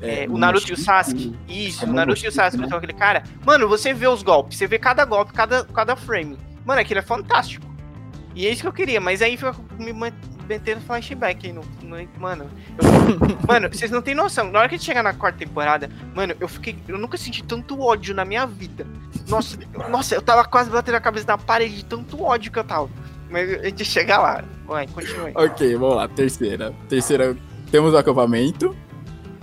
[0.02, 1.34] é, o Naruto e o Sasuke.
[1.48, 2.64] Isso, É o Naruto e o Sasuke né?
[2.64, 3.24] lutam com aquele cara.
[3.42, 6.36] Mano, você vê os golpes, você vê cada golpe, cada, cada frame.
[6.62, 7.65] Mano, aquilo é fantástico.
[8.36, 9.92] E é isso que eu queria, mas aí fica me
[10.46, 11.62] metendo flashback aí no.
[11.82, 12.48] no- mano,
[12.78, 14.50] eu- mano, vocês não têm noção.
[14.52, 16.76] Na hora que a gente chegar na quarta temporada, mano, eu fiquei.
[16.86, 18.86] Eu nunca senti tanto ódio na minha vida.
[19.26, 22.58] Nossa, eu- nossa, eu tava quase batendo a cabeça na parede de tanto ódio que
[22.58, 22.90] eu tava.
[23.30, 24.44] Mas a gente chega lá.
[24.66, 25.32] Vai, continue.
[25.34, 26.06] Ok, vamos lá.
[26.06, 26.74] Terceira.
[26.90, 27.34] Terceira,
[27.70, 28.76] temos o acampamento.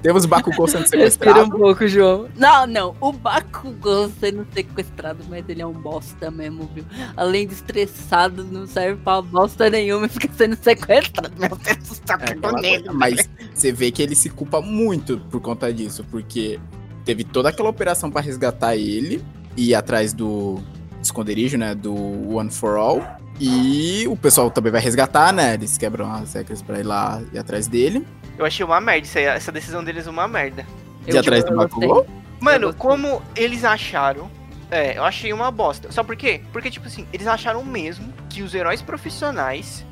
[0.04, 1.52] Temos o Bakugou sendo Respira um sequestrado.
[1.58, 2.28] pouco, João.
[2.36, 2.96] Não, não.
[3.02, 6.84] O Bakugou sendo sequestrado, mas ele é um bosta mesmo, viu?
[7.18, 11.32] Além de estressado, não serve pra bosta nenhuma e fica sendo sequestrado.
[11.40, 12.94] Meu Deus do céu, É, que bonito.
[12.94, 16.60] mas você vê que ele se culpa muito por conta disso, porque
[17.06, 19.24] teve toda aquela operação pra resgatar ele
[19.56, 20.60] e ir atrás do
[21.02, 21.94] esconderijo, né, do
[22.36, 23.02] One for All.
[23.40, 25.56] E o pessoal também vai resgatar, né?
[25.56, 28.06] Eles quebram as regras pra ir lá e atrás dele.
[28.38, 30.66] Eu achei uma merda, isso aí, essa decisão deles é uma merda.
[31.08, 31.88] E atrás do eu gostei.
[31.88, 32.08] Bakugou.
[32.40, 34.30] Mano, como eles acharam.
[34.72, 35.92] É, eu achei uma bosta.
[35.92, 36.42] Sabe por quê?
[36.52, 39.86] Porque, tipo assim, eles acharam mesmo que os heróis profissionais,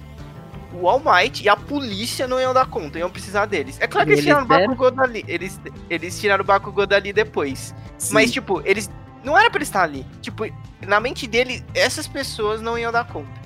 [0.73, 3.77] o All Might e a polícia não iam dar conta, iam precisar deles.
[3.79, 4.67] É claro que eles eles tiraram o deram?
[4.67, 5.23] Bakugou dali.
[5.27, 7.75] Eles, eles tiraram o Bakugou dali depois.
[7.97, 8.13] Sim.
[8.13, 8.89] Mas, tipo, eles.
[9.23, 10.03] Não era pra eles estar ali.
[10.19, 10.45] Tipo,
[10.81, 13.40] na mente dele, essas pessoas não iam dar conta.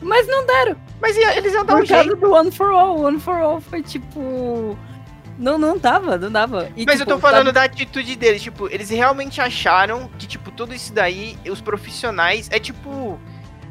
[0.00, 0.76] Mas não deram.
[1.00, 2.16] Mas ia- eles iam dar um Por causa jeito.
[2.20, 3.00] do One for All.
[3.00, 4.76] One for All foi tipo.
[5.38, 6.70] Não, não tava, não dava.
[6.76, 10.26] E, Mas tipo, eu tô falando sabe- da atitude deles, tipo, eles realmente acharam que,
[10.26, 13.18] tipo, tudo isso daí, os profissionais, é tipo.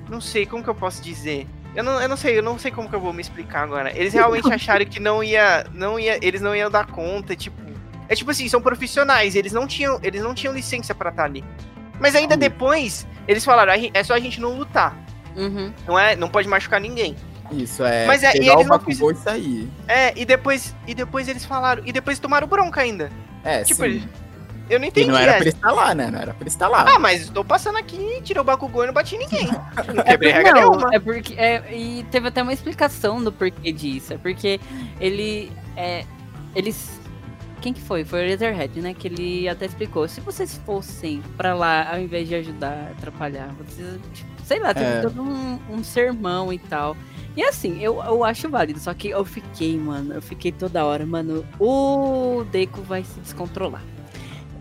[0.09, 1.47] Não sei, como que eu posso dizer?
[1.75, 3.91] Eu não, eu não sei, eu não sei como que eu vou me explicar agora.
[3.97, 5.65] Eles realmente acharam que não ia.
[5.73, 6.19] Não ia.
[6.25, 7.55] Eles não iam dar conta, tipo.
[8.07, 9.99] É tipo assim, são profissionais, eles não tinham.
[10.03, 11.43] Eles não tinham licença pra estar ali.
[11.99, 14.95] Mas ainda depois, eles falaram, "A gen- é só a gente não lutar.
[15.35, 15.73] Uhum.
[15.87, 16.15] Não é?
[16.15, 17.15] Não pode machucar ninguém.
[17.51, 18.05] Isso, é.
[18.07, 19.69] Mas é- e pegar eles o não Bakugou e sair.
[19.87, 20.75] É, e depois.
[20.87, 21.83] E depois eles falaram.
[21.85, 23.11] E depois tomaram bronca ainda.
[23.43, 23.85] É, Tipo, sim.
[23.85, 24.03] eles-
[24.67, 25.11] Eu não E entendi.
[25.11, 25.37] não era essa.
[25.37, 26.09] pra ele estar lá, né?
[26.09, 26.85] Não era pra lá.
[26.95, 29.45] Ah, mas tô passando aqui, tirei o Bakugou e não bati ninguém.
[29.93, 30.89] Não É quebrei por- regra não, nenhuma.
[30.91, 31.35] é porque.
[31.37, 34.13] É, e teve até uma explicação do porquê disso.
[34.13, 34.59] É porque
[34.99, 35.51] ele.
[35.77, 36.03] É,
[36.55, 36.99] eles.
[37.61, 38.03] Quem que foi?
[38.03, 38.95] Foi o Razorhead, né?
[38.95, 40.07] Que ele até explicou.
[40.07, 43.99] Se vocês fossem pra lá, ao invés de ajudar, atrapalhar, vocês.
[44.15, 45.01] tipo, sei lá, teve É.
[45.01, 46.95] todo um, um sermão e tal.
[47.35, 51.05] E assim, eu, eu acho válido, só que eu fiquei, mano, eu fiquei toda hora,
[51.05, 53.81] mano, o Deiko vai se descontrolar.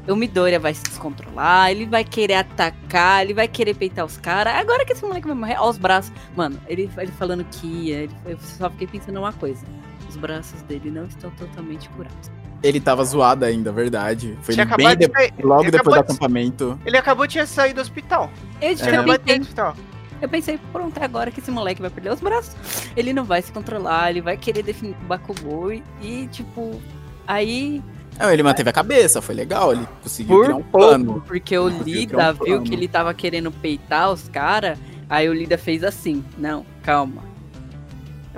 [0.09, 4.55] O Midoriya vai se descontrolar, ele vai querer atacar, ele vai querer peitar os caras.
[4.55, 6.13] Agora que esse moleque vai morrer, ó, os braços.
[6.37, 9.65] Mano, ele, ele falando que ia, ele, eu só fiquei pensando uma coisa.
[10.09, 12.31] Os braços dele não estão totalmente curados.
[12.65, 14.39] Ele tava zoado ainda, verdade.
[14.43, 14.99] Foi Tinha bem acabado
[15.37, 16.81] de logo ele depois do de- acampamento.
[16.87, 18.31] Ele acabou de sair do hospital.
[18.61, 19.77] Eu, Ele eu, acabou de sair do hospital.
[20.23, 22.55] eu pensei, pronto, é agora que esse moleque vai perder os braços.
[22.97, 26.81] Ele não vai se controlar, ele vai querer definir o Bakugou e, e, tipo,
[27.27, 27.83] aí
[28.19, 29.73] Não, ele manteve a cabeça, foi legal.
[29.73, 31.23] Ele conseguiu Por criar um plano.
[31.27, 34.79] Porque o Lida um viu que ele tava querendo peitar os caras,
[35.11, 37.23] aí o Lida fez assim, não, calma.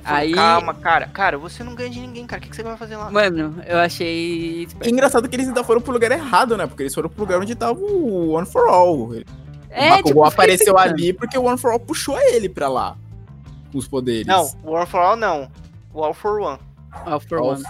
[0.07, 1.07] Aí- Calma, cara.
[1.09, 2.41] Cara, você não ganha de ninguém, cara.
[2.41, 3.11] O que, que você vai fazer lá?
[3.11, 4.67] Mano, eu achei.
[4.85, 6.67] Engraçado que eles ainda foram pro lugar errado, né?
[6.67, 8.97] Porque eles foram pro lugar onde tava o One for All.
[9.11, 9.23] o
[9.71, 12.97] É, Bakugou tipo, apareceu ali porque o One for All puxou ele pra lá.
[13.73, 14.27] Com os poderes.
[14.27, 15.51] Não, o All for All não.
[15.93, 16.59] O All for One.
[17.05, 17.63] All for All- one.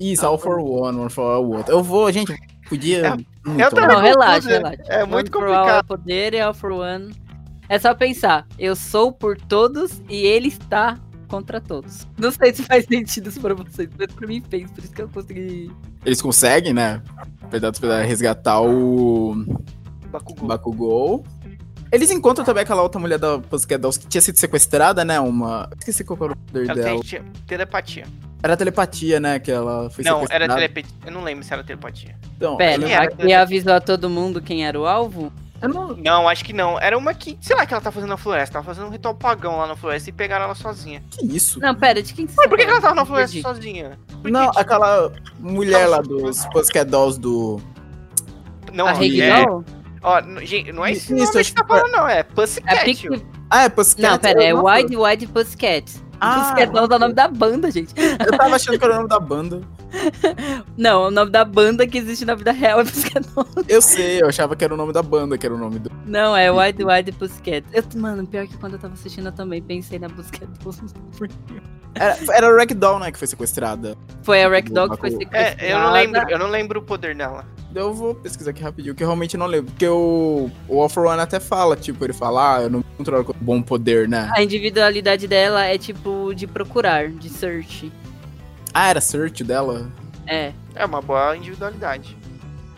[0.00, 1.72] Isso, All All for One, One for All, o outro.
[1.72, 2.34] Eu vou, gente,
[2.68, 3.14] podia...
[3.46, 4.82] É, eu também Não, relaxa, é- relaxa.
[4.88, 5.86] é muito one for all é complicado.
[5.86, 7.14] poder e all for one.
[7.68, 12.06] É só pensar, eu sou por todos e ele está contra todos.
[12.18, 15.02] Não sei se faz sentido isso pra vocês, mas pra mim fez, por isso que
[15.02, 15.70] eu consegui.
[16.04, 17.02] Eles conseguem, né?
[17.50, 19.34] Pedaço pra resgatar o
[20.10, 20.48] Bakugou.
[20.48, 21.24] Bakugou.
[21.92, 25.20] Eles encontram também aquela outra mulher da Pussycat Dolls que tinha sido sequestrada, né?
[25.20, 25.70] Uma.
[25.78, 26.88] Esqueci qual era o poder Ela dela.
[26.90, 28.04] tem te- telepatia.
[28.42, 29.38] Era telepatia, né?
[29.38, 30.44] Que ela foi Não, sequestrada.
[30.44, 30.96] era telepatia.
[31.06, 32.16] Eu não lembro se era telepatia.
[32.36, 35.32] Então, Pera, era- aqui avisou a todo mundo quem era o alvo?
[35.68, 35.96] Não.
[35.96, 36.78] Não, acho que não.
[36.80, 38.54] Era uma que, sei lá, que ela tá fazendo na floresta.
[38.54, 41.02] Tava fazendo um ritual pagão lá na floresta e pegaram ela sozinha.
[41.10, 41.58] Que isso?
[41.60, 43.98] Não, pera, de quem você Mas por que, tá que ela tava na floresta sozinha?
[44.22, 47.60] Por Não, que- aquela mulher lá dos Pussycat Dolls do.
[48.72, 48.94] Não, A é-
[49.38, 49.64] Ragdoll?
[50.02, 52.08] Ó, gente, não é Isso, nome acho que tá que foi- falando, não.
[52.08, 52.84] É É Pussycat.
[52.84, 53.24] Pic...
[53.50, 54.02] Ah, é Pussycat?
[54.10, 55.92] Não, pera, é Nossa, Wide Wide Pussycat.
[56.20, 57.94] Ah, Pussycat é o nome da banda, gente.
[58.24, 59.60] Eu tava achando que era o nome da banda.
[60.76, 63.26] Não, o nome da banda que existe na vida real é Pussycat.
[63.68, 65.90] Eu sei, eu achava que era o nome da banda, que era o nome do.
[66.06, 67.64] Não, é Wide Wide Pussycat.
[67.72, 70.48] Eu, mano, pior que quando eu tava assistindo eu também pensei na Pussycat.
[71.94, 73.96] Era, era a Ragdoll, né, que foi sequestrada.
[74.22, 75.56] Foi a Ragdoll que foi sequestrada.
[75.62, 77.46] É, eu não lembro, eu não lembro o poder dela.
[77.74, 79.70] Eu vou pesquisar aqui rapidinho, que eu realmente não lembro.
[79.72, 83.32] Porque o, o One até fala, tipo, ele fala, ah, eu não me controlo com
[83.40, 84.30] bom poder, né?
[84.34, 87.92] A individualidade dela é tipo de procurar, de search.
[88.74, 89.88] Ah, era search dela?
[90.26, 90.52] É.
[90.74, 92.16] É uma boa individualidade.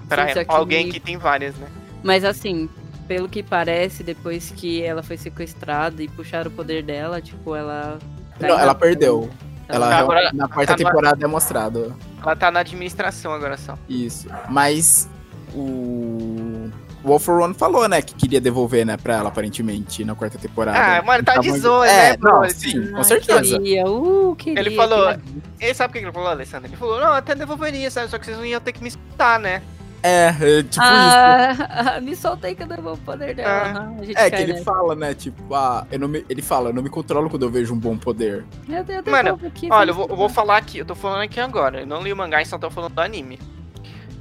[0.08, 1.66] Pra Sim, só que- alguém que tem várias, né?
[2.02, 2.68] Mas assim,
[3.08, 7.98] pelo que parece, depois que ela foi sequestrada e puxaram o poder dela, tipo, ela.
[8.38, 9.30] Não, ela perdeu.
[9.68, 11.96] Ela, Tá, agora- na quarta agora- temporada é mostrado.
[12.22, 13.76] Ela tá na administração agora só.
[13.88, 14.28] Isso.
[14.48, 15.08] Mas
[15.54, 16.70] o.
[17.06, 20.98] O One falou, né, que queria devolver, né, pra ela, aparentemente, na quarta temporada.
[20.98, 22.40] Ah, mano, tá de Tava- zoa, é, né, bro?
[22.40, 23.58] não, sim, com Ah, certeza.
[23.58, 25.20] Queria, uh, queria, Ele falou- queria.
[25.60, 26.68] Ele sabe o que ele falou, Alessandro?
[26.68, 28.08] Ele falou, não, até devolveria, sabe?
[28.10, 29.62] Só que vocês não iam ter que me escutar, né?
[30.02, 30.80] É, é, tipo isso.
[30.82, 33.50] Ah, me soltei que eu devolvo o poder dela.
[33.50, 33.70] Ah.
[33.70, 34.64] aham, a gente É, que ele nessa.
[34.64, 37.50] fala, né, tipo, ah, eu não me, ele fala, eu não me controlo quando eu
[37.50, 38.44] vejo um bom poder.
[38.68, 41.40] Eu, eu Mano, aqui, Olha, eu vou, eu vou falar aqui, eu tô falando aqui
[41.40, 41.80] agora.
[41.80, 43.38] Eu não li o mangá, só tô falando do anime.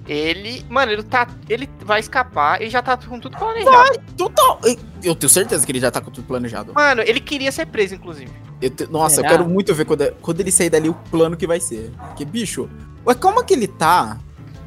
[0.07, 1.27] Ele, mano, ele tá.
[1.49, 3.99] Ele vai escapar e já tá com tudo planejado.
[4.15, 4.59] Total!
[5.03, 6.73] Eu tenho certeza que ele já tá com tudo planejado.
[6.73, 8.31] Mano, ele queria ser preso, inclusive.
[8.61, 9.27] Eu te- Nossa, Será?
[9.27, 11.91] eu quero muito ver quando, quando ele sair dali o plano que vai ser.
[11.97, 12.69] Porque, bicho,
[13.05, 14.17] ué, como é que ele tá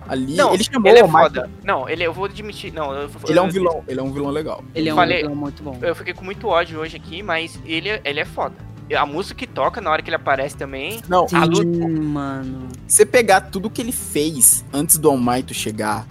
[0.08, 0.34] ali?
[0.34, 1.50] Não, ele chamou ele é o Michael- foda.
[1.64, 2.72] Não, ele, eu vou admitir.
[2.72, 4.64] Não, eu, Ele é um eu- vilão, ele é um vilão legal.
[4.74, 5.78] Ele é um Falei- vilão muito bom.
[5.80, 8.56] Eu fiquei com muito ódio hoje aqui, mas ele, é- ele é foda.
[8.96, 11.00] A música que toca na hora que ele aparece também.
[11.08, 12.68] Não, Sim, a luta- mano.
[12.86, 16.06] você pegar tudo que ele fez antes do All Might chegar,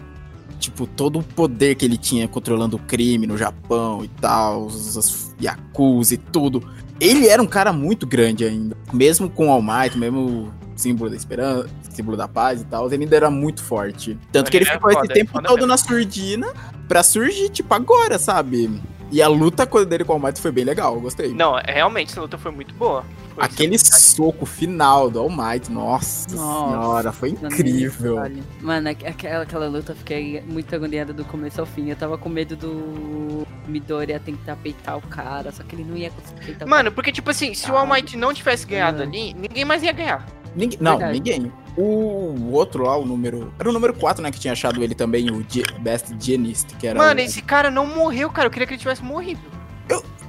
[0.60, 4.96] tipo, todo o poder que ele tinha controlando o crime no Japão e tal, os,
[4.96, 6.64] os Yakuza e tudo.
[7.00, 8.76] Ele era um cara muito grande ainda.
[8.92, 13.04] Mesmo com o All Might, mesmo símbolo da esperança, símbolo da paz e tal, ele
[13.04, 14.18] ainda era muito forte.
[14.32, 15.68] Tanto que ele Ele é ficou esse foda, é tempo foda todo mesmo.
[15.70, 16.48] na surdina
[16.88, 18.80] pra surgir, tipo, agora, sabe?
[19.12, 21.34] E a luta dele com o All Might foi bem legal, eu gostei.
[21.34, 23.06] Não, realmente, essa luta foi muito boa.
[23.36, 28.18] Foi Aquele soco final do All Might, nossa, Nossa, senhora, foi incrível.
[28.62, 31.90] Mano, aqu- aquela, aquela luta eu fiquei muito agoniada do começo ao fim.
[31.90, 36.10] Eu tava com medo do Midoriya tentar peitar o cara, só que ele não ia
[36.10, 39.06] conseguir peitar o Mano, porque, tipo assim, se o All Might não tivesse ganhado Ah.
[39.06, 40.26] ali, ninguém mais ia ganhar.
[40.56, 41.14] Ninguém, não, Verdade.
[41.14, 41.52] ninguém.
[41.78, 43.54] O outro lá, o número.
[43.60, 44.32] Era o número 4, né?
[44.32, 46.98] Que tinha achado ele também, o Ge- Best Genist, que era.
[46.98, 47.24] Mano, o...
[47.24, 48.48] esse cara não morreu, cara.
[48.48, 49.42] Eu queria que ele tivesse morrido.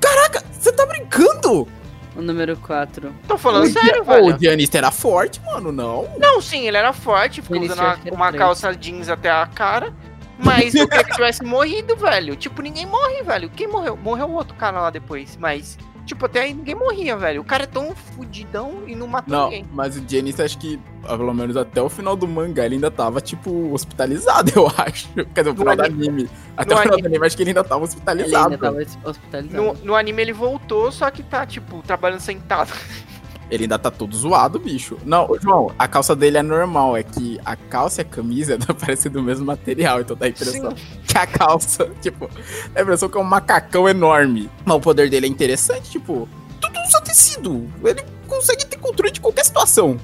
[0.01, 1.67] Caraca, você tá brincando?
[2.15, 3.13] O número 4.
[3.27, 4.39] Tô falando o sério, Ge- O velho.
[4.39, 6.09] Giannis era forte, mano, não.
[6.19, 9.93] Não, sim, ele era forte, ficou usando uma, era uma calça jeans até a cara.
[10.39, 12.37] Mas eu queria que tivesse morrido, velho.
[12.37, 13.51] Tipo, ninguém morre, velho.
[13.51, 13.97] Quem morreu?
[13.97, 15.37] Morreu o outro cara lá depois.
[15.37, 15.77] Mas,
[16.09, 17.41] tipo, até aí ninguém morria, velho.
[17.41, 19.65] O cara é tão fudidão e não matou Não, ninguém.
[19.73, 22.91] mas o Giannis, acho que, ah, pelo menos até o final do mangá, ele ainda
[22.91, 25.09] tava, tipo, hospitalizado, eu acho.
[25.35, 26.29] Quer dizer, o final do anime-.
[26.57, 28.45] Até no o final anime- do anime, acho que ele ainda tava Ele hospitalizado.
[28.55, 28.79] ainda tava
[29.11, 29.63] hospitalizado.
[29.63, 32.73] No, no anime ele voltou, só que tá, tipo, trabalhando sentado.
[33.51, 34.99] Ele ainda tá todo zoado, bicho.
[35.05, 39.11] Não, João, a calça dele é normal, é que a calça e a camisa parecem
[39.11, 40.75] do mesmo material, então dá a impressão
[41.07, 42.29] que a calça, tipo,
[42.73, 44.51] dá a impressão que é um macacão enorme.
[44.65, 46.29] Mas o poder dele é interessante, tipo,
[46.61, 47.67] tudo só tecido.
[47.85, 49.99] Ele consegue ter controle de qualquer situação.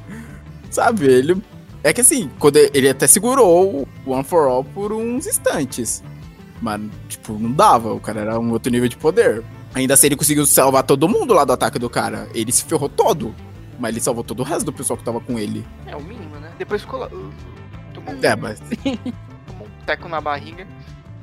[0.70, 1.06] Sabe?
[1.06, 1.42] Ele.
[1.82, 6.02] É que assim, quando ele até segurou o One for All por uns instantes.
[6.62, 7.92] Mas, tipo, não dava.
[7.92, 9.44] O cara era um outro nível de poder.
[9.74, 12.28] Ainda assim, ele conseguiu salvar todo mundo lá do ataque do cara.
[12.34, 13.34] Ele se ferrou todo.
[13.78, 15.66] Mas ele salvou todo o resto do pessoal que tava com ele.
[15.86, 16.52] É o mínimo, né?
[16.58, 17.06] Depois ficou lá.
[17.08, 17.30] uh,
[17.92, 18.60] Tomou, um- É, mas.
[19.46, 20.66] tomou um teco na barriga.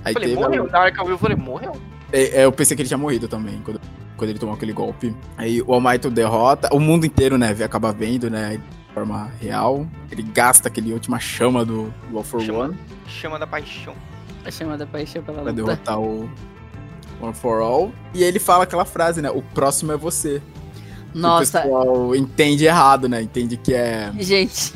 [0.03, 0.41] Aí falei, teve.
[0.41, 0.68] morreu.
[0.69, 1.72] Na hora que eu vi, eu falei, morreu.
[2.11, 3.80] É, é, eu pensei que ele tinha morrido também, quando,
[4.18, 5.15] quando ele tomou aquele golpe.
[5.38, 6.68] Aí o All Might o derrota.
[6.73, 8.57] O mundo inteiro, né, acaba vendo, né?
[8.57, 9.88] De forma real.
[10.11, 12.60] Ele gasta aquele última chama do, do All for Chama.
[12.65, 13.94] One Chama da paixão.
[14.44, 15.64] A chamada paixão pela pra luta.
[15.64, 16.30] derrotar o,
[17.22, 17.91] One for All.
[18.14, 19.30] E ele fala aquela frase, né?
[19.30, 20.41] O próximo é você.
[21.14, 23.22] Nossa, O pessoal entende errado, né?
[23.22, 24.11] Entende que é.
[24.19, 24.73] gente.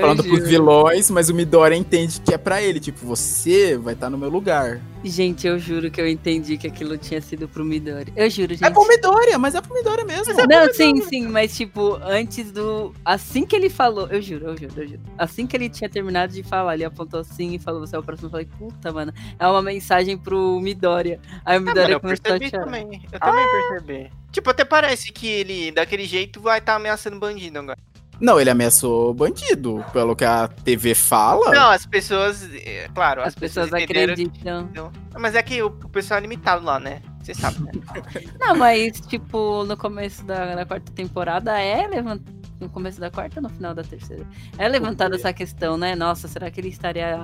[0.00, 2.80] Falando pros vilões, mas o Midoriya entende que é pra ele.
[2.80, 4.80] Tipo, você vai estar no meu lugar.
[5.04, 8.12] Gente, eu juro que eu entendi que aquilo tinha sido pro Midori.
[8.14, 8.64] Eu juro, gente.
[8.64, 10.32] É pro Midoriya, mas é pro Midoriya mesmo.
[10.48, 12.94] Não, sim, sim, mas tipo, antes do.
[13.04, 15.00] Assim que ele falou, eu juro, eu juro, eu juro.
[15.18, 18.02] Assim que ele tinha terminado de falar, ele apontou assim e falou: Você é o
[18.02, 18.28] próximo.
[18.28, 21.18] Eu falei: Puta, mano, é uma mensagem pro Midoriya.
[21.44, 22.64] Aí o Ah, mano, Midoriya eu começou a percebi chorar.
[22.64, 23.02] também.
[23.12, 24.10] Eu também percebi.
[24.30, 27.76] Tipo, até parece que ele, daquele jeito, vai estar ameaçando bandido agora.
[28.22, 31.50] Não, ele ameaçou bandido, pelo que a TV fala.
[31.50, 32.48] Não, as pessoas.
[32.54, 34.92] é, Claro, As pessoas entenderam acreditam.
[35.18, 37.02] Mas é que o, o pessoal é limitado lá, né?
[37.20, 37.72] Você sabe, né?
[38.40, 42.40] Não, mas, tipo, no começo da, da quarta temporada é levantado.
[42.60, 44.24] No começo da quarta ou no final da terceira?
[44.56, 45.96] É levantada essa questão, né?
[45.96, 47.18] Nossa, será que ele estaria.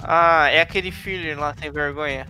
[0.00, 2.26] Ah, é aquele filler lá, sem vergonha.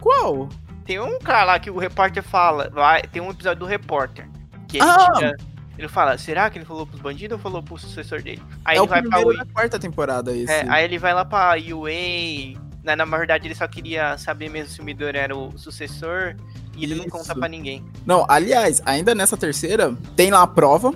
[0.00, 0.48] Qual?
[0.84, 2.68] Tem um cara lá que o repórter fala.
[2.70, 4.28] Vai, tem um episódio do repórter.
[4.66, 5.06] Que ele, Ah!
[5.14, 5.36] tira-
[5.78, 8.42] ele fala, será que ele falou pros bandidos ou falou pro sucessor dele?
[8.64, 10.52] Aí é ele o vai pra primeiro U- da quarta temporada esse.
[10.52, 12.60] é, aí ele vai lá pra UA.
[12.84, 16.34] Na, na verdade, ele só queria saber mesmo se o Midori era o sucessor.
[16.76, 17.10] E ele não Isso.
[17.16, 17.84] conta pra ninguém.
[18.04, 20.92] Não, aliás, ainda nessa terceira, tem lá a prova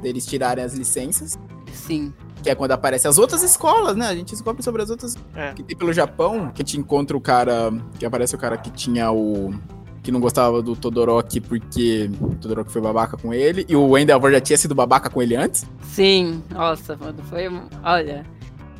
[0.00, 1.38] deles tirarem as licenças.
[1.72, 2.14] Sim.
[2.42, 4.06] Que é quando aparecem as outras escolas, né?
[4.06, 5.52] A gente descobre sobre as outras É.
[5.52, 6.50] que tem pelo Japão.
[6.54, 7.72] Que a gente encontra o cara.
[7.98, 9.52] Que aparece o cara que tinha o.
[10.06, 13.66] Que não gostava do Todoroki porque o Todoroki foi babaca com ele.
[13.68, 15.66] E o Endeavor já tinha sido babaca com ele antes.
[15.82, 16.44] Sim.
[16.48, 17.48] Nossa, mano, foi.
[17.82, 18.24] Olha.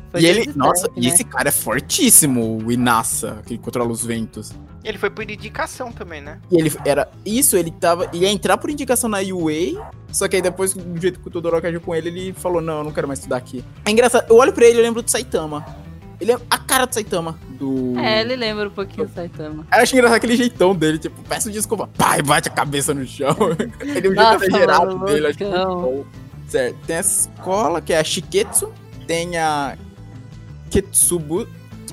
[0.09, 0.53] Foi e ele.
[0.55, 1.07] Nossa, e né?
[1.07, 4.53] esse cara é fortíssimo, o Inassa, que controla os ventos.
[4.85, 6.39] Ele foi por indicação também, né?
[6.49, 7.11] E ele era.
[7.25, 8.09] Isso, ele tava.
[8.13, 9.85] Ia entrar por indicação na UA.
[10.13, 12.77] Só que aí depois, do jeito que o Todoroki agiu com ele, ele falou: Não,
[12.77, 13.61] eu não quero mais estudar aqui.
[13.83, 15.65] É engraçado, eu olho pra ele e eu lembro do Saitama.
[16.19, 17.39] Ele é a cara do Saitama.
[17.51, 17.97] Do.
[17.99, 19.67] É, ele lembra um pouquinho o Saitama.
[19.71, 23.35] Eu acho engraçado aquele jeitão dele, tipo, peço desculpa, pai, bate a cabeça no chão.
[23.81, 25.81] ele é um jeito exagerado mano, dele, acho muito loucão.
[25.81, 26.05] bom.
[26.47, 28.71] Certo, tem essa escola que é a Shiketsu,
[29.05, 29.77] tem a
[30.71, 31.47] Ketsubu.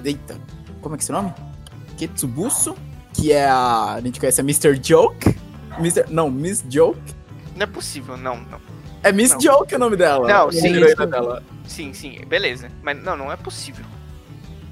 [0.05, 0.39] Eita,
[0.81, 1.33] como é que é esse nome?
[1.97, 2.77] Ketsubusu,
[3.13, 3.95] que é a.
[3.95, 4.79] A gente conhece a Mr.
[4.83, 5.37] Joke.
[5.79, 6.05] Mr.
[6.09, 7.01] Não, Miss Joke.
[7.57, 8.61] Não é possível, não, não.
[9.03, 9.41] É Miss Não.
[9.41, 10.27] Joke o nome dela.
[10.27, 10.69] Não, a sim.
[10.69, 11.43] heroína dela.
[11.67, 12.71] Sim, sim, beleza.
[12.83, 13.85] Mas não, não é possível.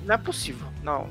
[0.04, 1.06] Não é possível, não.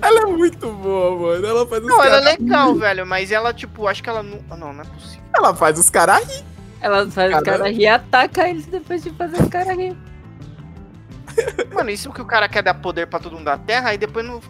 [0.00, 1.46] Ela é muito boa, mano.
[1.46, 4.38] Ela faz os Não, ela é legal, velho, mas ela, tipo, acho que ela não.
[4.50, 5.22] ah, Não, não é possível.
[5.36, 6.44] Ela faz os caras rir.
[6.80, 9.96] Ela faz os caras rir e ataca eles depois de fazer os caras rir.
[11.74, 14.24] Mano, isso que o cara quer dar poder pra todo mundo da Terra, aí depois
[14.24, 14.40] não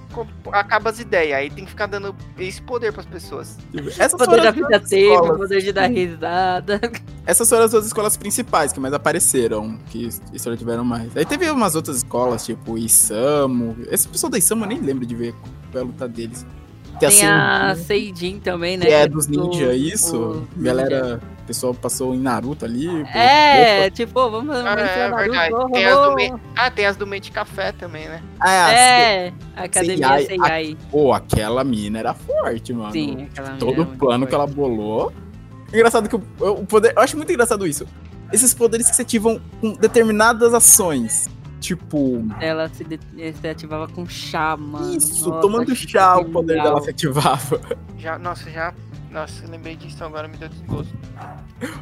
[0.53, 1.39] acaba as ideias.
[1.39, 3.57] Aí tem que ficar dando esse poder pras pessoas.
[3.73, 5.37] Tipo, Essas Poder da as vida escolas.
[5.39, 6.81] poder de dar risada.
[7.27, 11.17] Essas foram as duas escolas principais que mais apareceram, que história tiveram mais.
[11.17, 13.77] Aí teve umas outras escolas, tipo Isamo.
[13.91, 15.33] Esse pessoal da Isamo eu nem lembro de ver
[15.73, 16.47] qual é a luta deles.
[16.99, 18.87] Tem, Tem a a Seijin, também, né?
[18.87, 20.17] que é que dos o- ninja, isso.
[20.17, 22.89] o Galera, o pessoal passou em Naruto ali.
[23.15, 25.31] É, tipo, vamos Ah, vamos é verdade.
[25.51, 26.33] Naruto, Tem as, do oh, Me...
[26.57, 28.23] ah, tem as do Mente Café também, né?
[28.41, 30.77] Ah, É, a academia Seiai, Seiai.
[30.91, 32.93] Pô, aquela mina era forte, mano.
[32.93, 35.13] Sim, aquela mina Todo o plano que ela bolou.
[35.73, 36.93] Engraçado que o, o poder.
[36.97, 37.87] Eu acho muito engraçado isso.
[38.33, 41.29] Esses poderes que se ativam com determinadas ações.
[41.67, 42.25] Tipo.
[42.41, 43.01] Ela se, de-
[43.41, 44.97] se ativava com chá, mano.
[44.97, 47.61] Isso, Nossa, tomando chá, o poder dela se ativava.
[47.99, 48.73] Já, nossa, já.
[49.11, 50.93] Nossa, eu lembrei disso agora, me deu desgosto.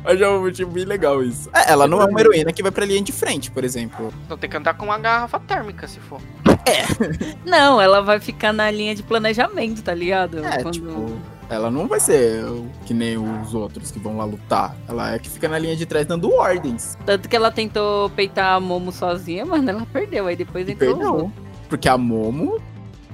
[0.04, 1.50] Eu já achei bem legal isso.
[1.52, 4.12] É, ela não é uma heroína que vai pra linha de frente, por exemplo.
[4.28, 6.20] Vou ter que andar com uma garrafa térmica, se for.
[7.44, 10.44] Não, ela vai ficar na linha de planejamento, tá ligado?
[10.44, 11.33] É, Quando- tipo.
[11.54, 12.44] Ela não vai ser
[12.84, 14.76] que nem os outros que vão lá lutar.
[14.88, 16.98] Ela é que fica na linha de trás dando ordens.
[17.06, 20.26] Tanto que ela tentou peitar a Momo sozinha, mas ela perdeu.
[20.26, 20.96] Aí depois entrou.
[20.96, 21.32] perdeu.
[21.68, 22.60] Porque a Momo.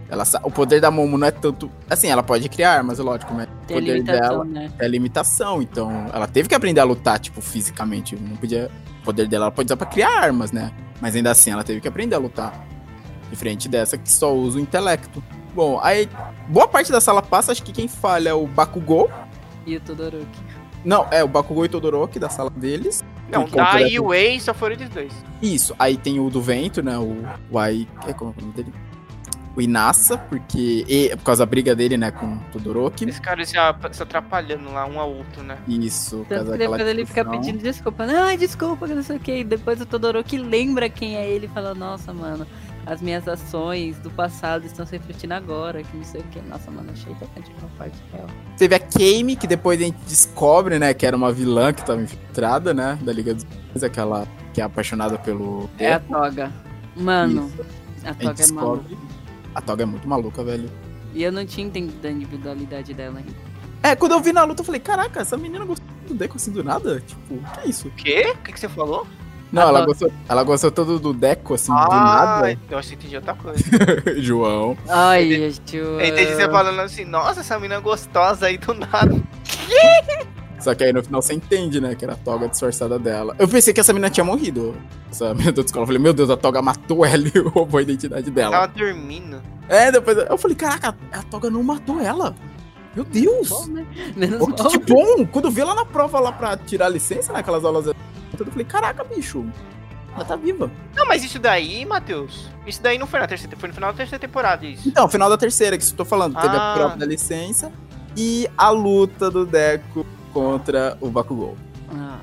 [0.08, 1.70] Ela, o poder da Momo não é tanto.
[1.88, 4.72] Assim, ela pode criar armas, lógico, mas Tem o poder dela né?
[4.78, 5.62] é limitação.
[5.62, 8.16] Então, ela teve que aprender a lutar, tipo, fisicamente.
[8.16, 8.68] Não podia.
[9.02, 10.72] O poder dela ela pode usar pra criar armas, né?
[11.00, 12.66] Mas ainda assim, ela teve que aprender a lutar.
[13.30, 15.22] Diferente dessa que só usa o intelecto.
[15.61, 16.09] Bom, aí.
[16.49, 19.11] Boa parte da sala passa, acho que quem falha é o Bakugou.
[19.66, 20.41] E o Todoroki.
[20.82, 23.05] Não, é o Bakugou e Todoroki da sala deles.
[23.31, 25.12] Não, Por da conta UA só foram eles dois.
[25.43, 26.97] Isso, aí tem o do vento, né?
[26.97, 27.87] O, o Ai.
[28.07, 28.73] É como é o nome dele?
[29.55, 30.87] O Inassa, porque.
[30.89, 33.05] E, por causa da briga dele, né, com o Todoroki.
[33.05, 33.53] Esse cara se,
[33.93, 35.59] se atrapalhando lá um ao outro, né?
[35.69, 38.05] Isso, por Tanto causa que depois ele fica pedindo desculpa.
[38.05, 39.41] Ai, desculpa, que não sei o que.
[39.41, 42.47] E depois o Todoroki lembra quem é ele e fala, nossa, mano,
[42.86, 46.40] as minhas ações do passado estão se refletindo agora, que não sei o que.
[46.40, 48.27] Nossa, mano, achei tocante uma parte real.
[48.57, 52.01] Teve a Kame, que depois a gente descobre, né, que era uma vilã que tava
[52.01, 55.69] infiltrada, né, da Liga dos Vilões, aquela que é apaixonada pelo.
[55.78, 56.52] É a Toga.
[56.97, 57.66] Mano, Isso.
[58.05, 58.97] a Toga é maluca.
[59.55, 60.70] A Toga é muito maluca, velho.
[61.15, 63.51] E eu não tinha entendido a individualidade dela ainda.
[63.82, 66.52] É, quando eu vi na luta, eu falei, caraca, essa menina gostou do Deco assim
[66.52, 67.01] do nada?
[67.01, 67.89] Tipo, que isso?
[67.89, 68.35] O quê?
[68.35, 69.07] O que, que você falou?
[69.52, 72.59] Não, ela gostou, ela gostou todo do Deco, assim, do ah, nada.
[72.70, 73.62] eu acho que entendi outra coisa.
[74.18, 74.77] João.
[74.89, 75.77] Ai, Ju.
[75.77, 79.10] Eu entendi você falando assim, nossa, essa menina gostosa aí do nada.
[80.60, 81.94] Só que aí no final você entende, né?
[81.94, 83.35] Que era a toga disfarçada dela.
[83.39, 84.77] Eu pensei que essa menina tinha morrido.
[85.10, 85.82] Essa menina da escola.
[85.82, 88.52] Eu falei, meu Deus, a toga matou ela e roubou a identidade dela.
[88.52, 89.43] Tava dormindo.
[89.68, 92.35] É, depois eu falei, caraca, a toga não matou ela.
[92.94, 93.48] Meu Deus!
[93.48, 93.86] Bom, né?
[94.36, 95.24] Pô, que, que bom!
[95.27, 97.86] Quando eu vi ela na prova lá pra tirar a licença, naquelas aulas.
[98.39, 99.44] Eu falei, caraca, bicho.
[100.15, 100.70] Ela tá viva.
[100.94, 103.97] Não, mas isso daí, Matheus, isso daí não foi na terceira, foi no final da
[103.97, 104.89] terceira temporada isso.
[104.89, 106.35] Então, final da terceira, que isso eu tô falando.
[106.40, 106.74] Teve a Ah.
[106.74, 107.70] prova da licença
[108.16, 111.57] e a luta do Deco contra o Bakugou.
[111.93, 112.19] Ah,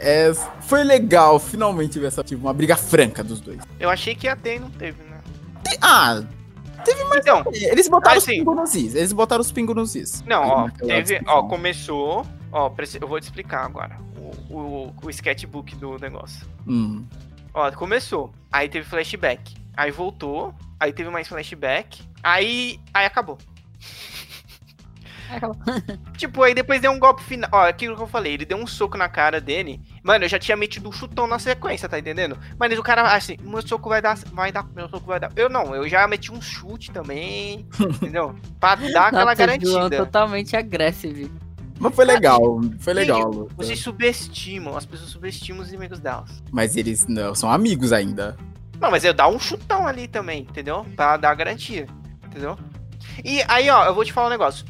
[0.00, 3.58] É, foi legal, finalmente ver essa tipo, uma briga franca dos dois.
[3.80, 5.18] Eu achei que ia ter e não teve, né?
[5.80, 6.22] Ah,
[7.16, 8.94] Então, eles botaram Ah, os pingos nos is.
[8.94, 10.22] Eles botaram os pingos nos is.
[10.26, 12.70] não, ó, teve, ó, começou, ó,
[13.00, 16.46] eu vou te explicar agora o, o, o sketchbook do negócio.
[16.66, 17.04] Hum.
[17.54, 23.38] Ó, começou, aí teve flashback, aí voltou, aí teve mais flashback, aí, aí acabou.
[25.30, 25.56] acabou.
[26.16, 27.48] Tipo, aí depois deu um golpe final.
[27.52, 29.80] Ó, aquilo que eu falei, ele deu um soco na cara dele.
[30.02, 32.36] Mano, eu já tinha metido um chutão na sequência, tá entendendo?
[32.58, 35.30] Mas o cara, assim, meu soco vai dar, vai dar, meu soco vai dar.
[35.36, 38.34] Eu não, eu já meti um chute também, entendeu?
[38.58, 39.96] Pra dar aquela Nossa, João garantida.
[39.96, 41.47] totalmente agressivo.
[41.78, 43.30] Mas foi legal, foi legal.
[43.30, 43.54] luta.
[43.56, 46.42] Vocês subestimam, as pessoas subestimam os inimigos delas.
[46.50, 48.36] Mas eles não são amigos ainda.
[48.80, 50.86] Não, mas eu dar um chutão ali também, entendeu?
[50.94, 51.86] Pra dar garantia,
[52.26, 52.56] entendeu?
[53.24, 54.64] E aí, ó, eu vou te falar um negócio.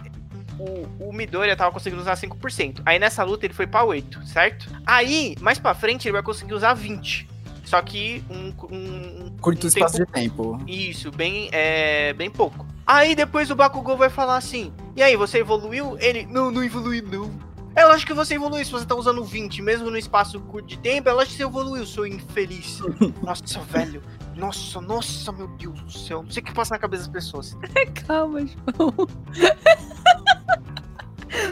[0.59, 2.83] O, o Midoriya tava conseguindo usar 5%.
[2.85, 4.69] Aí nessa luta ele foi pra 8, certo?
[4.85, 7.29] Aí, mais pra frente, ele vai conseguir usar 20.
[7.69, 8.49] Só que um.
[8.75, 10.59] um, Curto um espaço tempo- de tempo.
[10.67, 12.67] Isso, bem, é, bem pouco.
[12.87, 15.99] Aí depois o Bakugou vai falar assim: E aí, você evoluiu?
[16.01, 17.31] Ele, não, não evolui, não.
[17.77, 20.79] É lógico que você evoluiu se você tá usando 20, mesmo no espaço curto de
[20.79, 22.81] tempo, é lógico que você evoluiu, seu infeliz.
[23.23, 24.03] Nossa, velho.
[24.35, 26.23] Nossa, nossa, meu Deus do céu.
[26.23, 27.55] Não sei o que passa na cabeça das pessoas.
[28.07, 28.95] Calma, João.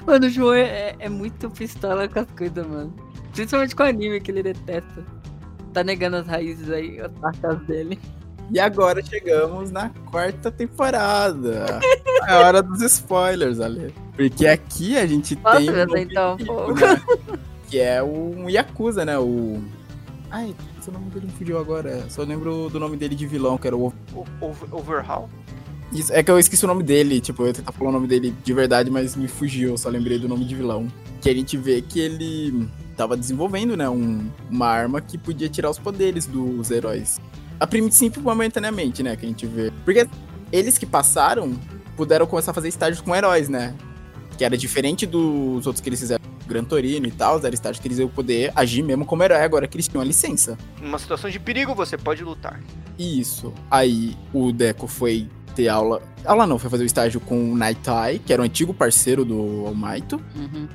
[0.07, 2.95] mano, o João é, é muito pistola com as coisas, mano.
[3.33, 5.05] Principalmente com o anime que ele detesta.
[5.77, 7.99] Tá negando as raízes aí, as marcas dele.
[8.51, 11.81] E agora chegamos na quarta temporada.
[12.27, 13.93] É hora dos spoilers, Ale.
[14.17, 15.69] Porque aqui a gente Posso tem.
[15.71, 16.81] um aceitar um inimigo, pouco?
[16.81, 17.03] né?
[17.69, 19.19] Que é o Yakuza, né?
[19.19, 19.63] O.
[20.31, 22.09] Ai, seu nome dele me fugiu agora.
[22.09, 23.93] Só lembro do nome dele de vilão, que era o.
[24.15, 25.29] O, over, overhaul?
[25.93, 28.07] Isso, é que eu esqueci o nome dele, tipo, eu ia tentar falar o nome
[28.07, 30.89] dele de verdade, mas me fugiu, eu só lembrei do nome de vilão.
[31.21, 32.67] Que a gente vê que ele
[32.97, 37.21] tava desenvolvendo, né, um- uma arma que podia tirar os poderes dos heróis.
[37.61, 39.71] A princípio, momentaneamente, né, que a gente vê.
[39.85, 40.07] Porque
[40.53, 41.55] eles que passaram
[41.97, 43.75] puderam começar a fazer estágios com heróis, né?
[44.37, 47.89] Que era diferente dos outros que eles fizeram, Gran Torino e tal, era estágio que
[47.89, 50.59] eles iam poder agir mesmo como herói, agora que eles tinham a licença.
[50.81, 52.61] Numa situação de perigo, você pode lutar.
[52.99, 53.53] Isso.
[53.71, 56.03] Aí o Deco foi ter aula.
[56.25, 59.65] Aula não, foi fazer o estágio com o Naitai, que era o antigo parceiro do
[59.67, 60.21] Almaito.
[60.37, 60.69] Uhum.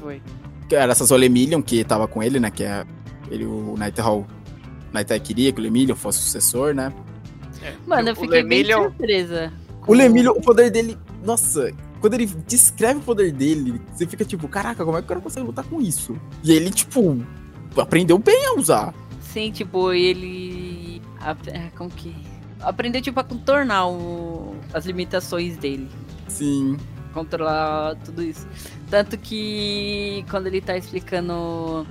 [0.00, 0.22] Foi.
[0.70, 2.50] Era essa Zolemillion que tava com ele, né?
[2.50, 2.84] Que é
[3.30, 4.26] ele, o Naitai Hall.
[4.92, 6.92] Naitai queria que o Lemillion fosse o sucessor, né?
[7.86, 9.52] Mano, eu O fiquei bem Lemillion- surpresa.
[9.86, 10.96] O Lemillion, o poder dele.
[11.24, 15.08] Nossa, quando ele descreve o poder dele, você fica tipo, caraca, como é que o
[15.08, 16.16] cara consegue lutar com isso?
[16.44, 17.20] E ele, tipo,
[17.76, 18.94] aprendeu bem a usar.
[19.20, 21.02] Sim, tipo, ele.
[21.52, 22.14] é, Como que.
[22.60, 25.88] Aprendeu, tipo, a contornar o- as limitações dele.
[26.28, 26.76] Sim.
[27.14, 28.46] Controlar tudo isso.
[28.90, 31.86] Tanto que quando ele tá explicando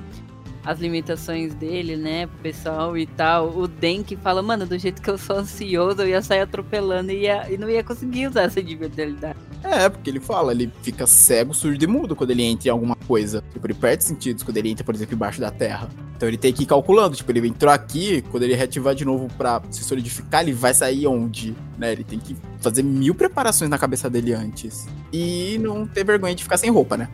[0.68, 5.02] as limitações dele, né, pro pessoal e tal, o Den que fala, mano, do jeito
[5.02, 8.44] que eu sou ansioso, eu ia sair atropelando e, ia, e não ia conseguir usar
[8.44, 9.40] essa individualidade.
[9.64, 12.98] É, porque ele fala, ele fica cego, surdo e mudo quando ele entra em alguma
[12.98, 13.42] coisa.
[13.54, 15.88] Tipo, ele perde sentidos quando ele entra, por exemplo, embaixo da terra.
[16.18, 17.16] Então ele tem que ir calculando.
[17.16, 21.08] Tipo, ele entrou aqui, quando ele reativar de novo pra se solidificar, ele vai sair
[21.08, 21.56] onde?
[21.78, 21.94] Né?
[21.94, 24.86] Ele tem que fazer mil preparações na cabeça dele antes.
[25.14, 27.10] E não ter vergonha de ficar sem roupa, né?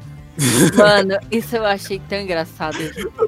[0.76, 2.78] Mano, isso eu achei tão engraçado,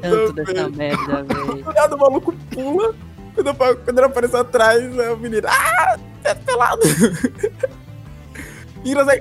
[0.01, 1.89] tanto dessa merda, velho.
[1.89, 2.95] Do maluco pula.
[3.35, 5.47] Quando, quando ele aparece atrás, é o menino.
[5.47, 5.99] Ah!
[6.23, 6.81] É pelado!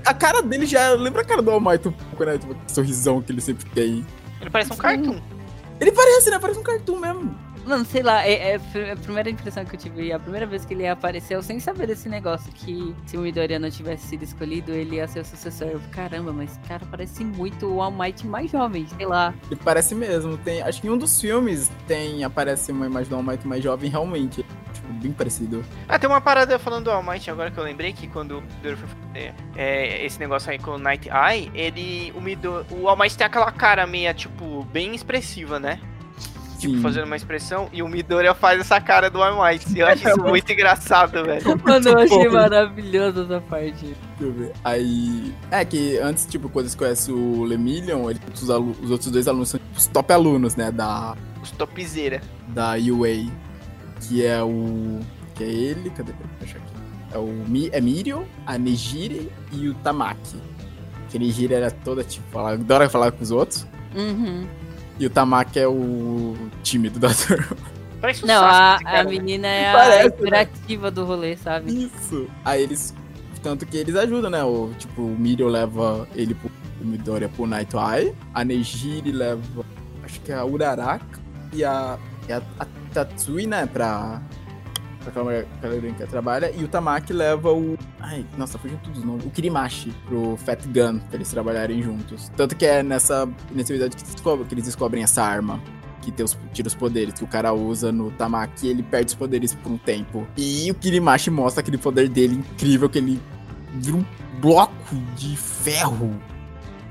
[0.07, 2.39] A cara dele já lembra a cara do Almighty um pouco, né?
[2.39, 4.07] Tipo, sorrisão que ele sempre tem.
[4.41, 4.83] Ele parece um Sim.
[4.83, 5.21] cartoon.
[5.81, 6.39] Ele parece, né?
[6.39, 7.37] Parece um cartoon mesmo.
[7.67, 10.75] Mano, sei lá, é, é a primeira impressão que eu tive, a primeira vez que
[10.75, 14.97] ele apareceu, sem saber desse negócio, que se o Midoriya não tivesse sido escolhido, ele
[14.97, 15.69] ia ser o sucessor.
[15.69, 19.33] Eu, caramba, mas esse cara parece muito o All Might mais jovem, sei lá.
[19.51, 20.37] Ele parece mesmo.
[20.39, 23.91] Tem, acho que em um dos filmes tem aparece uma imagem do Almighty mais jovem,
[23.91, 24.45] realmente.
[24.73, 25.65] tipo, bem parecido.
[25.89, 28.43] Ah, tem uma parada falando do All Might agora que eu lembrei que quando o
[28.43, 32.13] Midori foi fazer é, esse negócio aí com o Night Eye, ele.
[32.15, 35.81] O, Midori, o All Might tem aquela cara meia, tipo, bem expressiva, né?
[36.69, 39.79] Tipo, fazendo uma expressão, e o Midori faz essa cara do All Might.
[39.79, 41.61] Eu acho isso muito engraçado, velho.
[41.63, 43.85] Mano, eu achei maravilhoso essa parte.
[43.85, 44.53] Deixa eu ver.
[44.65, 45.35] Aí.
[45.51, 49.51] É que antes, tipo, quando você conhece o Lemillion, ele, os, os outros dois alunos
[49.51, 50.71] são tipo, os top alunos, né?
[50.71, 52.21] Da, Os topzera.
[52.49, 53.31] da UA.
[54.01, 55.01] Que é o.
[55.35, 55.91] Que é ele.
[55.91, 56.13] Cadê?
[56.41, 56.75] Deixa eu aqui.
[57.15, 60.37] É o Mi, é Mirio, a Nejire e o Tamaki.
[61.09, 63.67] Que a Nejire era toda, tipo, ela adora falar com os outros.
[63.95, 64.47] Uhum.
[64.99, 67.57] E o Tamaki é o tímido da turma.
[68.01, 69.05] Parece um Não, a, a né?
[69.05, 70.07] menina é Parece, a né?
[70.07, 71.87] imperativa do rolê, sabe?
[71.87, 72.29] Isso.
[72.45, 72.95] Aí eles.
[73.43, 74.43] Tanto que eles ajudam, né?
[74.43, 76.51] O, tipo, o Mirio leva ele pro
[76.81, 78.15] o Midoriya pro Night Eye.
[78.35, 79.65] A Nejire leva.
[80.03, 81.19] Acho que é a Uraraka.
[81.53, 81.99] E a.
[82.29, 83.67] E a, a Tatsui, né?
[83.67, 84.21] Pra.
[85.13, 86.51] Pra heroína que trabalha.
[86.57, 87.77] E o Tamaki leva o.
[88.01, 89.25] Ai, nossa, fugiu todos os nomes.
[89.25, 92.31] O Kirimashi pro Fat Gun, pra eles trabalharem juntos.
[92.37, 93.29] Tanto que é nessa.
[93.53, 95.61] Nesse episódio que, descobre, que eles descobrem essa arma
[96.01, 99.15] que tem os, tira os poderes, que o cara usa no Tamaki, ele perde os
[99.15, 100.27] poderes por um tempo.
[100.37, 103.21] E o Kirimashi mostra aquele poder dele incrível, que ele
[103.75, 104.05] vira um
[104.41, 106.15] bloco de ferro.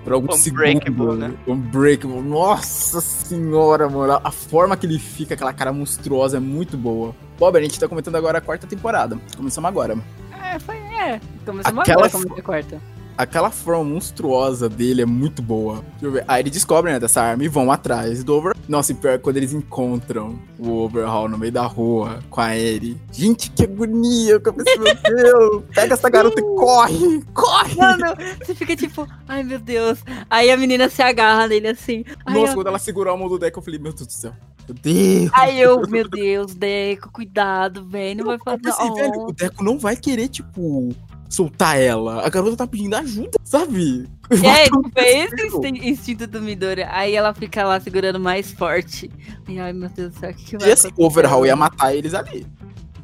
[0.03, 1.17] Por Unbreakable, segundos.
[1.17, 1.33] né?
[1.47, 2.21] Unbreakable.
[2.21, 4.19] Nossa senhora, mano.
[4.21, 7.15] A forma que ele fica, aquela cara monstruosa, é muito boa.
[7.43, 9.19] Bob, a gente tá comentando agora a quarta temporada.
[9.35, 9.97] Começamos agora.
[10.31, 11.19] É, foi, é.
[11.45, 12.81] Começamos Aquela agora, como a quarta.
[13.17, 15.83] Aquela forma monstruosa dele é muito boa.
[15.91, 16.23] Deixa eu ver.
[16.25, 18.55] Aí eles descobrem, né, dessa arma e vão atrás do Over.
[18.65, 22.55] Nossa, e pior é quando eles encontram o Overhaul no meio da rua com a
[22.55, 22.97] Eri.
[23.11, 24.39] Gente, que agonia!
[24.41, 25.63] Eu pensei, meu Deus!
[25.75, 27.21] Pega essa garota e corre!
[27.33, 27.75] Corre!
[27.75, 28.05] Mano,
[28.41, 29.99] você fica tipo, ai meu Deus.
[30.29, 32.05] Aí a menina se agarra nele assim.
[32.25, 34.33] Nossa, eu, quando ela segurou a mão do Deco, eu falei, meu Deus do céu.
[34.67, 35.31] Meu Deus!
[35.33, 38.19] aí eu, meu Deus, Deco, cuidado, velho.
[38.19, 38.61] Não vai fazer.
[38.61, 38.95] pensei, Oh.
[38.95, 40.95] velho, o Deco não vai querer, tipo,
[41.29, 42.25] soltar ela.
[42.25, 44.07] A garota tá pedindo ajuda, sabe?
[44.31, 46.83] É, tipo, é esse instinto do Midori.
[46.83, 49.11] Aí ela fica lá segurando mais forte.
[49.49, 51.05] E, ai, meu Deus do céu, o que, que vai E assim, o acontecer?
[51.07, 52.45] Overhaul ia matar eles ali.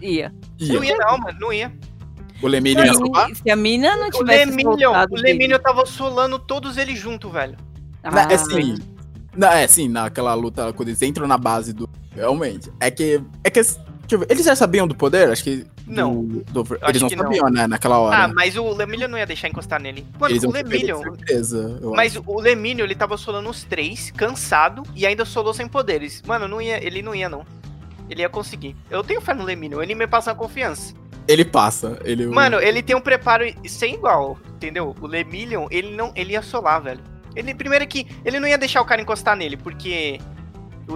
[0.02, 0.34] Ia.
[0.58, 0.74] Ia.
[0.74, 1.74] Não ia não, mano, não ia.
[2.42, 3.36] O Lemillion ia Se- salvar?
[3.36, 7.30] Se a mina não O tivesse Lemillion, soltado o Lemillion tava solando todos eles juntos,
[7.30, 7.58] velho.
[8.02, 8.78] Ah, é assim.
[9.40, 11.90] Na, é sim, naquela luta, quando eles entram na base do.
[12.14, 12.70] Realmente.
[12.80, 13.22] É que.
[13.44, 13.62] É que.
[13.62, 13.78] Deixa
[14.12, 14.28] eu ver.
[14.30, 15.30] Eles já sabiam do poder?
[15.30, 15.58] Acho que.
[15.58, 16.24] do- Não.
[16.26, 17.24] do- Acho eles não que não.
[17.24, 17.66] sabiam, né?
[17.66, 18.26] Naquela hora.
[18.26, 20.06] Ah, mas o Lemillion não ia deixar encostar nele.
[20.20, 21.02] Mano, eles o Lemillion.
[21.02, 21.80] certeza.
[21.96, 26.22] Mas o Lemillion, ele tava solando os três, cansado, e ainda solou sem poderes.
[26.28, 27.46] Mano, não ia, ele não ia, não.
[28.10, 28.76] Ele ia conseguir.
[28.90, 30.94] Eu tenho fé no Lemillion, ele me passa confiança.
[30.94, 30.96] acho.
[31.28, 31.98] Ele passa.
[32.04, 34.96] Ele, Mano, ele tem um preparo sem igual, entendeu?
[35.00, 37.00] O Lemillion, ele não, ele ia solar, velho.
[37.36, 40.20] Ele, primeiro que, ele não ia deixar o cara encostar nele, porque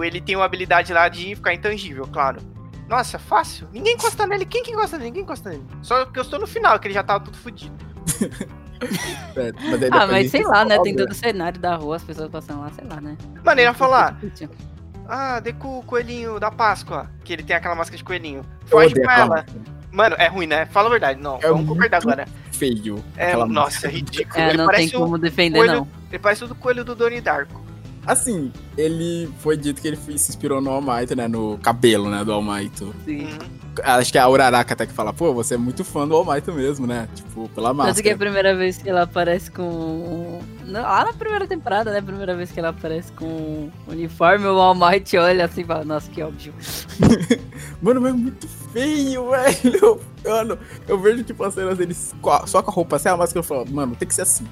[0.02, 2.40] ele tem uma habilidade lá de ficar intangível, claro.
[2.88, 3.68] Nossa, fácil.
[3.72, 4.44] Ninguém encosta nele.
[4.44, 5.10] Quem que encosta nele?
[5.10, 5.64] Ninguém encosta nele.
[5.82, 7.74] Só que eu estou no final, que ele já tava tudo fudido.
[9.36, 10.78] É, mas Ah, mas sei lá, né?
[10.80, 13.16] Tem todo o cenário da rua, as pessoas passando lá, sei lá, né?
[13.42, 14.20] Mano, ele ia falar,
[15.08, 18.42] ah, Deku, coelhinho da Páscoa, que ele tem aquela máscara de coelhinho.
[18.66, 19.46] Foge com ela.
[19.94, 20.66] Mano, é ruim, né?
[20.66, 21.20] Fala a verdade.
[21.20, 22.26] Não, É vamos concordar agora.
[22.50, 23.02] Feio.
[23.16, 24.40] É, nossa, é ridículo.
[24.42, 25.88] É, ele, não tem parece o, como defender, coelho- não.
[26.10, 27.64] ele parece o do coelho do Donnie Darko.
[28.06, 31.26] Assim, ele foi dito que ele se inspirou no All Might, né?
[31.28, 32.22] No cabelo, né?
[32.24, 32.78] Do All Might.
[33.04, 33.24] Sim.
[33.24, 33.64] Uhum.
[33.82, 36.24] Acho que é a Uraraka até que fala, pô, você é muito fã do All
[36.24, 37.08] Might mesmo, né?
[37.14, 38.16] Tipo, pela Tanto que é a máscara.
[38.18, 40.40] primeira vez que ela aparece com.
[40.66, 41.98] Lá na primeira temporada, né?
[41.98, 45.84] A primeira vez que ela aparece com uniforme, o All Might olha assim e fala,
[45.84, 46.54] nossa, que óbvio.
[47.82, 50.00] Mano, mas é muito feio, velho.
[50.24, 51.78] Mano, eu vejo tipo as cenas
[52.26, 54.46] a- só com a roupa assim, a máscara eu falo, mano, tem que ser assim.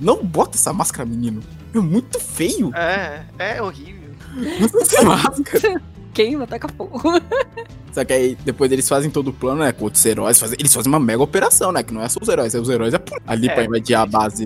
[0.00, 1.42] Não bota essa máscara, menino.
[1.74, 2.74] É muito feio.
[2.74, 4.10] É, é horrível.
[4.34, 5.82] Não essa máscara.
[6.14, 7.00] Queima, taca fogo.
[7.92, 9.72] Só que aí depois eles fazem todo o plano, né?
[9.72, 10.38] Com outros heróis.
[10.38, 11.82] Fazem, eles fazem uma mega operação, né?
[11.82, 14.06] Que não é só os heróis, é os heróis é ali É, pra invadir a
[14.06, 14.44] base.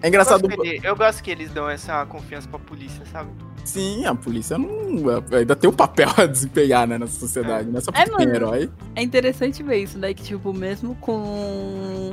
[0.00, 0.42] É Eu engraçado.
[0.42, 3.30] gosto, que ele- eu gosto que eles dão essa confiança pra polícia, sabe?
[3.64, 4.68] Sim, a polícia não.
[5.36, 7.68] Ainda tem um papel a desempenhar, né, nessa sociedade.
[7.68, 8.34] Não é só porque É, tem mano.
[8.36, 8.70] herói.
[8.96, 10.12] É interessante ver isso, né?
[10.14, 12.12] Que, tipo, mesmo com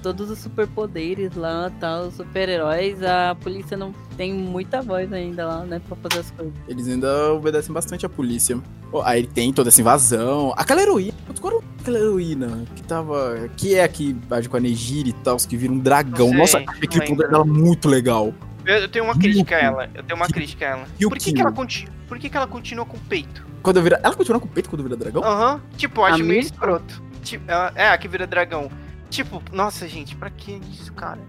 [0.00, 5.64] todos os superpoderes lá, tal, os super-heróis, a polícia não tem muita voz ainda lá,
[5.64, 5.80] né?
[5.86, 6.52] Pra fazer as coisas.
[6.68, 8.58] Eles ainda obedecem bastante à polícia.
[8.90, 10.52] Pô, aí tem toda essa invasão.
[10.56, 11.14] Aquela heroína.
[11.40, 13.48] Qual era aquela heroína que tava.
[13.56, 16.28] Que é a que age com a Nejiri e tal, que vira um dragão.
[16.30, 18.34] Sei, Nossa, aquele poder dela muito legal.
[18.66, 19.90] Eu, eu tenho uma crítica a ela.
[19.94, 20.86] Eu tenho uma crítica a ela.
[21.00, 21.88] Por que, que ela conti...
[22.08, 23.46] Por que, que ela continua com o peito?
[23.62, 24.00] Quando eu vira.
[24.02, 25.22] Ela continua com o peito quando vira dragão?
[25.22, 25.60] Aham.
[25.76, 27.02] Tipo, eu acho A meio escroto.
[27.22, 28.70] Tipo, ela- é, a que vira dragão.
[29.10, 31.20] Tipo, nossa, gente, pra que isso, cara?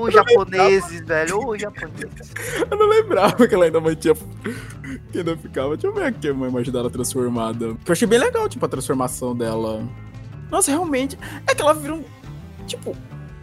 [0.00, 1.48] Os japoneses, velho.
[1.48, 2.32] Os japoneses.
[2.70, 4.14] Eu não lembrava que ela ainda mantinha.
[5.10, 5.76] Que ainda ficava.
[5.76, 7.66] Deixa eu ver aqui uma imagem dela transformada.
[7.66, 9.86] Eu achei bem legal, tipo, a transformação dela.
[10.50, 11.18] Nossa, realmente.
[11.46, 12.04] É que ela vira um.
[12.66, 12.96] Tipo.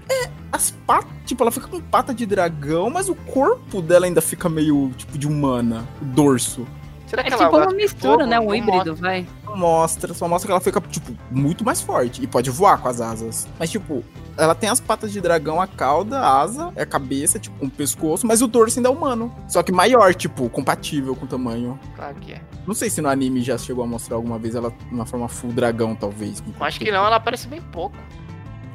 [0.10, 0.30] É.
[0.52, 1.12] As patas.
[1.26, 5.18] Tipo, ela fica com pata de dragão, mas o corpo dela ainda fica meio, tipo,
[5.18, 5.88] de humana.
[6.02, 6.68] O dorso.
[7.08, 8.40] Será É que tipo ela uma gosta de mistura, né?
[8.40, 9.28] Um Não híbrido, vai.
[9.46, 12.24] Não mostra, só mostra que ela fica, tipo, muito mais forte.
[12.24, 13.48] E pode voar com as asas.
[13.60, 14.04] Mas, tipo,
[14.38, 18.26] ela tem as patas de dragão, a cauda, a asa, a cabeça, tipo, um pescoço,
[18.26, 19.34] mas o dorso ainda é humano.
[19.48, 21.70] Só que maior, tipo, compatível com o tamanho.
[21.70, 21.96] mostra.
[21.96, 22.42] Claro que é.
[22.66, 25.52] Não sei se no anime já chegou a mostrar alguma vez ela numa forma full
[25.52, 26.44] dragão, talvez.
[26.60, 27.96] Eu acho que não, ela aparece bem pouco.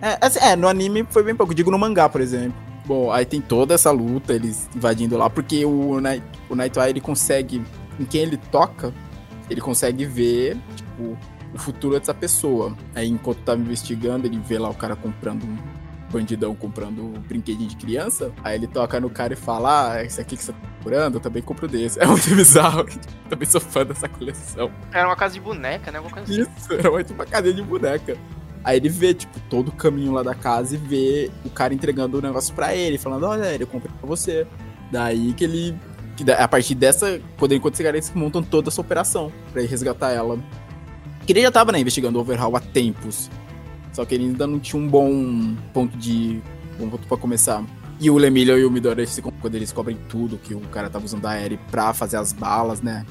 [0.00, 1.54] É, assim, é, no anime foi bem pouco.
[1.54, 2.68] Digo no mangá, por exemplo.
[2.86, 7.02] Bom, aí tem toda essa luta, eles invadindo lá, porque o, Night, o Nightwire, ele
[7.02, 7.62] consegue,
[7.98, 8.92] em quem ele toca,
[9.50, 11.16] ele consegue ver, tipo,
[11.54, 12.76] o futuro dessa pessoa.
[12.94, 15.56] Aí, enquanto tava investigando, ele vê lá o cara comprando um
[16.10, 18.32] bandidão comprando um brinquedinho de criança.
[18.42, 21.20] Aí ele toca no cara e fala: Ah, esse aqui que você tá procurando, eu
[21.20, 21.98] também compro desse.
[22.00, 22.86] É muito bizarro.
[23.28, 24.70] também sou fã dessa coleção.
[24.92, 26.00] Era uma casa de boneca, né?
[26.16, 26.42] Assim.
[26.42, 28.16] Isso, era tipo uma cadeia de boneca.
[28.64, 32.18] Aí ele vê, tipo, todo o caminho lá da casa e vê o cara entregando
[32.18, 34.46] o negócio pra ele, falando, olha, ele comprei pra você.
[34.90, 35.76] Daí que ele.
[36.18, 39.62] Que a partir dessa, quando ele encontra esse cara, eles montam toda essa operação pra
[39.62, 40.36] ir resgatar ela.
[41.24, 43.30] Que ele já tava, né, investigando o Overhaul há tempos.
[43.92, 46.42] Só que ele ainda não tinha um bom ponto de.
[46.80, 47.64] Um ponto pra começar.
[48.00, 49.06] E o Lemillion e o Midori,
[49.40, 52.80] quando eles descobrem tudo, que o cara tava usando a Eri pra fazer as balas,
[52.80, 53.06] né?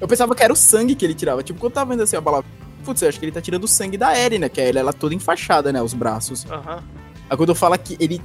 [0.00, 1.42] Eu pensava que era o sangue que ele tirava.
[1.42, 2.44] Tipo, quando eu tava vendo assim a bala
[2.84, 4.48] Putz, eu acho que ele tá tirando o sangue da Eren, né?
[4.48, 5.80] Que a Eren, ela é toda enfaixada, né?
[5.80, 6.44] Os braços.
[6.50, 6.82] Aham.
[7.30, 8.20] Aí quando eu falo que ele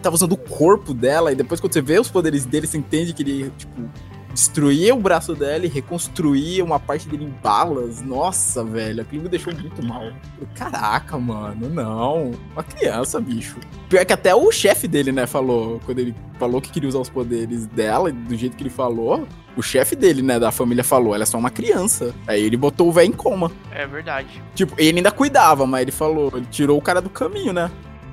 [0.00, 3.12] tava usando o corpo dela, e depois quando você vê os poderes dele, você entende
[3.12, 3.88] que ele, tipo,
[4.32, 8.00] destruía o braço dela e reconstruía uma parte dele em balas.
[8.00, 10.12] Nossa, velho, aquilo me deixou muito mal.
[10.54, 12.32] Caraca, mano, não.
[12.52, 13.56] Uma criança, bicho.
[13.88, 17.10] Pior que até o chefe dele, né, falou, quando ele falou que queria usar os
[17.10, 21.24] poderes dela, do jeito que ele falou, o chefe dele, né, da família falou, ela
[21.24, 22.14] é só uma criança.
[22.26, 23.50] Aí ele botou o velho em coma.
[23.72, 24.42] É verdade.
[24.54, 27.70] Tipo, ele ainda cuidava, mas ele falou, ele tirou o cara do caminho, né?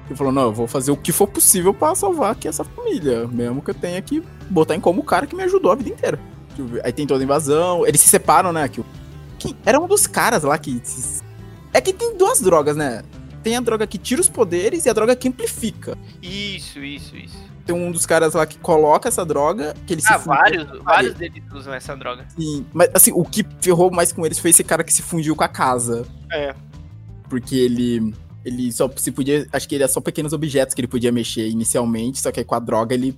[0.08, 3.28] Ele falou, não, eu vou fazer o que for possível pra salvar aqui essa família,
[3.28, 5.90] mesmo que eu tenha que botar em como o cara que me ajudou a vida
[5.90, 6.20] inteira.
[6.50, 6.86] Deixa eu ver.
[6.86, 8.68] Aí tem toda a invasão, eles se separam, né?
[8.70, 8.84] Que,
[9.38, 10.80] que era um dos caras lá que...
[10.84, 11.22] se-
[11.74, 13.04] É que tem duas drogas, né?
[13.44, 15.98] Tem a droga que tira os poderes e a droga que amplifica.
[16.22, 17.38] Isso, isso, isso.
[17.66, 20.80] Tem um dos caras lá que coloca essa droga, que ele se Ah, funde- vários,
[20.84, 22.26] vários deles usam essa droga.
[22.38, 25.36] Sim, mas assim, o que ferrou mais com eles foi esse cara que se fundiu
[25.36, 26.06] com a casa.
[26.32, 26.56] É.
[27.30, 28.14] Porque ele.
[28.48, 29.46] Ele só se podia.
[29.52, 32.46] Acho que ele é só pequenos objetos que ele podia mexer inicialmente, só que aí
[32.46, 33.14] com a droga ele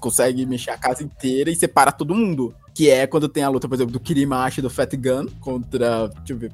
[0.00, 2.52] consegue mexer a casa inteira e separa todo mundo.
[2.74, 6.08] Que é quando tem a luta, por exemplo, do Kirimashi e do Fat Gun contra.
[6.08, 6.52] Deixa eu ver.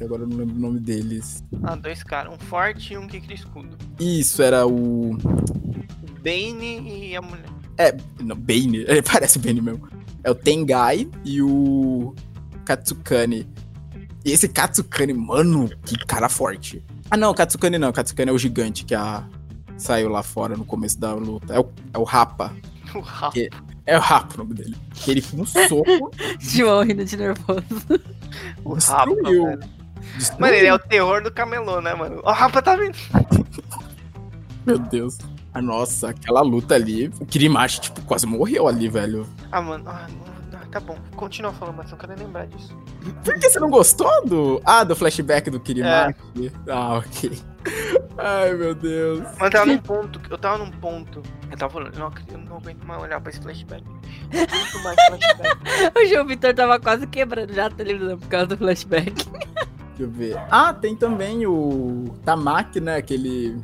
[0.00, 1.44] Agora eu não lembro o nome deles.
[1.62, 2.32] Ah, dois caras.
[2.32, 3.76] Um forte e um que cria escudo.
[4.00, 5.12] Isso, era o.
[5.12, 7.44] O Bane e a mulher.
[8.22, 8.86] Não, Bane.
[8.88, 9.86] Ele parece o Bane mesmo.
[10.24, 12.14] É o Tengai e o
[12.64, 13.46] Katsukane.
[14.24, 16.82] E esse Katsukane, mano, que cara forte.
[17.10, 17.92] Ah, não, Katsukane não.
[17.92, 19.22] Katsukane é o gigante que a...
[19.76, 21.54] saiu lá fora no começo da luta.
[21.54, 22.52] É o, é o Rapa.
[22.94, 23.32] O Rapa.
[23.32, 23.50] Que-
[23.84, 24.76] É o Rapa o nome dele.
[24.94, 26.10] Que ele com um soco
[26.40, 27.62] João rindo de nervoso.
[28.64, 29.58] O Rapa, destruiu.
[30.38, 32.20] Mano, ele é o terror do camelô, né, mano?
[32.24, 32.96] O Rapa tá vindo.
[34.64, 35.18] Meu Deus.
[35.52, 37.10] Ah, nossa, aquela luta ali.
[37.20, 39.26] O Kirimashi, tipo, quase morreu ali, velho.
[39.52, 39.84] Ah, mano.
[39.88, 40.35] Ah, não, ah,
[40.68, 40.98] tá bom.
[41.14, 42.76] Continua falando, mas não quero nem lembrar disso.
[43.24, 44.60] Por que você não gostou do.
[44.64, 46.16] Ah, do flashback do Kirimashi?
[46.68, 47.38] Ah, ok.
[48.18, 49.20] Ai, meu Deus.
[49.20, 50.20] Mas eu tava num ponto.
[50.30, 51.22] Eu tava num ponto.
[51.50, 53.84] Eu tava falando, eu não, eu não aguento mais olhar pra esse flashback.
[54.32, 55.92] Aguento mais flashback.
[55.98, 59.12] O João Vitor tava quase quebrando já a televisão por causa do flashback.
[59.14, 60.36] Deixa eu ver.
[60.50, 62.96] Ah, tem também o Tamaki, né?
[62.96, 63.56] Aquele.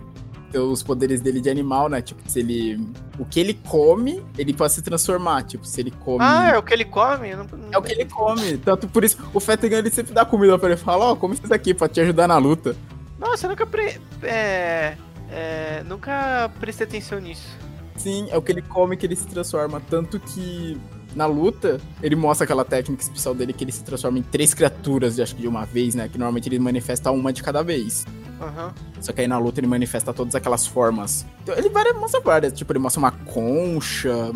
[0.59, 2.03] Os poderes dele de animal, né?
[2.03, 2.87] Tipo, se ele.
[3.19, 5.43] O que ele come, ele pode se transformar.
[5.45, 6.19] Tipo, se ele come.
[6.21, 7.35] Ah, é o que ele come?
[7.35, 8.59] Não, É o que ele come.
[8.59, 10.77] Tanto por isso, o Fettigan ele sempre dá comida pra ele.
[10.77, 12.77] Fala, ó, come isso aqui pra te ajudar na luta.
[13.19, 13.99] Nossa, eu nunca pre...
[14.23, 14.97] é...
[15.31, 17.49] é, Nunca prestei atenção nisso.
[17.97, 19.81] Sim, é o que ele come que ele se transforma.
[19.89, 20.77] Tanto que
[21.15, 25.19] na luta, ele mostra aquela técnica especial dele que ele se transforma em três criaturas,
[25.21, 26.09] acho que de uma vez, né?
[26.09, 28.05] Que normalmente ele manifesta uma de cada vez.
[28.41, 28.73] Aham.
[29.01, 31.25] Só que aí na luta ele manifesta todas aquelas formas.
[31.43, 32.53] Então, ele várias, mostra várias.
[32.53, 34.33] Tipo, ele mostra uma concha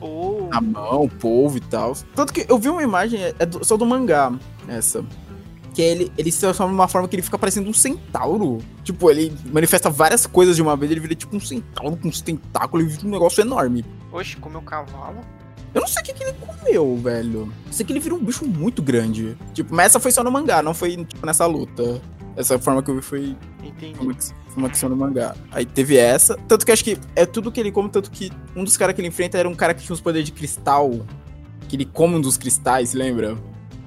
[0.00, 0.48] Ou.
[0.48, 1.94] na mão, polvo e tal.
[2.14, 4.32] Tanto que eu vi uma imagem, é do- só do mangá,
[4.68, 5.04] essa.
[5.74, 8.58] Que ele, ele se transforma de uma forma que ele fica parecendo um centauro.
[8.82, 12.20] Tipo, ele manifesta várias coisas de uma vez, ele vira tipo um centauro com uns
[12.20, 13.84] tentáculos, vira um negócio enorme.
[14.10, 15.20] Oxe, comeu cavalo?
[15.72, 17.52] Eu não sei o que, que ele comeu, velho.
[17.66, 19.36] Eu sei que ele vira um bicho muito grande.
[19.54, 22.00] Tipo, mas essa foi só no mangá, não foi tipo, nessa luta.
[22.36, 23.94] Essa forma que eu vi foi Entendi.
[23.94, 25.34] foi uma questão do mangá.
[25.50, 26.36] Aí teve essa.
[26.48, 29.00] Tanto que acho que é tudo que ele come, tanto que um dos caras que
[29.00, 30.90] ele enfrenta era um cara que tinha uns poderes de cristal.
[31.68, 33.36] Que ele come um dos cristais, lembra?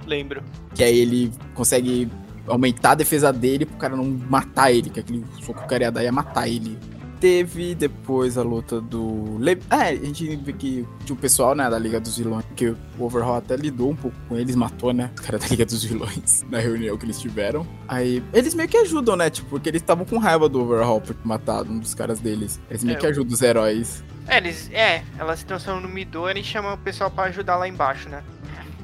[0.06, 0.42] Lembro.
[0.74, 2.10] Que aí ele consegue
[2.48, 5.84] aumentar a defesa dele pro cara não matar ele, que aquele soco que o cara
[5.84, 6.78] ia dar ia matar ele.
[7.24, 9.38] Teve depois a luta do.
[9.40, 9.58] Le...
[9.70, 12.78] É, a gente vê que tinha o pessoal, né, da Liga dos Vilões, que o
[13.00, 16.44] Overhaul até lidou um pouco com eles, matou, né, os caras da Liga dos Vilões
[16.52, 17.66] na reunião que eles tiveram.
[17.88, 21.16] Aí eles meio que ajudam, né, tipo, porque eles estavam com raiva do Overhaul por
[21.24, 22.60] matado um dos caras deles.
[22.70, 24.04] Eles meio É, que ajudam os heróis.
[24.28, 24.70] É, eles.
[24.74, 28.22] É, ela se transforma no Midori e chama o pessoal pra ajudar lá embaixo, né?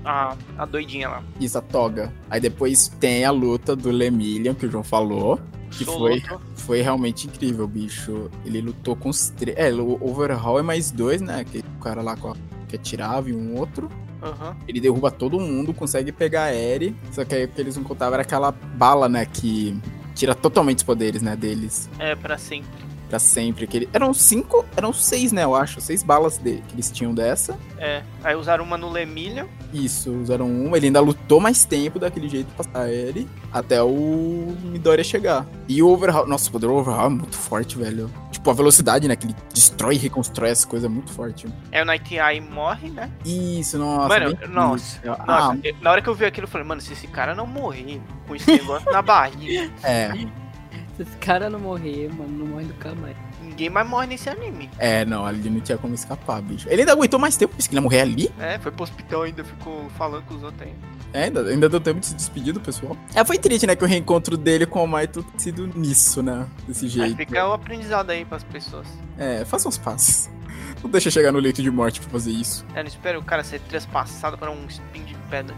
[0.06, 1.24] A, a doidinha lá.
[1.42, 2.14] Isso, a toga.
[2.30, 5.38] Aí depois tem a luta do Lemillion, que o João falou.
[5.72, 6.22] Que foi,
[6.56, 8.30] foi realmente incrível, bicho.
[8.46, 9.58] Ele lutou com os três.
[9.58, 11.44] É, o Overhaul é mais dois, né?
[11.44, 12.36] Que o cara lá com a-
[12.68, 13.90] que atirava e um outro.
[14.22, 14.56] Aham.
[14.68, 16.96] Ele derruba todo mundo, consegue pegar a Eri.
[17.12, 19.26] Só que aí o que eles não contavam era aquela bala, né?
[19.26, 19.80] Que
[20.16, 21.36] tira totalmente os poderes, né?
[21.36, 21.90] Deles.
[21.98, 22.89] É, pra sempre.
[23.10, 23.66] Pra sempre.
[23.66, 23.90] Que ele...
[23.92, 25.44] Eram cinco, eram seis, né?
[25.44, 25.82] Eu acho.
[25.82, 27.58] Seis balas dele, que eles tinham dessa.
[27.78, 28.04] É.
[28.24, 29.48] Aí usaram uma no Lemillion.
[29.74, 30.78] Isso, usaram uma.
[30.78, 35.46] Ele ainda lutou mais tempo daquele jeito pra passar ele até o Midoriya chegar.
[35.68, 36.28] E o Overhaul.
[36.28, 38.12] Nossa, o poder do Overhaul é muito forte, velho.
[38.32, 39.16] Tipo, a velocidade, né?
[39.16, 41.48] Que ele destrói e reconstrói essa coisa é muito forte.
[41.72, 43.12] Aí o Night Eye morre, né?
[43.26, 44.08] Isso, nossa.
[44.08, 45.02] Mano, nossa.
[45.04, 47.48] Nossa, Ah, na hora que eu vi aquilo, eu falei, mano, se esse cara não
[47.48, 50.12] morrer com esse negócio na barriga, é.
[51.00, 53.16] Se esse cara não morrer, mano, não morre do mais.
[53.42, 54.70] ninguém mais morre nesse anime.
[54.78, 56.68] É, não, ali não tinha como escapar, bicho.
[56.70, 58.32] Ele ainda aguentou mais tempo, porque ele ia morrer ali.
[58.38, 61.00] É, foi pro hospital ainda, ficou falando com os outros ainda.
[61.14, 62.96] É, ainda, ainda deu tempo de se despedir do pessoal.
[63.16, 63.76] É, foi triste, né?
[63.76, 66.46] Que o reencontro dele com o Maito tenha sido nisso, né?
[66.68, 67.16] Desse jeito.
[67.16, 68.88] fica o aprendizado aí pras pessoas.
[69.18, 70.30] É, faça uns passos.
[70.84, 72.66] Não deixa chegar no leito de morte pra fazer isso.
[72.76, 75.56] É, não espero o cara ser trespassado para um spin de pedra.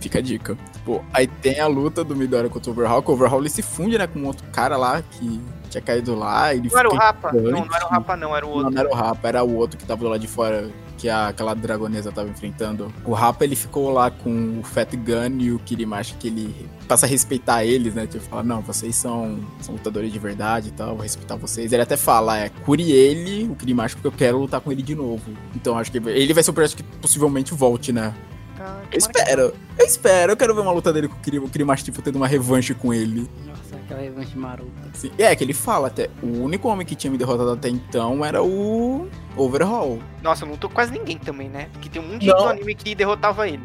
[0.00, 0.56] Fica a dica.
[0.84, 3.62] Pô, aí tem a luta do Midoriya contra o Overhaul, que o Overhaul ele se
[3.62, 5.40] funde, né, com outro cara lá que
[5.70, 6.54] tinha caído lá.
[6.54, 7.32] Ele Não era o Rapa?
[7.32, 8.70] Não, não era o Rapa não, era o outro.
[8.70, 11.28] não era o Rapa, era o outro que tava do lado de fora, que a,
[11.28, 12.92] aquela dragonesa tava enfrentando.
[13.04, 17.06] O Rapa, ele ficou lá com o Fat Gun e o Kirimashi, que ele passa
[17.06, 18.06] a respeitar eles, né?
[18.06, 21.72] Tipo, fala, não, vocês são, são lutadores de verdade e tal, vou respeitar vocês.
[21.72, 24.94] Ele até fala, é, cure ele, o Kirimashi, porque eu quero lutar com ele de
[24.94, 25.30] novo.
[25.54, 28.14] Então, acho que ele vai ser o personagem que possivelmente volte, né?
[28.60, 31.48] Tá, Eu espero, eu espero, eu quero ver uma luta dele com o Kiri- o
[31.48, 33.26] Kirimashi, tipo, tendo uma revanche com ele.
[33.46, 34.70] Nossa, aquela revanche marota.
[34.92, 38.22] Assim, é, que ele fala até, o único homem que tinha me derrotado até então
[38.22, 39.98] era o Overhaul.
[40.22, 41.68] Nossa, não tô quase ninguém também, né?
[41.72, 43.62] Porque tem um monte de anime que derrotava ele.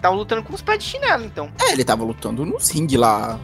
[0.00, 1.50] Tava lutando com os pés de chinelo, então.
[1.60, 3.38] É, ele tava lutando nos ringue lá,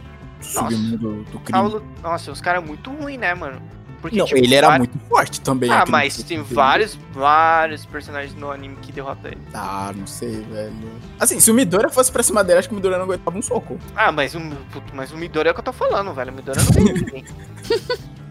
[0.55, 0.97] do Nossa.
[0.97, 1.69] do Tava crime.
[1.69, 3.61] lu- Nossa, os caras muito ruins, né, mano?
[4.01, 5.69] Porque, Não, tipo, ele era vários- muito forte também.
[5.71, 6.53] Ah, mas tem dele.
[6.53, 9.41] vários, vários personagens no anime que derrotam ele.
[9.53, 10.73] Ah, não sei, velho.
[11.19, 13.41] Assim, se o Midoriya fosse pra cima dele, acho que o Midoriya não aguentava um
[13.41, 13.79] soco.
[13.95, 14.39] Ah, mas o,
[14.93, 16.31] mas o Midori é o que eu tô falando, velho.
[16.31, 17.25] O Midori não tem ninguém.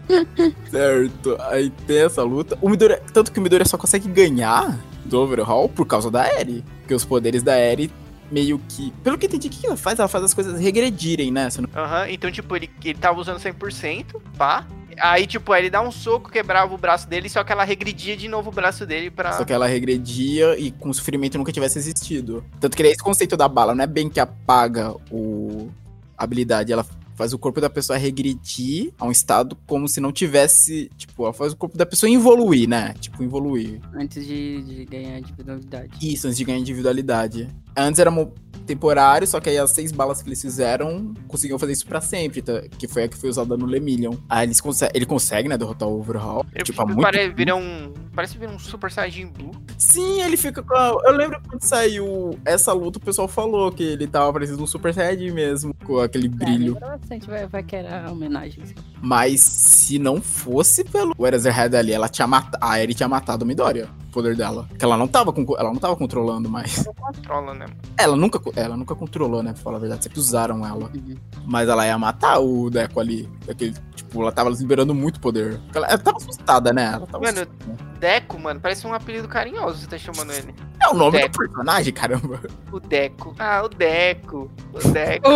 [0.71, 2.57] Certo, aí tem essa luta.
[2.61, 6.63] O Midoriya, tanto que o Midoriya só consegue ganhar do Overhaul por causa da Eri.
[6.79, 7.91] Porque os poderes da Eri
[8.31, 8.91] meio que...
[9.03, 9.99] Pelo que eu entendi, o que ela faz?
[9.99, 11.49] Ela faz as coisas regredirem, né?
[11.49, 14.65] Se não- Aham, então, tipo, ele, ele tava usando 100%, pá.
[14.99, 18.27] Aí, tipo, ele dá um soco, quebrava o braço dele, só que ela regredia de
[18.27, 19.33] novo o braço dele pra.
[19.33, 22.43] Só que ela regredia e com o sofrimento nunca tivesse existido.
[22.59, 25.69] Tanto que é esse conceito da bala, não é bem que apaga o...
[26.17, 30.11] a habilidade, ela faz o corpo da pessoa regredir a um estado como se não
[30.11, 30.87] tivesse.
[30.95, 32.93] Tipo, ela faz o corpo da pessoa evoluir, né?
[32.99, 33.79] Tipo, evoluir.
[33.95, 35.89] Antes de, de ganhar individualidade.
[35.99, 37.47] Isso, antes de ganhar individualidade.
[37.75, 38.33] Antes era mo-
[38.67, 42.41] temporário, só que aí as seis balas que eles fizeram conseguiam fazer isso pra sempre,
[42.41, 42.61] tá?
[42.77, 44.13] que foi a que foi usada no Lemillion.
[44.29, 46.45] Aí eles conse ele consegue, né, derrotar o Overhaul.
[46.53, 47.93] Ele tipo, muito pare- vira um.
[48.13, 49.51] Parece vir um Super Saiyajin Blue.
[49.77, 50.97] Sim, ele fica com a...
[51.05, 54.91] Eu lembro quando saiu essa luta, o pessoal falou que ele tava parecendo um Super
[54.93, 56.73] Saiyajin mesmo, com aquele É, brilho.
[56.73, 58.63] lembra bastante, vai, vai querer a homenagem.
[58.63, 58.73] assim.
[59.01, 62.57] Mas se não fosse pelo Eraserhead ali, ela tinha matado...
[62.59, 63.87] A Eri tinha matado o Midoriya,
[64.17, 64.65] poder dela.
[64.67, 66.83] Porque ela não tava, ela não tava controlando mais.
[66.85, 67.67] Não controla, né?
[67.95, 70.03] Ela nunca, ela nunca controlou, né, pra falar a verdade.
[70.05, 70.89] Sempre usaram ela.
[70.95, 71.15] Uhum.
[71.45, 73.29] Mas ela ia matar o Deco ali.
[73.45, 75.59] Daquele, tipo, ela tava liberando muito poder.
[75.75, 76.85] Ela, ela tava assustada, né?
[76.93, 77.87] Ela tava Mano, assustada.
[77.99, 80.53] Deco, mano, parece um apelido carinhoso você tá chamando ele.
[80.81, 81.31] É o nome Deco.
[81.31, 82.39] do personagem, caramba.
[82.71, 83.35] O Deco.
[83.37, 84.51] Ah, o Deco.
[84.73, 85.29] O Deco.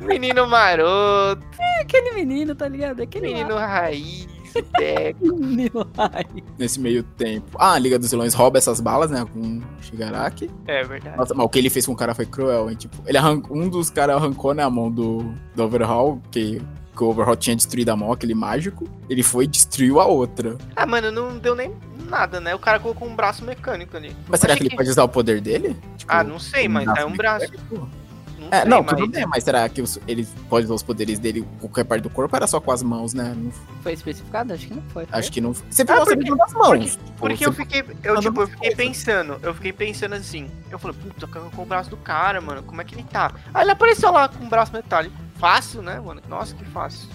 [0.00, 1.42] Menino maroto.
[1.80, 3.02] aquele menino, tá ligado?
[3.02, 4.35] Aquele Menino raiz.
[6.58, 7.56] Nesse meio tempo.
[7.58, 9.24] Ah, a Liga dos Vilões rouba essas balas, né?
[9.32, 10.50] Com o Shigaraki.
[10.66, 11.16] É verdade.
[11.16, 12.76] Nossa, mas o que ele fez com o cara foi cruel, hein?
[12.76, 16.60] Tipo, ele arrancou, um dos caras arrancou, né, a mão do, do Overhaul, que,
[16.96, 18.88] que o Overhaul tinha destruído a mão, aquele mágico.
[19.08, 20.56] Ele foi e destruiu a outra.
[20.74, 21.72] Ah, mano, não deu nem
[22.08, 22.54] nada, né?
[22.54, 24.14] O cara colocou um braço mecânico ali.
[24.28, 25.76] Mas será Achei que ele pode usar o poder dele?
[25.96, 27.50] Tipo, Ah, não sei, mas um é um braço.
[27.50, 27.88] mecânico?
[28.38, 28.94] Não É, sei, não, mas...
[28.96, 32.02] tudo bem, mas será que os- ele pode usar os poderes dele com qualquer parte
[32.02, 32.34] do corpo?
[32.36, 33.34] Era só com as mãos, né?
[33.36, 33.50] Não-
[33.82, 34.52] Foi especificado?
[34.52, 35.06] Acho que não foi.
[35.10, 35.52] acho que não.
[35.54, 36.90] Você Ah, viu você porque- viu das mãos.
[36.96, 40.50] tipo, Porque você- eu fiquei, eu, tipo, eu fiquei pensando, eu fiquei pensando assim.
[40.70, 43.32] Eu falei, puta, com com o braço do cara, mano, como é que ele tá?
[43.54, 45.14] Aí ele apareceu lá com o braço metálico.
[45.38, 46.20] Fácil, né, mano?
[46.28, 47.08] Nossa, que fácil.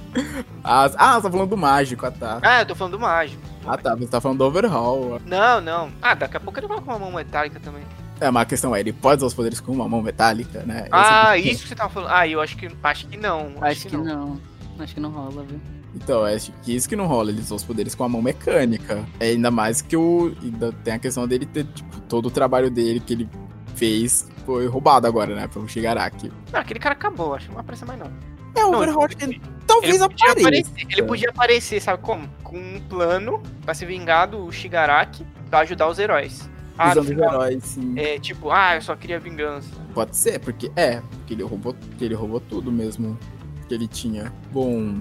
[0.64, 2.39] As- ah, você tá falando do mágico, ah tá.
[2.41, 3.41] Ah, eu tô falando do mágico.
[3.65, 5.19] Ah tá, você tá falando do overhaul.
[5.26, 5.91] Não, não.
[6.02, 7.84] Ah, daqui a pouco ele vai com uma mão metálica também.
[8.22, 10.81] É, mas a questão é, ele pode usar os poderes com uma mão metálica, né?
[10.84, 12.11] Esse Ah, é o- isso que você tava falando.
[12.11, 13.53] Ah, eu acho que acho que não.
[13.60, 14.39] Acho que não.
[14.80, 15.60] Acho que não rola, viu?
[15.93, 18.22] Então, é acho que isso que não rola, ele usa os poderes com a mão
[18.22, 19.03] mecânica.
[19.19, 20.34] É ainda mais que o.
[20.41, 23.30] Ainda tem a questão dele ter, tipo, todo o trabalho dele que ele
[23.76, 25.48] fez foi roubado agora, né?
[25.48, 26.31] Pelo Shigaraki.
[26.52, 28.07] Não, aquele cara acabou, acho que não vai aparecer mais não.
[28.56, 30.48] É, o Não, overhaul ele- ele, talvez ele podia apareça.
[30.69, 32.27] aparecer, ele podia aparecer, sabe como?
[32.43, 36.49] Com um plano pra se vingar do Shigaraki pra ajudar os heróis.
[36.77, 37.93] Ah, heróis, sim.
[37.98, 39.69] é tipo, ah, eu só queria vingança.
[39.93, 43.18] Pode ser, porque é, porque ele roubou, porque ele roubou tudo mesmo
[43.68, 44.34] que ele tinha.
[44.52, 44.95] Bom,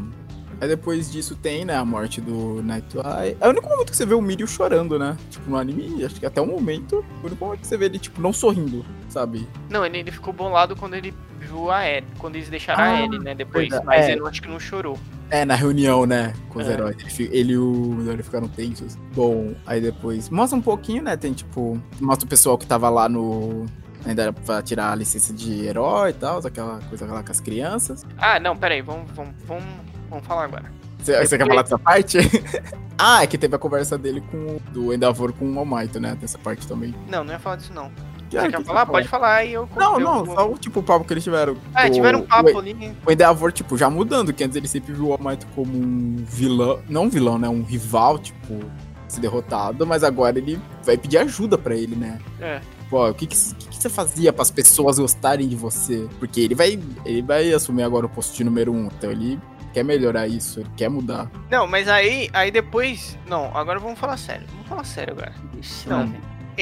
[0.60, 3.36] aí depois disso tem, né, a morte do Nighteye.
[3.40, 5.16] É o único momento que você vê o Mirio chorando, né?
[5.30, 7.98] Tipo, no anime, acho que até o momento, o único momento que você vê ele,
[7.98, 9.48] tipo, não sorrindo, sabe?
[9.70, 13.02] Não, ele, ele ficou bolado quando ele viu a Ellie, quando eles deixaram Ah, a
[13.02, 13.62] Ellie, né, depois.
[13.68, 14.12] verdade, Mas é.
[14.12, 14.98] ele acho que não chorou.
[15.30, 16.72] É, na reunião, né, com os É.
[16.72, 16.96] heróis.
[17.18, 18.96] Ele, ele e o Midori ficaram tensos.
[19.14, 23.08] Bom, aí depois mostra um pouquinho, né, tem, tipo, mostra o pessoal que tava lá
[23.08, 23.66] no...
[24.04, 27.38] Ainda era pra tirar a licença de herói e tal, aquela coisa lá com as
[27.38, 28.04] crianças.
[28.16, 29.64] Ah, não, peraí, vamos, vamos, vamos,
[30.08, 30.72] vamos falar agora.
[30.98, 32.18] Você, você quer falar dessa parte?
[32.98, 36.14] ah, é que teve a conversa dele com o do Endeavor com o Almighty, né?
[36.14, 36.94] Dessa parte também.
[37.08, 37.90] Não, não ia falar disso não.
[38.30, 38.84] Você é, quer que falar?
[38.86, 39.68] você Pode falar e eu...
[39.76, 41.56] Não, não, só o tipo o papo que eles tiveram.
[41.74, 42.94] Ah, O- tiveram um o- papo ali.
[43.04, 46.80] O Endeavor, tipo, já mudando, que antes ele sempre viu o Almighty como um vilão.
[46.88, 47.48] Não um vilão, né?
[47.48, 48.60] Um rival, tipo,
[49.08, 52.18] se derrotado, mas agora ele vai pedir ajuda pra ele, né?
[52.40, 52.60] É.
[52.88, 56.08] Pô, o que que, o que que você fazia para as pessoas gostarem de você?
[56.18, 59.38] Porque ele vai, ele vai assumir agora o posto de número um, então ele
[59.72, 61.30] quer melhorar isso, ele quer mudar.
[61.48, 63.16] Não, mas aí, aí depois...
[63.28, 64.44] Não, agora vamos falar sério.
[64.52, 65.32] Vamos falar sério agora.
[65.60, 66.12] Ixi, Não.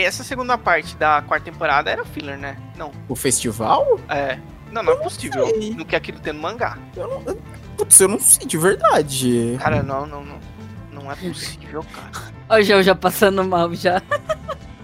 [0.02, 2.56] Essa segunda parte da quarta temporada era filler, né?
[2.76, 2.92] Não.
[3.08, 3.98] O festival?
[4.08, 4.38] É.
[4.70, 5.46] Não, não é possível.
[5.46, 5.74] sei.
[5.74, 6.76] Não quer aquilo ter no mangá.
[6.96, 7.42] Eu não, eu-
[7.76, 9.56] putz, eu não sei de verdade.
[9.60, 10.38] Cara, não, não, não.
[10.92, 12.32] Não é possível, cara.
[12.48, 14.02] Ó, o João já passando mal já.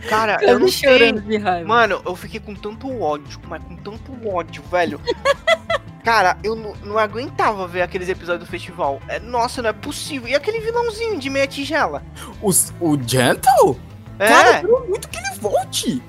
[0.08, 1.28] Cara, eu não Quase chorando sei.
[1.28, 1.66] de raiva.
[1.68, 5.00] Mano, eu fiquei com tanto ódio, mas com tanto ódio, velho.
[6.04, 9.00] Cara, eu não, não aguentava ver aqueles episódios do festival.
[9.08, 10.28] É, nossa, não é possível.
[10.28, 12.02] E aquele vilãozinho de meia tigela?
[12.42, 13.80] Os, o Gentle?
[14.18, 16.02] É, Cara, eu quero muito que ele volte.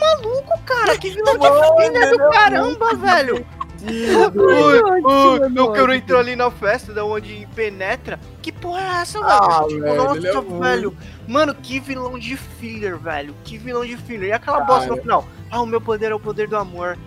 [0.00, 0.96] maluco, cara.
[0.98, 3.46] Que vilão de do é caramba, velho.
[3.80, 5.94] Ui, ótimo, ui, mano, meu quero ótimo.
[5.94, 8.18] entrou ali na festa da onde penetra.
[8.42, 9.68] Que porra é essa, Ah, velho?
[9.68, 10.96] Tipo, velho, nossa, é velho.
[11.28, 13.34] Mano, que vilão de filler, velho.
[13.44, 14.30] Que vilão de filler.
[14.30, 15.24] E aquela bosta no final?
[15.50, 16.98] Ah, o meu poder é o poder do amor.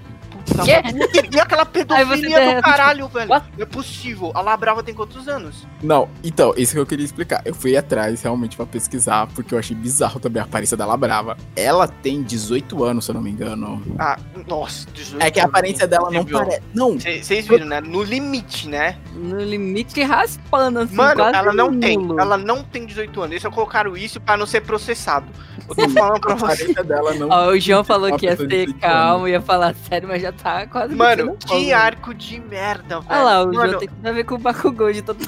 [0.63, 0.81] Quê?
[0.83, 0.99] mano.
[1.31, 3.29] E aquela pedofilia do caralho, velho.
[3.29, 3.45] What?
[3.57, 4.31] Não é possível.
[4.33, 5.65] A Labrava tem quantos anos?
[5.81, 7.41] Não, então, isso que eu queria explicar.
[7.45, 11.37] Eu fui atrás realmente pra pesquisar, porque eu achei bizarro também a aparência dela brava.
[11.55, 13.81] Ela tem 18 anos, se eu não me engano.
[13.99, 14.17] Ah,
[14.47, 16.61] nossa, 18 É que a anos, aparência dela não parece.
[16.73, 17.81] Não, Cê- Vocês viram, né?
[17.81, 18.97] No limite, né?
[19.13, 21.97] No limite raspando, assim, Mano, quase ela não tem.
[21.97, 22.19] nulo.
[22.19, 23.31] Ela não tem 18 anos.
[23.31, 25.27] Eles só colocaram isso pra não ser processado.
[25.69, 26.45] Eu tô falando pra a você.
[26.45, 27.29] aparência dela não.
[27.29, 30.67] Ó, o João falou que ia ser 18 calmo, ia falar sério, mas já tá
[30.67, 31.73] quase Mano, que fogo.
[31.73, 33.05] arco de merda, velho.
[33.09, 35.19] Olha lá, o Mano, João tem tudo a ver com o Bakugou de todo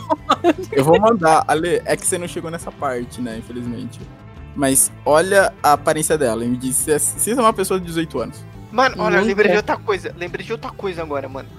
[0.71, 1.43] Eu vou mandar.
[1.47, 3.37] Ale, é que você não chegou nessa parte, né?
[3.37, 3.99] Infelizmente.
[4.55, 7.85] Mas olha a aparência dela e me diz se é, se é uma pessoa de
[7.87, 8.45] 18 anos.
[8.71, 9.27] Mano, olha, eu Nunca.
[9.27, 10.13] lembrei de outra coisa.
[10.17, 11.49] Lembrei de outra coisa agora, mano.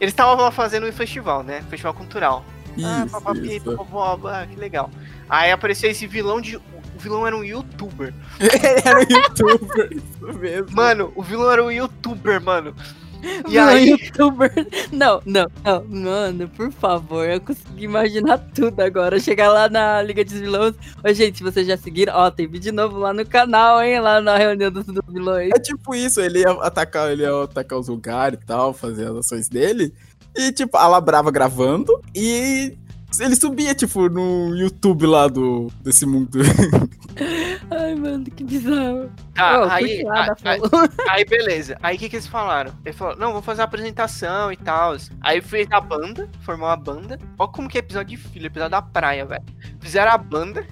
[0.00, 1.62] Eles estavam lá fazendo um festival, né?
[1.68, 2.44] Festival cultural.
[2.84, 3.78] ah, Isso, papapi, isso.
[4.26, 4.90] ah, que legal.
[5.28, 6.60] Aí apareceu esse vilão de.
[6.98, 8.12] O vilão era um youtuber.
[8.40, 8.50] Ele
[8.84, 10.66] era um youtuber, isso mesmo.
[10.72, 12.74] Mano, o vilão era um youtuber, mano.
[13.22, 13.90] E Vilão aí.
[13.90, 14.52] youtuber.
[14.92, 15.84] Não, não, não.
[15.84, 19.20] Mano, por favor, eu consegui imaginar tudo agora.
[19.20, 20.74] Chegar lá na Liga dos Vilões.
[21.04, 22.14] Ô, gente, vocês já seguiram?
[22.16, 24.00] Ó, tem vídeo novo lá no canal, hein?
[24.00, 25.50] Lá na reunião dos, dos vilões.
[25.54, 29.16] É tipo isso, ele ia atacar, ele ia atacar os lugares e tal, fazer as
[29.16, 29.94] ações dele.
[30.36, 32.76] E, tipo, a Labrava gravando e
[33.18, 36.38] ele subia, tipo, no YouTube lá do, desse mundo.
[37.70, 39.10] Ai, mano, que bizarro.
[39.34, 40.88] Tá, aí, aí, follow.
[41.08, 41.76] aí beleza.
[41.82, 42.72] Aí o que, que eles falaram?
[42.84, 44.96] Eles falaram, não, vou fazer uma apresentação e tal.
[45.20, 47.18] Aí fez a banda, formou a banda.
[47.38, 49.44] Olha como que é episódio de filho, episódio da praia, velho.
[49.80, 50.66] Fizeram a banda.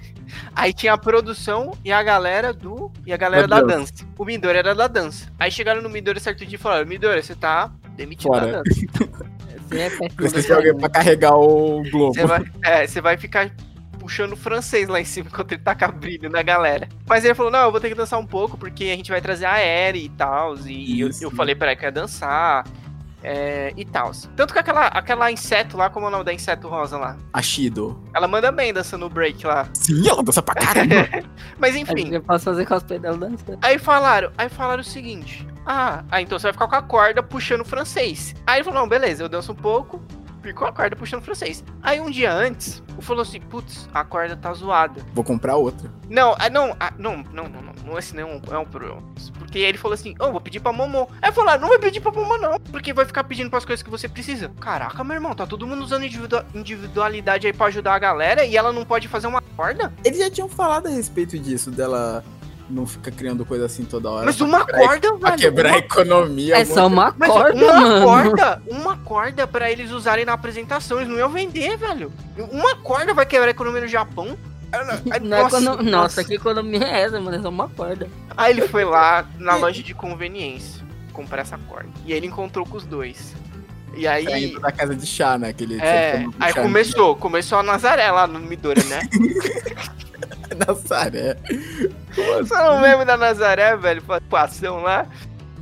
[0.55, 2.91] Aí tinha a produção e a galera do.
[3.05, 3.93] E a galera Da da dança.
[4.17, 5.31] O Midori era da dança.
[5.39, 8.51] Aí chegaram no Midori certo dia e falaram: Midori, você tá demitido Fora.
[8.51, 9.37] da dança.
[9.71, 9.89] É.
[10.09, 12.13] Precisa de alguém pra carregar o globo.
[12.13, 13.51] Você vai, é, você vai ficar
[13.99, 16.87] puxando francês lá em cima enquanto ele taca brilho na galera.
[17.07, 19.21] Mas ele falou: não, eu vou ter que dançar um pouco porque a gente vai
[19.21, 20.55] trazer a Eri e tal.
[20.65, 22.65] E eu, eu falei pra ela que ia dançar.
[23.23, 24.11] é, e tal.
[24.35, 27.17] Tanto que aquela, aquela inseto lá, como é o nome da inseto rosa lá?
[27.33, 28.01] A Shido.
[28.13, 29.67] Ela manda bem dançando o break lá.
[29.73, 30.95] Sim, ela dança pra caramba.
[31.59, 32.13] Mas enfim.
[32.13, 33.57] eu posso fazer cosplay dela dançando.
[33.61, 37.21] Aí falaram, aí falaram o seguinte: Ah, ah, então você vai ficar com a corda
[37.21, 38.33] puxando francês.
[38.47, 40.01] Aí ele falou: Não, beleza, eu danço um pouco,
[40.41, 41.61] fico com a corda puxando francês.
[41.83, 45.01] Aí um dia antes, o falou assim: Putz, a corda tá zoada.
[45.13, 45.91] Vou comprar outra.
[46.09, 48.63] Não, ah, não, ah, não, não, não, não, não, esse não é um, é um
[48.65, 49.03] problema.
[49.37, 51.09] Porque ele falou assim: Oh, vou pedir pra Momô.
[51.21, 53.89] Aí falaram: Não vai pedir pra Momô, não, porque vai ficar pedindo pras coisas que
[53.89, 54.49] você precisa.
[54.61, 58.55] Caraca, meu irmão, tá todo mundo usando individua- individualidade aí pra ajudar a galera e
[58.55, 59.93] ela não pode fazer uma corda?
[60.05, 62.23] Eles já tinham falado a respeito disso, dela
[62.69, 64.25] não ficar criando coisa assim toda hora.
[64.25, 65.19] Mas uma corda, velho.
[65.19, 66.57] Pra quebrar a economia.
[66.57, 68.05] É só uma Mas corda, uma mano.
[68.05, 72.11] corda, uma corda pra eles usarem na apresentação, eles não iam vender, velho.
[72.51, 74.37] Uma corda vai quebrar a economia no Japão.
[75.09, 77.37] Aí, Não é econo- Nossa, que economia é essa, mano?
[77.37, 78.09] É só uma corda.
[78.35, 81.89] Aí ele foi lá na loja de conveniência comprar essa corda.
[82.05, 83.33] E aí ele encontrou com os dois.
[83.95, 84.25] E aí.
[84.25, 85.49] Saindo da casa de chá, né?
[85.49, 89.01] Aquele É, aí chá começou, começou a Nazaré lá no Midori, né?
[90.67, 91.37] Nazaré.
[92.15, 94.01] Você não lembra da Nazaré, velho?
[94.29, 95.07] Passão lá.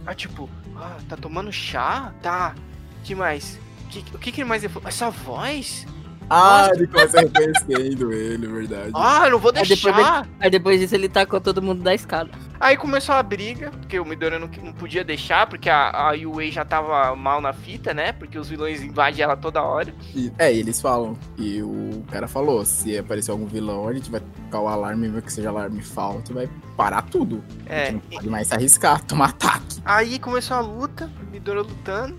[0.06, 2.14] Aí tipo, ah, tá tomando chá?
[2.22, 2.56] Tá.
[3.04, 3.60] que mais?
[3.90, 4.88] Que, o que que mais ele falou?
[4.88, 5.86] Essa voz?
[6.30, 8.92] Ah, ele começa reconhecendo ele, verdade.
[8.94, 10.28] Ah, eu não vou Aí depois deixar.
[10.40, 12.30] Aí depois disso ele tacou todo mundo da escada.
[12.60, 16.52] Aí começou a briga, porque o Midori não, não podia deixar, porque a, a Yue
[16.52, 18.12] já tava mal na fita, né?
[18.14, 19.94] Porque os vilões invadem ela toda hora.
[20.16, 21.18] E- é, e eles falam.
[21.38, 25.22] E o cara falou: se aparecer algum vilão, a gente vai tocar o alarme, mesmo
[25.22, 27.44] que seja alarme falso, vai parar tudo.
[27.70, 27.86] A É.
[27.86, 29.82] gente não pode mais se arriscar, tomar ataque.
[29.84, 32.18] Aí começou a luta, Midori lutando.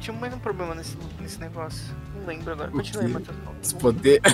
[0.00, 1.84] Tinha mais um problema nesse, nesse negócio.
[2.28, 2.70] Lembro agora.
[2.70, 3.08] Quê?
[3.08, 3.36] Matheus.
[3.62, 4.20] Se poder.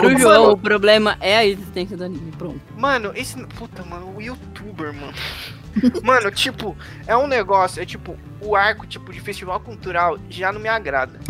[0.00, 2.32] Pro João, o problema é a existência do anime.
[2.32, 2.60] Pronto.
[2.76, 3.36] Mano, esse.
[3.46, 5.14] Puta, mano, o youtuber, mano.
[6.02, 6.76] mano, tipo,
[7.06, 11.20] é um negócio, é tipo, o arco, tipo, de festival cultural já não me agrada.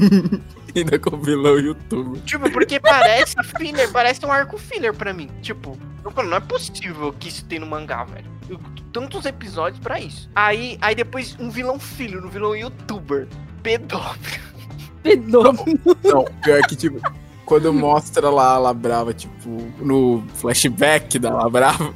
[0.74, 2.22] Ainda com o vilão youtuber.
[2.22, 5.28] Tipo, porque parece filler, parece um arco filler pra mim.
[5.42, 8.30] Tipo, eu falo, não é possível que isso tem no mangá, velho.
[8.48, 8.60] Eu-
[8.90, 10.30] Tantos episódios pra isso.
[10.34, 13.28] Aí, aí depois um vilão filho, um vilão youtuber.
[13.62, 14.47] Pedófilo.
[15.08, 15.96] Pedófilo.
[16.04, 17.00] Não, pior que, tipo,
[17.44, 19.48] quando mostra lá a Labrava, tipo,
[19.78, 21.94] no flashback da Labrava,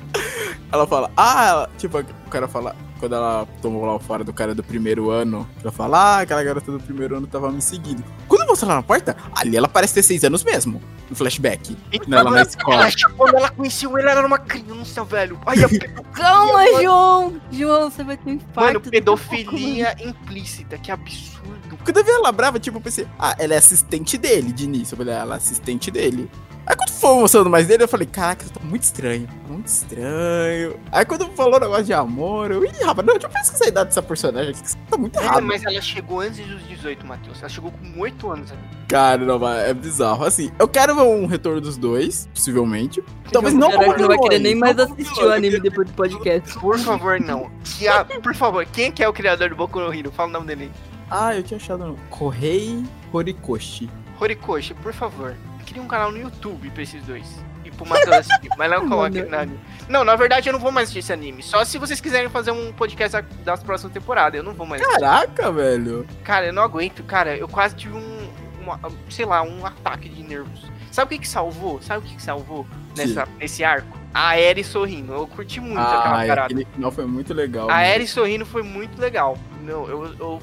[0.70, 4.54] ela fala, ah, tipo, o cara fala, quando ela tomou lá o fora do cara
[4.54, 8.04] do primeiro ano, ela fala, ah, aquela garota do primeiro ano tava me seguindo.
[8.28, 11.76] Quando mostra lá na porta, ali ela parece ter seis anos mesmo, no flashback.
[12.06, 12.82] Não, ela na escola.
[12.82, 15.40] Ela, quando ela conheceu ele, ela era uma criança, velho.
[15.46, 15.68] Ai, a
[16.12, 17.40] Calma, João.
[17.50, 18.60] João, você vai ter um infarto.
[18.60, 21.78] Mano, pedofilia implícita, que absurdo.
[21.84, 24.94] Quando eu vi ela brava, tipo, eu pensei, ah, ela é assistente dele de início.
[24.94, 26.30] Eu falei, ah, ela é assistente dele.
[26.64, 29.28] Aí quando foi mostrando mais dele, eu falei, caraca, isso tá muito estranho.
[29.48, 30.76] Muito estranho.
[30.92, 33.68] Aí quando falou o negócio de amor, eu, ih, rapaz, não, deixa eu pesquisar a
[33.68, 35.42] idade dessa personagem aqui, que tá muito É, errado.
[35.44, 37.38] mas ela chegou antes dos 18, Matheus.
[37.40, 38.52] Ela chegou com 8 anos.
[38.52, 38.60] ali.
[38.88, 40.24] Cara, não, mas é bizarro.
[40.24, 43.02] Assim, eu quero ver um retorno dos dois, possivelmente.
[43.32, 43.68] Talvez pouco.
[43.68, 46.58] não Caraca, como não vai querer nem mais assistir o anime depois do podcast.
[46.60, 47.50] Por favor, não.
[47.88, 50.12] A- por favor, quem que é o criador do Boku no Hero?
[50.12, 50.70] Fala o nome dele.
[51.10, 52.82] Ah, eu tinha achado Correi
[53.12, 53.90] Horikoshi.
[54.20, 55.34] Horikoshi, por favor.
[55.72, 57.26] Queria um canal no YouTube pra esses dois.
[57.64, 59.58] E pro Matheus assistir, mas não coloque no anime.
[59.88, 61.42] Não, na verdade eu não vou mais assistir esse anime.
[61.42, 64.36] Só se vocês quiserem fazer um podcast da- das próximas temporadas.
[64.38, 65.00] Eu não vou mais assistir.
[65.00, 66.06] Caraca, velho.
[66.22, 67.34] Cara, eu não aguento, cara.
[67.36, 68.28] Eu quase tive um,
[68.60, 68.78] uma-
[69.08, 70.70] sei lá, um ataque de nervos.
[70.90, 71.80] Sabe o que que salvou?
[71.80, 73.96] Sabe o que que salvou nessa, nesse arco?
[74.12, 75.12] A Aerie sorrindo.
[75.14, 76.42] Eu curti muito aquela Ah, parada.
[76.44, 77.70] aquele final foi muito legal.
[77.70, 77.76] A.
[77.76, 79.38] Aerie sorrindo foi muito legal.
[79.62, 80.42] Não, eu, eu-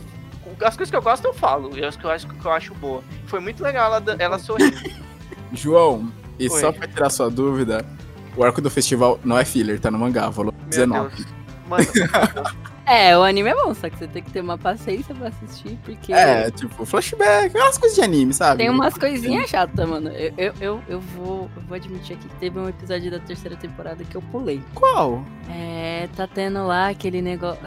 [0.65, 1.77] as coisas que eu gosto eu falo.
[1.77, 3.03] E as que eu acho que eu acho boa.
[3.27, 4.75] Foi muito legal ela, ela sorrindo.
[5.53, 6.59] João, e Oi.
[6.61, 7.85] só pra tirar sua dúvida,
[8.35, 11.15] o arco do festival não é filler, tá no mangá, volume Meu 19.
[11.15, 11.27] Deus.
[11.67, 11.85] Mano,
[12.89, 15.77] É, o anime é bom, só que você tem que ter uma paciência pra assistir,
[15.83, 18.57] porque É, tipo, flashback, aquelas coisas de anime, sabe?
[18.63, 20.09] tem umas coisinhas chatas, mano.
[20.09, 23.55] Eu, eu, eu, eu vou, eu vou admitir aqui que teve um episódio da terceira
[23.55, 24.59] temporada que eu pulei.
[24.73, 25.23] Qual?
[25.51, 27.61] É, tá tendo lá aquele negócio.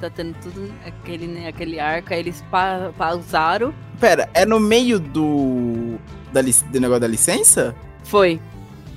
[0.00, 3.74] Tá tendo tudo aquele, aquele arco, aí eles pa pausaram.
[4.00, 5.96] Pera, é no meio do.
[6.32, 7.74] Da, do negócio da licença?
[8.04, 8.40] Foi.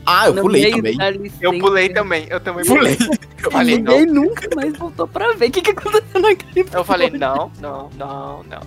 [0.06, 0.98] Ah, eu No pulei também.
[1.41, 2.28] eu pulei também.
[2.30, 2.95] Eu também Pulei.
[2.95, 3.19] pulei.
[3.44, 3.91] Eu falei, não.
[3.98, 7.90] Ninguém nunca mais voltou pra ver o que, que aconteceu naquele Eu falei, não, não,
[7.98, 8.60] não, não.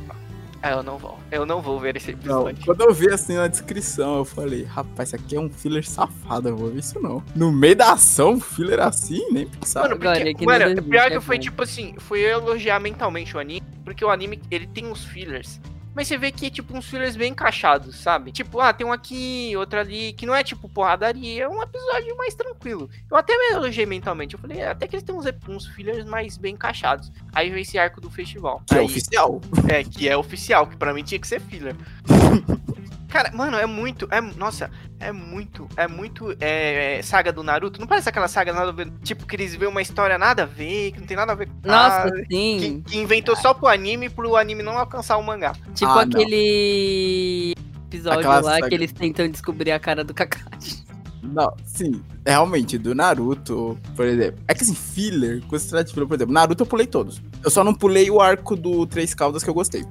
[0.65, 1.19] Ah, eu não vou.
[1.31, 2.19] Eu não vou ver esse Não,
[2.49, 2.65] episódio.
[2.65, 6.49] quando eu vi assim na descrição, eu falei, rapaz, isso aqui é um filler safado,
[6.49, 7.23] eu vou ver isso não.
[7.37, 9.83] No meio da ação, um filler assim, nem pensar.
[9.83, 11.43] Mano, porque, é que mano, no pior que foi bom.
[11.43, 15.61] tipo assim, foi eu elogiar mentalmente o anime, porque o anime, ele tem uns fillers
[15.95, 18.33] mas você vê que é tipo uns fillers bem encaixados, sabe?
[18.33, 22.17] Tipo, ah, tem um aqui, outro ali, que não é tipo porradaria, é um episódio
[22.17, 22.91] mais tranquilo.
[23.11, 26.05] Eu até me elogiei mentalmente, eu falei, é, até que eles têm uns, uns fillers
[26.05, 27.13] mais bem encaixados.
[27.33, 28.63] Aí veio esse arco do festival.
[28.67, 29.41] Que é Aí- oficial.
[29.69, 31.77] é, que é oficial, que pra mim tinha que ser filler.
[33.15, 34.09] Cara, mano, é muito.
[34.11, 34.69] É, nossa,
[34.99, 35.69] é muito.
[35.77, 36.33] É muito.
[36.41, 37.79] É, é, saga do Naruto.
[37.79, 38.91] Não parece aquela saga nada a ver.
[39.05, 41.47] Tipo, que eles vêem uma história nada a ver, que não tem nada a ver
[41.47, 42.83] com Nossa, nada, que, sim.
[42.85, 45.53] que inventou só pro anime pro anime não alcançar o mangá.
[45.77, 46.21] Tipo Ah, não.
[46.21, 47.55] aquele
[47.87, 48.69] episódio Aquela lá saga.
[48.69, 50.83] que eles tentam descobrir a cara do Kakashi.
[51.23, 52.03] Não, sim.
[52.25, 54.41] É realmente, do Naruto, por exemplo.
[54.49, 57.23] É que assim, filler, quando se trata de filler, por exemplo, Naruto eu pulei todos.
[57.45, 59.85] Eu só não pulei o arco do Três Caldas que eu gostei.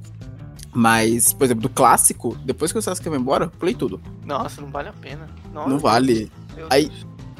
[0.74, 4.02] Mas, por exemplo, do clássico, depois que o Sasuke vai embora, pulei tudo.
[4.26, 5.30] Nossa, não vale a pena.
[5.54, 6.32] Nossa, Não vale.
[6.70, 6.92] Aí-.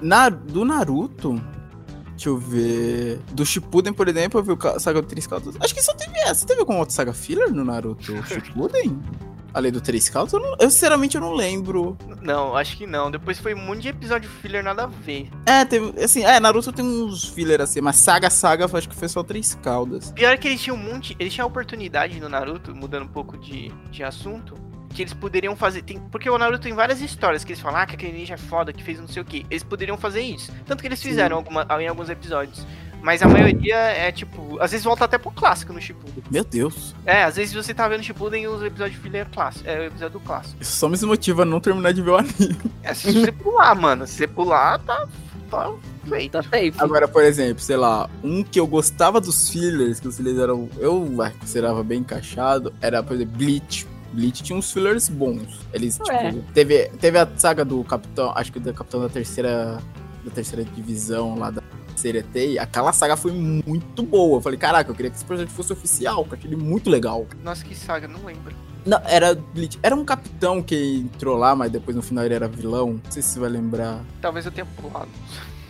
[0.02, 1.42] Na, do Naruto,
[2.12, 3.20] deixa eu ver.
[3.32, 5.56] Do Shippuden, por exemplo, eu vi o Saga do Três Caldas.
[5.60, 6.46] Acho que só teve essa.
[6.46, 9.02] Teve alguma outra saga filler no Naruto Shippuden?
[9.54, 10.34] Além do Três Caldas?
[10.34, 11.98] Eu, não- eu, sinceramente, eu não lembro.
[12.22, 13.12] Não, acho que não.
[13.12, 15.30] Depois foi um monte de episódio filler nada a ver.
[15.46, 16.02] É, teve.
[16.04, 19.54] Assim, é, Naruto tem uns filler assim, mas Saga Saga acho que foi só Três
[19.62, 20.12] Caldas.
[20.12, 21.16] Pior que eles tinham um monte.
[21.20, 24.56] Eles tinham a oportunidade no Naruto, mudando um pouco de, de assunto.
[24.90, 25.82] Que eles poderiam fazer.
[25.82, 28.38] Tem, porque o Naruto tem várias histórias que eles falam, ah, que aquele ninja é
[28.38, 29.44] foda, que fez não sei o que.
[29.50, 30.52] Eles poderiam fazer isso.
[30.68, 32.66] Tanto que eles fizeram alguma, em alguns episódios.
[33.04, 34.58] Mas a maioria é tipo.
[34.62, 36.24] Às vezes volta até pro clássico no Shippuden.
[36.32, 36.96] Meu Deus.
[37.06, 39.70] É, às vezes você tá vendo Shippuden e os episódios filler é clássico.
[39.70, 40.56] É o episódio do clássico.
[40.62, 42.58] Isso só me desmotiva a não terminar de ver o anime.
[42.82, 44.08] É se você pular, mano.
[44.08, 45.08] Se você pular, tá.
[45.52, 45.72] Tá
[46.08, 46.32] feito.
[46.32, 46.74] Tá safe.
[46.80, 50.70] Agora, por exemplo, sei lá, um que eu gostava dos fillers, que os fillers eram.
[50.80, 53.86] Eu vai, considerava bem encaixado, era, por exemplo, Bleach.
[54.14, 55.60] Bleach tinha uns fillers bons.
[55.74, 56.32] Eles, É.
[56.32, 59.80] tipo, teve, teve a saga do capitão, acho que do capitão da terceira.
[60.24, 61.62] Da terceira divisão lá da
[62.04, 62.60] Seretei.
[62.60, 64.38] Aquela saga foi muito boa.
[64.38, 66.90] Eu falei, caraca, eu queria que esse projeto fosse oficial, que eu achei ele muito
[66.90, 67.26] legal.
[67.42, 68.54] Nossa, que saga, não lembro.
[68.86, 69.42] Não, era.
[69.82, 73.00] Era um capitão que entrou lá, mas depois no final ele era vilão.
[73.02, 74.04] Não sei se você vai lembrar.
[74.22, 75.08] Talvez eu tenha pulado.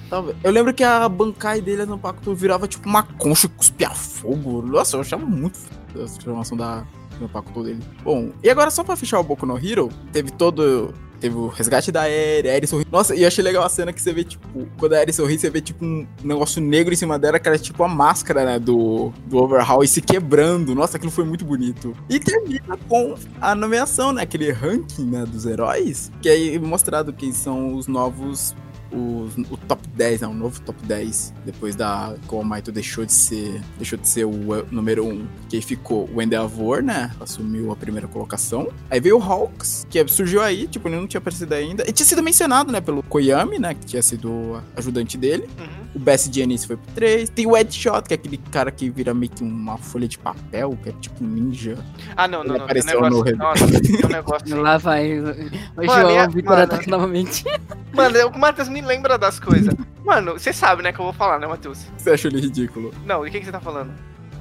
[0.10, 0.36] Talvez.
[0.44, 4.64] Eu lembro que a bancai dele no pacto virava tipo uma concha que cuspia fogo.
[4.64, 5.60] Nossa, eu achava muito
[5.96, 6.84] essa transformação da
[7.22, 7.84] no pacto dele.
[8.04, 10.96] Bom, e agora só pra fechar o Boku no Hero, teve todo.
[11.24, 12.86] Teve o resgate da Eri, a Eri sorri.
[12.92, 15.40] Nossa, e eu achei legal a cena que você vê, tipo, quando a Eri sorri,
[15.40, 18.60] você vê, tipo, um negócio negro em cima dela, que era tipo a máscara, né,
[18.60, 20.76] do, do Overhaul e se quebrando.
[20.76, 21.96] Nossa, aquilo foi muito bonito.
[22.10, 27.14] E termina com a nomeação, né, aquele ranking, né, dos heróis, que aí é mostrado
[27.14, 28.54] quem são os novos
[28.94, 30.28] o top 10, né?
[30.28, 31.34] O novo top 10.
[31.46, 32.16] Depois da.
[32.28, 33.62] Que o Almighty deixou de ser.
[33.78, 35.28] Deixou de ser o número 1.
[35.50, 37.12] Que aí ficou o Endeavor, né?
[37.20, 38.70] Assumiu a primeira colocação.
[38.90, 41.84] Aí veio o Hawks, que surgiu aí, tipo, ele não tinha aparecido ainda.
[41.88, 42.82] E tinha sido mencionado, né?
[42.82, 43.74] Pelo Koyami, né?
[43.74, 45.50] Que tinha sido ajudante dele.
[45.58, 45.83] Uhum.
[45.96, 47.30] O Best Janice foi pro 3.
[47.30, 50.78] Tem o Headshot, que é aquele cara que vira meio que uma folha de papel,
[50.82, 51.78] que é tipo um ninja.
[52.18, 52.54] Ah, não, não, Ele não.
[52.54, 54.58] Tem um apareceu negócio, no Red- nossa, tem um negócio.
[54.62, 55.20] Lá vai.
[55.20, 56.64] O Mano, João, a- o Vitor mano.
[56.64, 57.44] ataca novamente.
[57.94, 59.72] Mano, o Matheus me lembra das coisas.
[60.04, 61.86] Mano, você sabe, né, que eu vou falar, né, Matheus?
[61.96, 62.92] Você achou ele ridículo?
[63.06, 63.92] Não, o que, que você tá falando?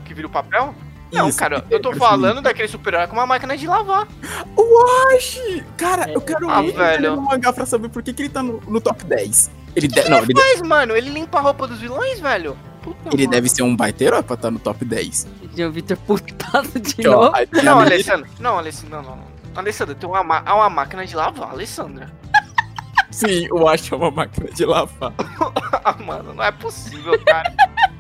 [0.07, 0.75] Que vira o papel?
[1.13, 4.09] Não, Isso, cara, eu tô é falando daquele super-herói com uma máquina de lavar.
[4.57, 5.63] O Ashi!
[5.77, 7.15] Cara, eu quero Ah, muito velho.
[7.17, 9.51] no mangá pra saber por que, que ele tá no, no top 10.
[9.75, 12.57] Ele, de- não, ele, Mas, mano, ele limpa a roupa dos vilões, velho.
[12.83, 13.31] Puta, ele mano.
[13.31, 15.27] deve ser um baiteiro pra estar no top 10.
[15.55, 17.37] Gente, O Vitor putado de ó, novo.
[17.37, 18.29] a Não, Alessandra.
[18.41, 19.33] Não, Alessandra, não, não.
[19.55, 22.11] Alessandra, tem uma, ma- uma máquina de lavar, Alessandra.
[23.11, 25.13] Sim, o Ashi é uma máquina de lavar.
[25.85, 27.53] Ah, mano, não é possível, cara.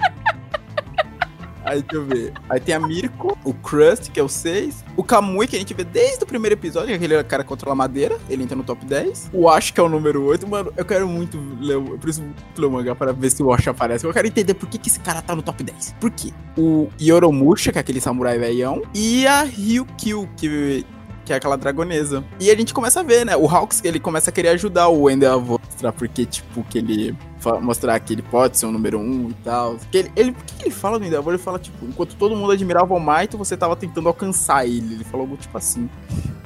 [1.64, 2.32] Aí deixa eu ver.
[2.48, 4.84] Aí tem a Mirko, o Crust, que é o 6.
[4.96, 7.70] O Kamui, que a gente vê desde o primeiro episódio, que é aquele cara contra
[7.70, 8.18] a madeira.
[8.28, 9.30] Ele entra no top 10.
[9.32, 10.46] O Ash, que é o número 8.
[10.46, 12.26] Mano, eu quero muito ler, eu preciso
[12.56, 14.04] ler o mangá para ver se o Ash aparece.
[14.04, 15.96] Eu quero entender por que, que esse cara tá no top 10.
[16.00, 16.32] Por quê?
[16.56, 18.82] O Yoromusha, que é aquele samurai velhão.
[18.94, 20.84] E a Ryukyu, que
[21.24, 22.24] que é aquela dragonesa.
[22.40, 23.36] E a gente começa a ver, né?
[23.36, 25.60] O Hawks, ele começa a querer ajudar o Endeavor,
[25.96, 27.16] porque, tipo, que ele...
[27.60, 29.76] Mostrar que ele pode ser o número um e tal.
[29.90, 31.34] Que ele, ele, por que ele fala no Endeavor?
[31.34, 34.94] Ele fala, tipo, enquanto todo mundo admirava o Maito, você tava tentando alcançar ele.
[34.94, 35.88] Ele falou algo tipo assim.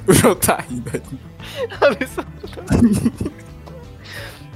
[0.07, 0.89] O João tá rindo.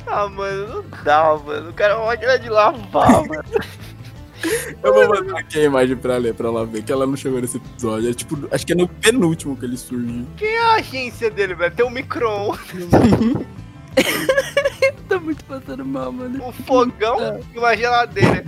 [0.07, 1.69] Ah, mano, não dá, mano.
[1.69, 3.43] O cara é uma máquina de lavar, mano.
[4.83, 7.39] Eu vou mandar aqui a imagem pra ler, pra ela ver, que ela não chegou
[7.39, 8.09] nesse episódio.
[8.09, 10.25] É tipo, acho que é no penúltimo que ele surge.
[10.35, 11.73] Quem é a agência dele, velho?
[11.73, 12.57] Tem um micro
[15.07, 16.47] Tô muito passando mal, mano.
[16.47, 18.43] um fogão e uma geladeira.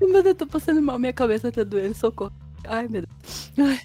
[0.00, 0.98] Meu Deus, eu tô passando mal.
[0.98, 1.94] Minha cabeça tá doendo.
[1.94, 2.32] Socorro.
[2.64, 3.52] Ai, meu Deus.
[3.58, 3.80] Ai.